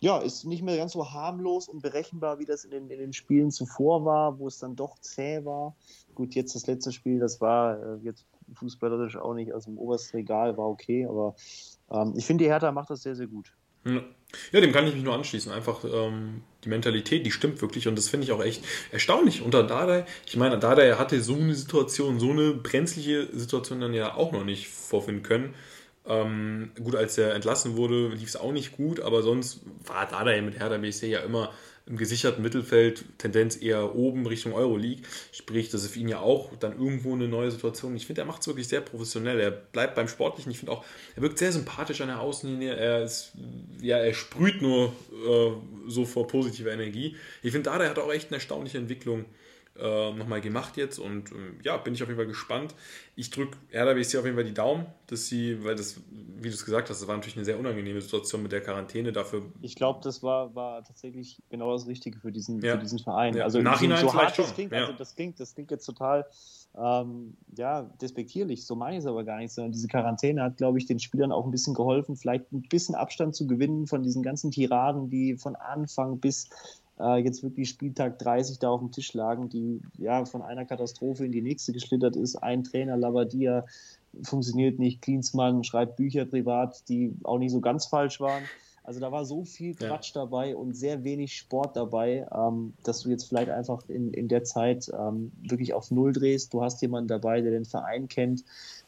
[0.00, 3.12] ja, ist nicht mehr ganz so harmlos und berechenbar, wie das in den, in den
[3.12, 5.76] Spielen zuvor war, wo es dann doch zäh war.
[6.14, 10.16] Gut, jetzt das letzte Spiel, das war äh, jetzt fußballerisch auch nicht aus dem obersten
[10.16, 11.36] Regal, war okay, aber
[11.90, 13.54] ähm, ich finde, die Hertha macht das sehr, sehr gut.
[13.84, 14.02] Ja,
[14.52, 15.52] dem kann ich mich nur anschließen.
[15.52, 19.62] Einfach ähm, die Mentalität, die stimmt wirklich und das finde ich auch echt erstaunlich unter
[19.62, 20.06] Dardai.
[20.26, 24.44] Ich meine, Dardai hatte so eine Situation, so eine brenzliche Situation dann ja auch noch
[24.44, 25.54] nicht vorfinden können.
[26.06, 30.40] Ähm, gut, als er entlassen wurde, lief es auch nicht gut, aber sonst war Dardai
[30.40, 31.52] mit Hertha BSC ja immer
[31.86, 35.02] im gesicherten Mittelfeld, Tendenz eher oben Richtung Euroleague.
[35.32, 37.96] Sprich, das ist für ihn ja auch dann irgendwo eine neue Situation.
[37.96, 39.40] Ich finde, er macht es wirklich sehr professionell.
[39.40, 40.52] Er bleibt beim Sportlichen.
[40.52, 40.84] Ich finde auch,
[41.16, 42.74] er wirkt sehr sympathisch an der Außenlinie.
[42.74, 43.32] Er ist,
[43.80, 45.50] ja, er sprüht nur äh,
[45.88, 47.16] so vor positiver Energie.
[47.42, 49.24] Ich finde, da hat auch echt eine erstaunliche Entwicklung
[49.82, 52.74] äh, nochmal gemacht jetzt und ähm, ja, bin ich auf jeden Fall gespannt.
[53.16, 56.64] Ich drücke RWC auf jeden Fall die Daumen, dass sie, weil das, wie du es
[56.64, 59.12] gesagt hast, das war natürlich eine sehr unangenehme Situation mit der Quarantäne.
[59.12, 62.74] Dafür ich glaube, das war, war tatsächlich genau das Richtige für diesen, ja.
[62.74, 63.34] für diesen Verein.
[63.34, 63.44] Ja.
[63.44, 64.82] Also Im Nachhinein so, so hart das klingt, ja.
[64.82, 66.26] also das klingt, das klingt jetzt total
[66.78, 70.78] ähm, ja, despektierlich, so meine ich es aber gar nicht, sondern diese Quarantäne hat, glaube
[70.78, 74.22] ich, den Spielern auch ein bisschen geholfen, vielleicht ein bisschen Abstand zu gewinnen von diesen
[74.22, 76.48] ganzen Tiraden, die von Anfang bis
[77.02, 81.26] äh, jetzt wirklich Spieltag 30 da auf dem Tisch lagen, die ja von einer Katastrophe
[81.26, 82.36] in die nächste geschlittert ist.
[82.36, 83.64] Ein Trainer, Labadia,
[84.22, 85.02] funktioniert nicht.
[85.02, 88.44] Klinsmann schreibt Bücher privat, die auch nicht so ganz falsch waren.
[88.84, 90.22] Also da war so viel Quatsch ja.
[90.22, 94.42] dabei und sehr wenig Sport dabei, ähm, dass du jetzt vielleicht einfach in, in der
[94.42, 96.52] Zeit ähm, wirklich auf Null drehst.
[96.52, 98.44] Du hast jemanden dabei, der den Verein kennt,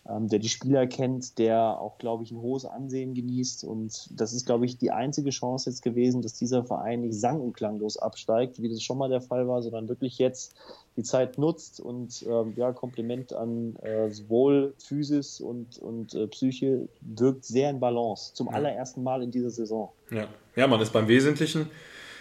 [0.09, 3.65] ähm, der die Spieler kennt, der auch, glaube ich, ein hohes Ansehen genießt.
[3.65, 7.41] Und das ist, glaube ich, die einzige Chance jetzt gewesen, dass dieser Verein nicht sang-
[7.41, 10.55] und klanglos absteigt, wie das schon mal der Fall war, sondern wirklich jetzt
[10.97, 16.89] die Zeit nutzt und ähm, ja, Kompliment an äh, sowohl Physis und, und äh, Psyche
[17.01, 18.35] wirkt sehr in Balance.
[18.35, 18.55] Zum ja.
[18.55, 19.91] allerersten Mal in dieser Saison.
[20.11, 21.71] Ja, ja man ist beim Wesentlichen.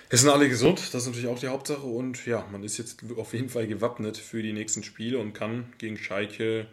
[0.10, 1.86] Es sind alle gesund, das ist natürlich auch die Hauptsache.
[1.86, 5.74] Und ja, man ist jetzt auf jeden Fall gewappnet für die nächsten Spiele und kann
[5.80, 6.68] gegen Schalke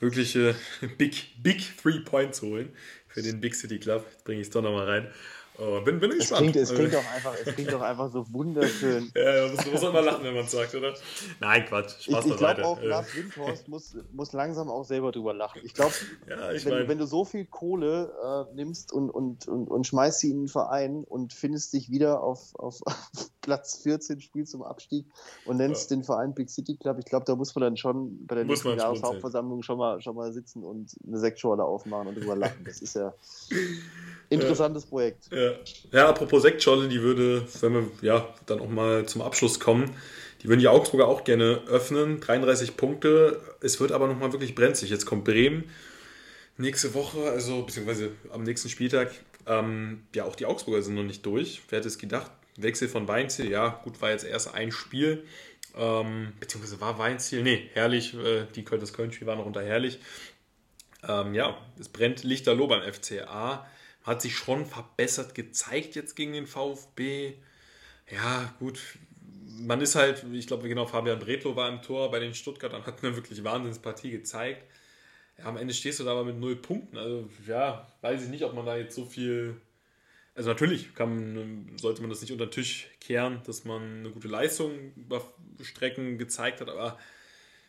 [0.00, 0.54] wirkliche
[0.98, 2.70] Big, Big Three Points holen
[3.08, 4.04] für den Big City Club.
[4.24, 5.10] Bringe ich es doch nochmal rein.
[5.58, 6.30] Oh, bin, bin gespannt.
[6.30, 9.12] Es klingt, es, klingt doch einfach, es klingt doch einfach so wunderschön.
[9.14, 10.94] ja, muss, muss man mal lachen, wenn man es sagt, oder?
[11.38, 12.04] Nein, Quatsch.
[12.04, 15.60] Spaß ich ich glaube auch, Lars Windhorst muss, muss langsam auch selber drüber lachen.
[15.62, 15.92] Ich glaube,
[16.28, 16.88] ja, ich wenn, mein...
[16.88, 20.48] wenn, du so viel Kohle äh, nimmst und, und, und, und schmeißt sie in den
[20.48, 22.80] Verein und findest dich wieder auf, auf
[23.40, 25.06] Platz 14, spielst zum Abstieg
[25.44, 25.96] und nennst ja.
[25.96, 28.64] den Verein Big City Club, ich glaube, da muss man dann schon bei der muss
[28.64, 32.64] nächsten Jahreshauptversammlung schon mal, schon mal sitzen und eine Sektschorle aufmachen und drüber lachen.
[32.64, 33.14] Das ist ja
[34.28, 35.30] interessantes Projekt.
[35.30, 35.52] Ja.
[35.92, 39.90] Ja, apropos Sektscholle, die würde, wenn wir ja dann auch mal zum Abschluss kommen,
[40.42, 42.20] die würden die Augsburger auch gerne öffnen.
[42.20, 43.40] 33 Punkte.
[43.60, 44.90] Es wird aber nochmal wirklich brenzlig.
[44.90, 45.64] Jetzt kommt Bremen
[46.60, 49.10] nächste Woche, also beziehungsweise am nächsten Spieltag.
[49.46, 51.62] Ähm, ja, auch die Augsburger sind noch nicht durch.
[51.68, 52.30] Wer hätte es gedacht?
[52.62, 55.24] Wechsel von Weinziel, ja, gut, war jetzt erst ein Spiel.
[55.76, 58.14] Ähm, beziehungsweise war Weinziel, nee, herrlich.
[58.14, 60.00] Äh, die das Köln-Spiel war noch unter herrlich.
[61.06, 63.66] Ähm, ja, es brennt lichterloh beim FCA
[64.02, 67.34] hat sich schon verbessert gezeigt jetzt gegen den VfB.
[68.10, 68.80] Ja, gut.
[69.46, 73.04] Man ist halt, ich glaube, genau, Fabian Bretlo war im Tor bei den Stuttgartern, hat
[73.04, 74.64] eine wirklich Wahnsinnspartie gezeigt.
[75.38, 76.96] Ja, am Ende stehst du da aber mit null Punkten.
[76.96, 79.60] Also, ja, weiß ich nicht, ob man da jetzt so viel.
[80.40, 84.26] Also, natürlich kann, sollte man das nicht unter den Tisch kehren, dass man eine gute
[84.26, 85.20] Leistung über
[85.60, 86.96] Strecken gezeigt hat, aber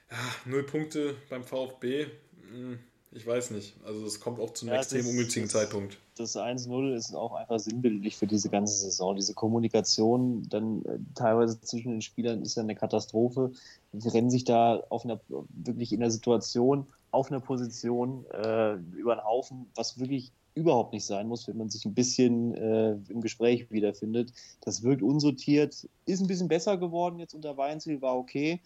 [0.10, 2.06] ja, null Punkte beim VfB.
[2.50, 2.80] Hm,
[3.12, 3.76] ich weiß nicht.
[3.84, 5.98] Also es kommt auch zu einem ja, extrem ungünstigen Zeitpunkt.
[6.16, 9.18] Das 1-0 ist auch einfach sinnbildlich für diese ganze Saison.
[9.18, 13.52] Diese Kommunikation dann äh, teilweise zwischen den Spielern ist ja eine Katastrophe.
[13.92, 15.20] Die rennen sich da auf einer
[15.50, 21.06] wirklich in der Situation auf einer Position äh, über den Haufen, was wirklich überhaupt nicht
[21.06, 24.34] sein muss, wenn man sich ein bisschen äh, im Gespräch wiederfindet.
[24.62, 28.60] Das wirkt unsortiert, ist ein bisschen besser geworden jetzt unter Weinziel, war okay.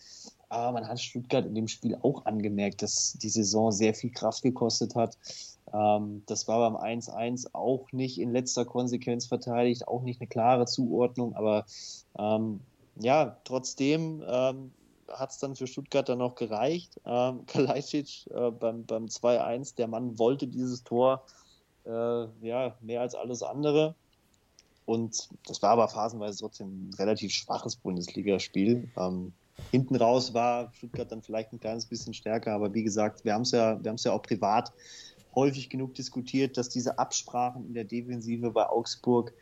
[0.50, 4.42] Aber man hat Stuttgart in dem Spiel auch angemerkt, dass die Saison sehr viel Kraft
[4.42, 5.18] gekostet hat.
[5.74, 10.66] Ähm, das war beim 1-1 auch nicht in letzter Konsequenz verteidigt, auch nicht eine klare
[10.66, 11.66] Zuordnung, aber
[12.18, 12.62] ähm,
[13.00, 14.72] ja, trotzdem ähm,
[15.08, 17.00] hat es dann für Stuttgart dann noch gereicht.
[17.06, 21.24] Ähm, Kalajdzic äh, beim, beim 2-1, der Mann wollte dieses Tor
[21.92, 23.96] ja, mehr als alles andere.
[24.86, 28.90] Und das war aber phasenweise trotzdem ein relativ schwaches Bundesligaspiel.
[28.98, 29.34] Ähm,
[29.72, 33.44] Hinten raus war Stuttgart dann vielleicht ein kleines bisschen stärker, aber wie gesagt, wir haben
[33.44, 34.72] es ja, ja auch privat
[35.34, 39.34] häufig genug diskutiert, dass diese Absprachen in der Defensive bei Augsburg,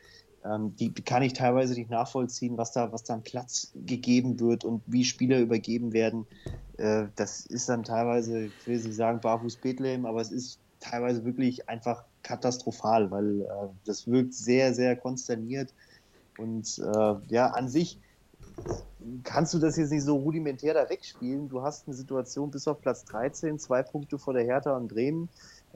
[0.44, 4.64] ähm, die kann ich teilweise nicht nachvollziehen, was da, was da am Platz gegeben wird
[4.64, 6.26] und wie Spieler übergeben werden.
[6.78, 11.24] Äh, das ist dann teilweise, ich will nicht sagen Barfuß Bethlehem, aber es ist teilweise
[11.24, 13.46] wirklich einfach katastrophal, weil äh,
[13.84, 15.72] das wirkt sehr, sehr konsterniert.
[16.36, 18.00] Und äh, ja, an sich
[19.22, 21.48] kannst du das jetzt nicht so rudimentär da wegspielen.
[21.48, 25.28] Du hast eine Situation bis auf Platz 13, zwei Punkte vor der Hertha und Bremen.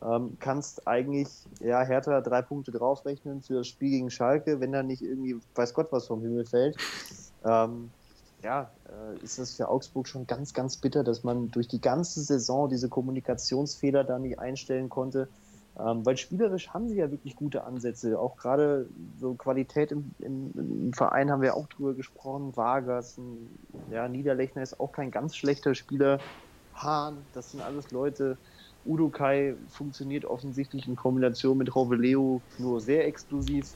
[0.03, 1.29] ähm, kannst eigentlich
[1.61, 5.75] ja, Hertha drei Punkte draufrechnen für das Spiel gegen Schalke, wenn da nicht irgendwie weiß
[5.75, 6.77] Gott was vom Himmel fällt.
[7.45, 7.91] Ähm,
[8.43, 12.23] ja, äh, ist das für Augsburg schon ganz, ganz bitter, dass man durch die ganze
[12.23, 15.29] Saison diese Kommunikationsfehler da nicht einstellen konnte.
[15.81, 18.19] Ähm, weil spielerisch haben sie ja wirklich gute Ansätze.
[18.19, 18.89] Auch gerade
[19.21, 22.57] so Qualität im, im, im, Verein haben wir auch drüber gesprochen.
[22.57, 23.21] Vargas,
[23.91, 26.19] ja, Niederlechner ist auch kein ganz schlechter Spieler.
[26.75, 28.39] Hahn, das sind alles Leute.
[28.85, 33.75] Udo Kai funktioniert offensichtlich in Kombination mit Roveleo nur sehr exklusiv.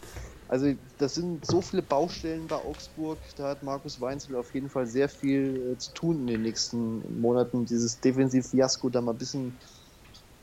[0.49, 4.87] Also das sind so viele Baustellen bei Augsburg, da hat Markus Weinzel auf jeden Fall
[4.87, 9.57] sehr viel äh, zu tun in den nächsten Monaten, dieses Defensiv-Fiasko da mal ein bisschen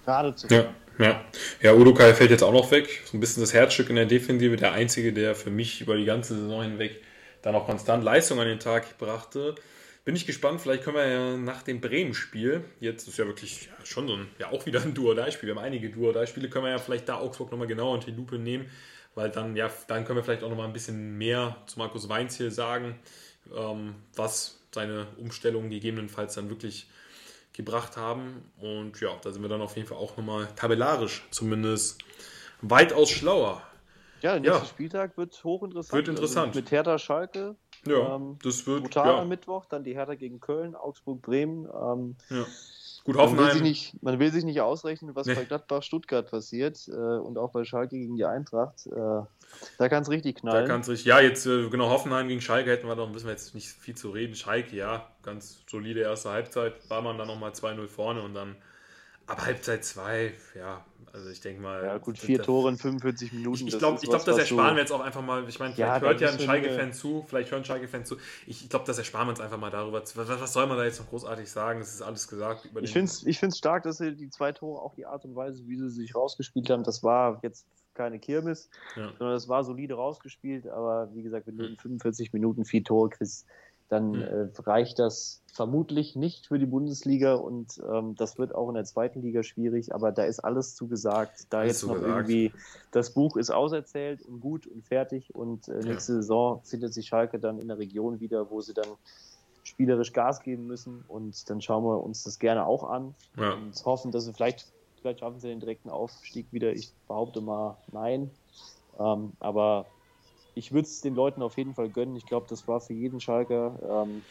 [0.05, 1.26] gerade zu ja, ja.
[1.62, 4.06] ja, Udo Kai fällt jetzt auch noch weg, so ein bisschen das Herzstück in der
[4.06, 7.02] Defensive, der einzige, der für mich über die ganze Saison hinweg
[7.41, 9.56] dann auch konstant Leistung an den Tag brachte.
[10.06, 14.08] Bin ich gespannt, vielleicht können wir ja nach dem Bremen-Spiel, jetzt ist ja wirklich schon
[14.08, 17.08] so ein, ja auch wieder ein Duo-Dei-Spiel, wir haben einige Duo-Dei-Spiele, können wir ja vielleicht
[17.08, 18.70] da Augsburg nochmal genauer unter die Lupe nehmen,
[19.16, 22.52] weil dann, ja, dann können wir vielleicht auch nochmal ein bisschen mehr zu Markus Weinziel
[22.52, 23.00] sagen,
[23.56, 26.88] ähm, was seine Umstellungen gegebenenfalls dann wirklich
[27.60, 28.49] gebracht haben.
[28.57, 31.99] Und ja, da sind wir dann auf jeden Fall auch nochmal tabellarisch zumindest
[32.62, 33.62] weitaus schlauer.
[34.22, 34.66] Ja, der nächste ja.
[34.66, 35.93] Spieltag wird hochinteressant.
[35.93, 36.47] Wird interessant.
[36.47, 37.55] Also mit Hertha Schalke.
[37.86, 38.84] Ja, ähm, das wird.
[38.84, 39.20] Brutal ja.
[39.20, 41.66] am Mittwoch, dann die Hertha gegen Köln, Augsburg, Bremen.
[41.66, 42.45] Ähm, ja.
[43.04, 43.38] Gut, Hoffenheim.
[43.38, 45.34] Man will, sich nicht, man will sich nicht ausrechnen, was nee.
[45.34, 48.88] bei Gladbach Stuttgart passiert äh, und auch bei Schalke gegen die Eintracht.
[48.88, 49.22] Äh,
[49.78, 50.66] da kann es richtig knallen.
[50.66, 51.06] Da kann richtig.
[51.06, 53.95] Ja, jetzt äh, genau Hoffenheim gegen Schalke hätten wir doch, müssen wir jetzt nicht viel
[53.95, 54.36] zu reden.
[54.36, 56.74] Schalke, ja, ganz solide erste Halbzeit.
[56.89, 58.56] War man dann nochmal 2-0 vorne und dann
[59.30, 61.84] ab Halbzeit 2, ja, also ich denke mal.
[61.84, 63.67] Ja, gut, vier Tore in 45 Minuten.
[63.67, 65.47] Ich, ich glaube, glaub, das ersparen wir jetzt auch einfach mal.
[65.47, 68.17] Ich meine, vielleicht ja, hört ja ein Schalke-Fan zu, vielleicht hören Schalke-Fan zu.
[68.45, 70.01] Ich, ich glaube, das ersparen wir uns einfach mal darüber.
[70.01, 71.82] Was, was, soll man da jetzt noch großartig sagen?
[71.82, 72.65] Es ist alles gesagt.
[72.65, 75.36] Über ich finde es ich stark, dass sie die zwei Tore, auch die Art und
[75.36, 77.65] Weise, wie sie sich rausgespielt haben, das war jetzt
[77.95, 79.11] keine Kirmes, ja.
[79.17, 80.67] sondern das war solide rausgespielt.
[80.67, 83.45] Aber wie gesagt, wenn du in 45 Minuten vier Tore kriegst,
[83.90, 84.22] dann mhm.
[84.22, 88.86] äh, reicht das vermutlich nicht für die Bundesliga und ähm, das wird auch in der
[88.86, 91.48] zweiten Liga schwierig, aber da ist alles zugesagt.
[91.50, 92.30] Da alles jetzt noch gesagt.
[92.30, 92.54] irgendwie,
[92.92, 96.22] das Buch ist auserzählt und gut und fertig und äh, nächste ja.
[96.22, 98.88] Saison findet sich Schalke dann in der Region wieder, wo sie dann
[99.64, 103.54] spielerisch Gas geben müssen und dann schauen wir uns das gerne auch an ja.
[103.54, 104.72] und hoffen, dass sie vielleicht,
[105.02, 106.72] vielleicht schaffen sie den direkten Aufstieg wieder.
[106.72, 108.30] Ich behaupte mal nein,
[109.00, 109.88] ähm, aber
[110.60, 112.16] ich würde es den Leuten auf jeden Fall gönnen.
[112.18, 114.22] Ich glaube, das war für jeden Schalker ähm,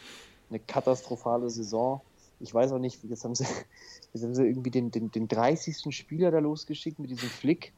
[0.50, 2.02] eine katastrophale Saison.
[2.38, 3.44] Ich weiß auch nicht, jetzt haben sie,
[4.12, 5.94] jetzt haben sie irgendwie den, den, den 30.
[5.96, 7.72] Spieler da losgeschickt mit diesem Flick.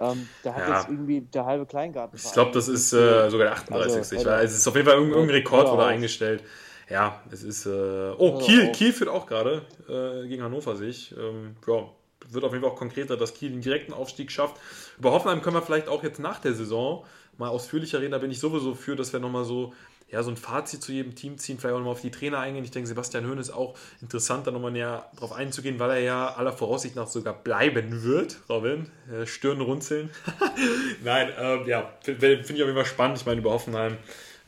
[0.00, 0.78] Ähm, da hat ja.
[0.78, 2.16] jetzt irgendwie der halbe Kleingarten.
[2.16, 3.96] Ich glaube, das ist äh, sogar der 38.
[3.96, 6.42] Also, ich weiß, es ist auf jeden Fall irgendein Rekord wurde eingestellt.
[6.90, 7.66] Ja, es ist.
[7.66, 7.70] Äh,
[8.18, 11.14] oh, Kiel, Kiel führt auch gerade äh, gegen Hannover sich.
[11.16, 11.88] Ähm, ja,
[12.28, 14.56] wird auf jeden Fall auch konkreter, dass Kiel den direkten Aufstieg schafft.
[14.98, 17.04] Über Hoffenheim können wir vielleicht auch jetzt nach der Saison
[17.38, 18.12] mal ausführlicher reden.
[18.12, 19.72] Da bin ich sowieso für, dass wir nochmal so,
[20.10, 22.64] ja, so ein Fazit zu jedem Team ziehen, vielleicht auch nochmal auf die Trainer eingehen.
[22.64, 26.34] Ich denke, Sebastian Höhn ist auch interessant, da nochmal näher drauf einzugehen, weil er ja
[26.34, 28.86] aller Voraussicht nach sogar bleiben wird, Robin.
[29.10, 30.10] Äh, Stirn runzeln.
[31.04, 33.18] Nein, ähm, ja, finde ich auf jeden Fall spannend.
[33.18, 33.96] Ich meine, über Hoffenheim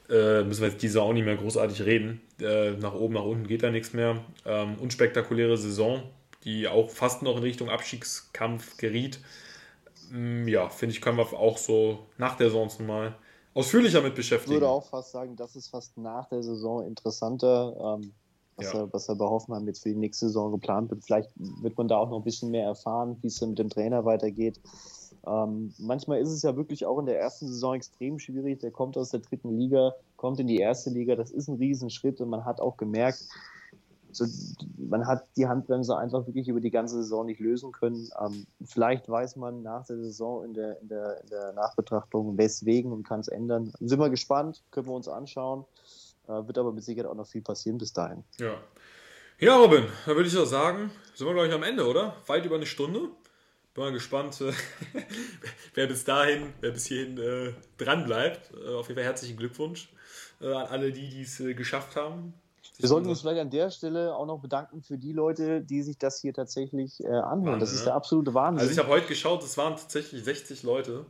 [0.08, 2.20] äh, müssen wir jetzt diese auch nicht mehr großartig reden.
[2.40, 4.22] Äh, nach oben, nach unten geht da nichts mehr.
[4.44, 6.02] Ähm, unspektakuläre Saison,
[6.44, 9.20] die auch fast noch in Richtung Abstiegskampf geriet.
[10.10, 13.16] Mm, ja, finde ich, können wir auch so nach der Saison mal
[13.54, 14.52] ausführlicher mit beschäftigen.
[14.52, 18.12] Ich würde auch fast sagen, das ist fast nach der Saison interessanter, ähm,
[18.56, 18.80] was, ja.
[18.80, 21.04] er, was er bei Hoffenheim jetzt für die nächste Saison geplant wird.
[21.04, 24.04] Vielleicht wird man da auch noch ein bisschen mehr erfahren, wie es mit dem Trainer
[24.04, 24.60] weitergeht.
[25.26, 28.60] Ähm, manchmal ist es ja wirklich auch in der ersten Saison extrem schwierig.
[28.60, 31.16] Der kommt aus der dritten Liga, kommt in die erste Liga.
[31.16, 33.26] Das ist ein Riesenschritt und man hat auch gemerkt,
[34.14, 34.26] so,
[34.76, 38.08] man hat die Handbremse einfach wirklich über die ganze Saison nicht lösen können.
[38.20, 42.92] Ähm, vielleicht weiß man nach der Saison in der, in der, in der Nachbetrachtung, weswegen
[42.92, 43.72] und kann es ändern.
[43.80, 45.64] Sind wir gespannt, können wir uns anschauen.
[46.26, 48.24] Äh, wird aber mit Sicherheit auch noch viel passieren bis dahin.
[48.38, 48.54] Ja.
[49.40, 52.16] Ja, Robin, da würde ich auch sagen, sind wir, glaube ich, am Ende, oder?
[52.26, 53.10] Weit über eine Stunde.
[53.74, 54.52] Bin mal gespannt, äh,
[55.74, 58.52] wer bis dahin, wer bis hierhin äh, dran bleibt.
[58.54, 59.88] Äh, auf jeden Fall herzlichen Glückwunsch
[60.40, 62.34] äh, an alle, die es äh, geschafft haben.
[62.78, 65.96] Wir sollten uns vielleicht an der Stelle auch noch bedanken für die Leute, die sich
[65.96, 67.44] das hier tatsächlich äh, anhören.
[67.46, 68.60] Wahnsinn, das ist der absolute Wahnsinn.
[68.60, 71.06] Also ich habe heute geschaut, es waren tatsächlich 60 Leute.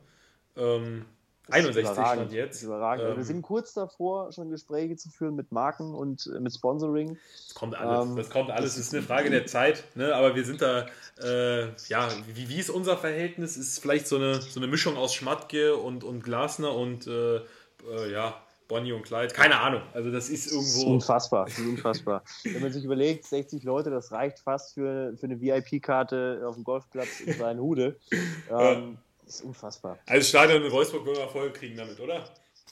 [0.56, 1.06] Ähm,
[1.50, 2.62] 61 stand jetzt.
[2.62, 3.10] Überragend.
[3.10, 7.18] Ähm, wir sind kurz davor, schon Gespräche zu führen mit Marken und äh, mit Sponsoring.
[7.46, 8.08] Das kommt alles.
[8.08, 8.74] Ähm, das kommt alles.
[8.74, 9.84] Das ist eine Frage der Zeit.
[9.94, 10.14] Ne?
[10.14, 10.86] Aber wir sind da,
[11.22, 13.56] äh, ja, wie, wie ist unser Verhältnis?
[13.56, 18.10] Ist vielleicht so eine, so eine Mischung aus Schmatke und, und Glasner und äh, äh
[18.10, 19.34] ja, Bonnie und Clyde.
[19.34, 19.82] Keine Ahnung.
[19.92, 20.64] Also das ist irgendwo.
[20.64, 21.44] Das ist unfassbar.
[21.44, 22.24] Das ist unfassbar.
[22.44, 26.64] Wenn man sich überlegt, 60 Leute, das reicht fast für, für eine VIP-Karte auf dem
[26.64, 27.98] Golfplatz in seinen Hude.
[28.50, 29.98] Ähm, ist unfassbar.
[30.06, 32.24] Also Stadion in Wolfsburg würden wir Erfolg kriegen damit, oder?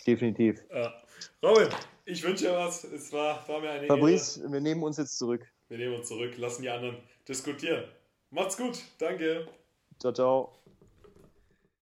[0.07, 0.63] Definitiv.
[0.73, 0.93] Ja.
[1.43, 1.69] Robin,
[2.05, 2.85] ich wünsche dir was.
[2.85, 4.53] Es war, war mir eine Fabrice, Ehre.
[4.53, 5.47] wir nehmen uns jetzt zurück.
[5.69, 6.97] Wir nehmen uns zurück, lassen die anderen
[7.27, 7.85] diskutieren.
[8.31, 8.79] Macht's gut.
[8.99, 9.47] Danke.
[9.99, 10.62] Ciao, ciao.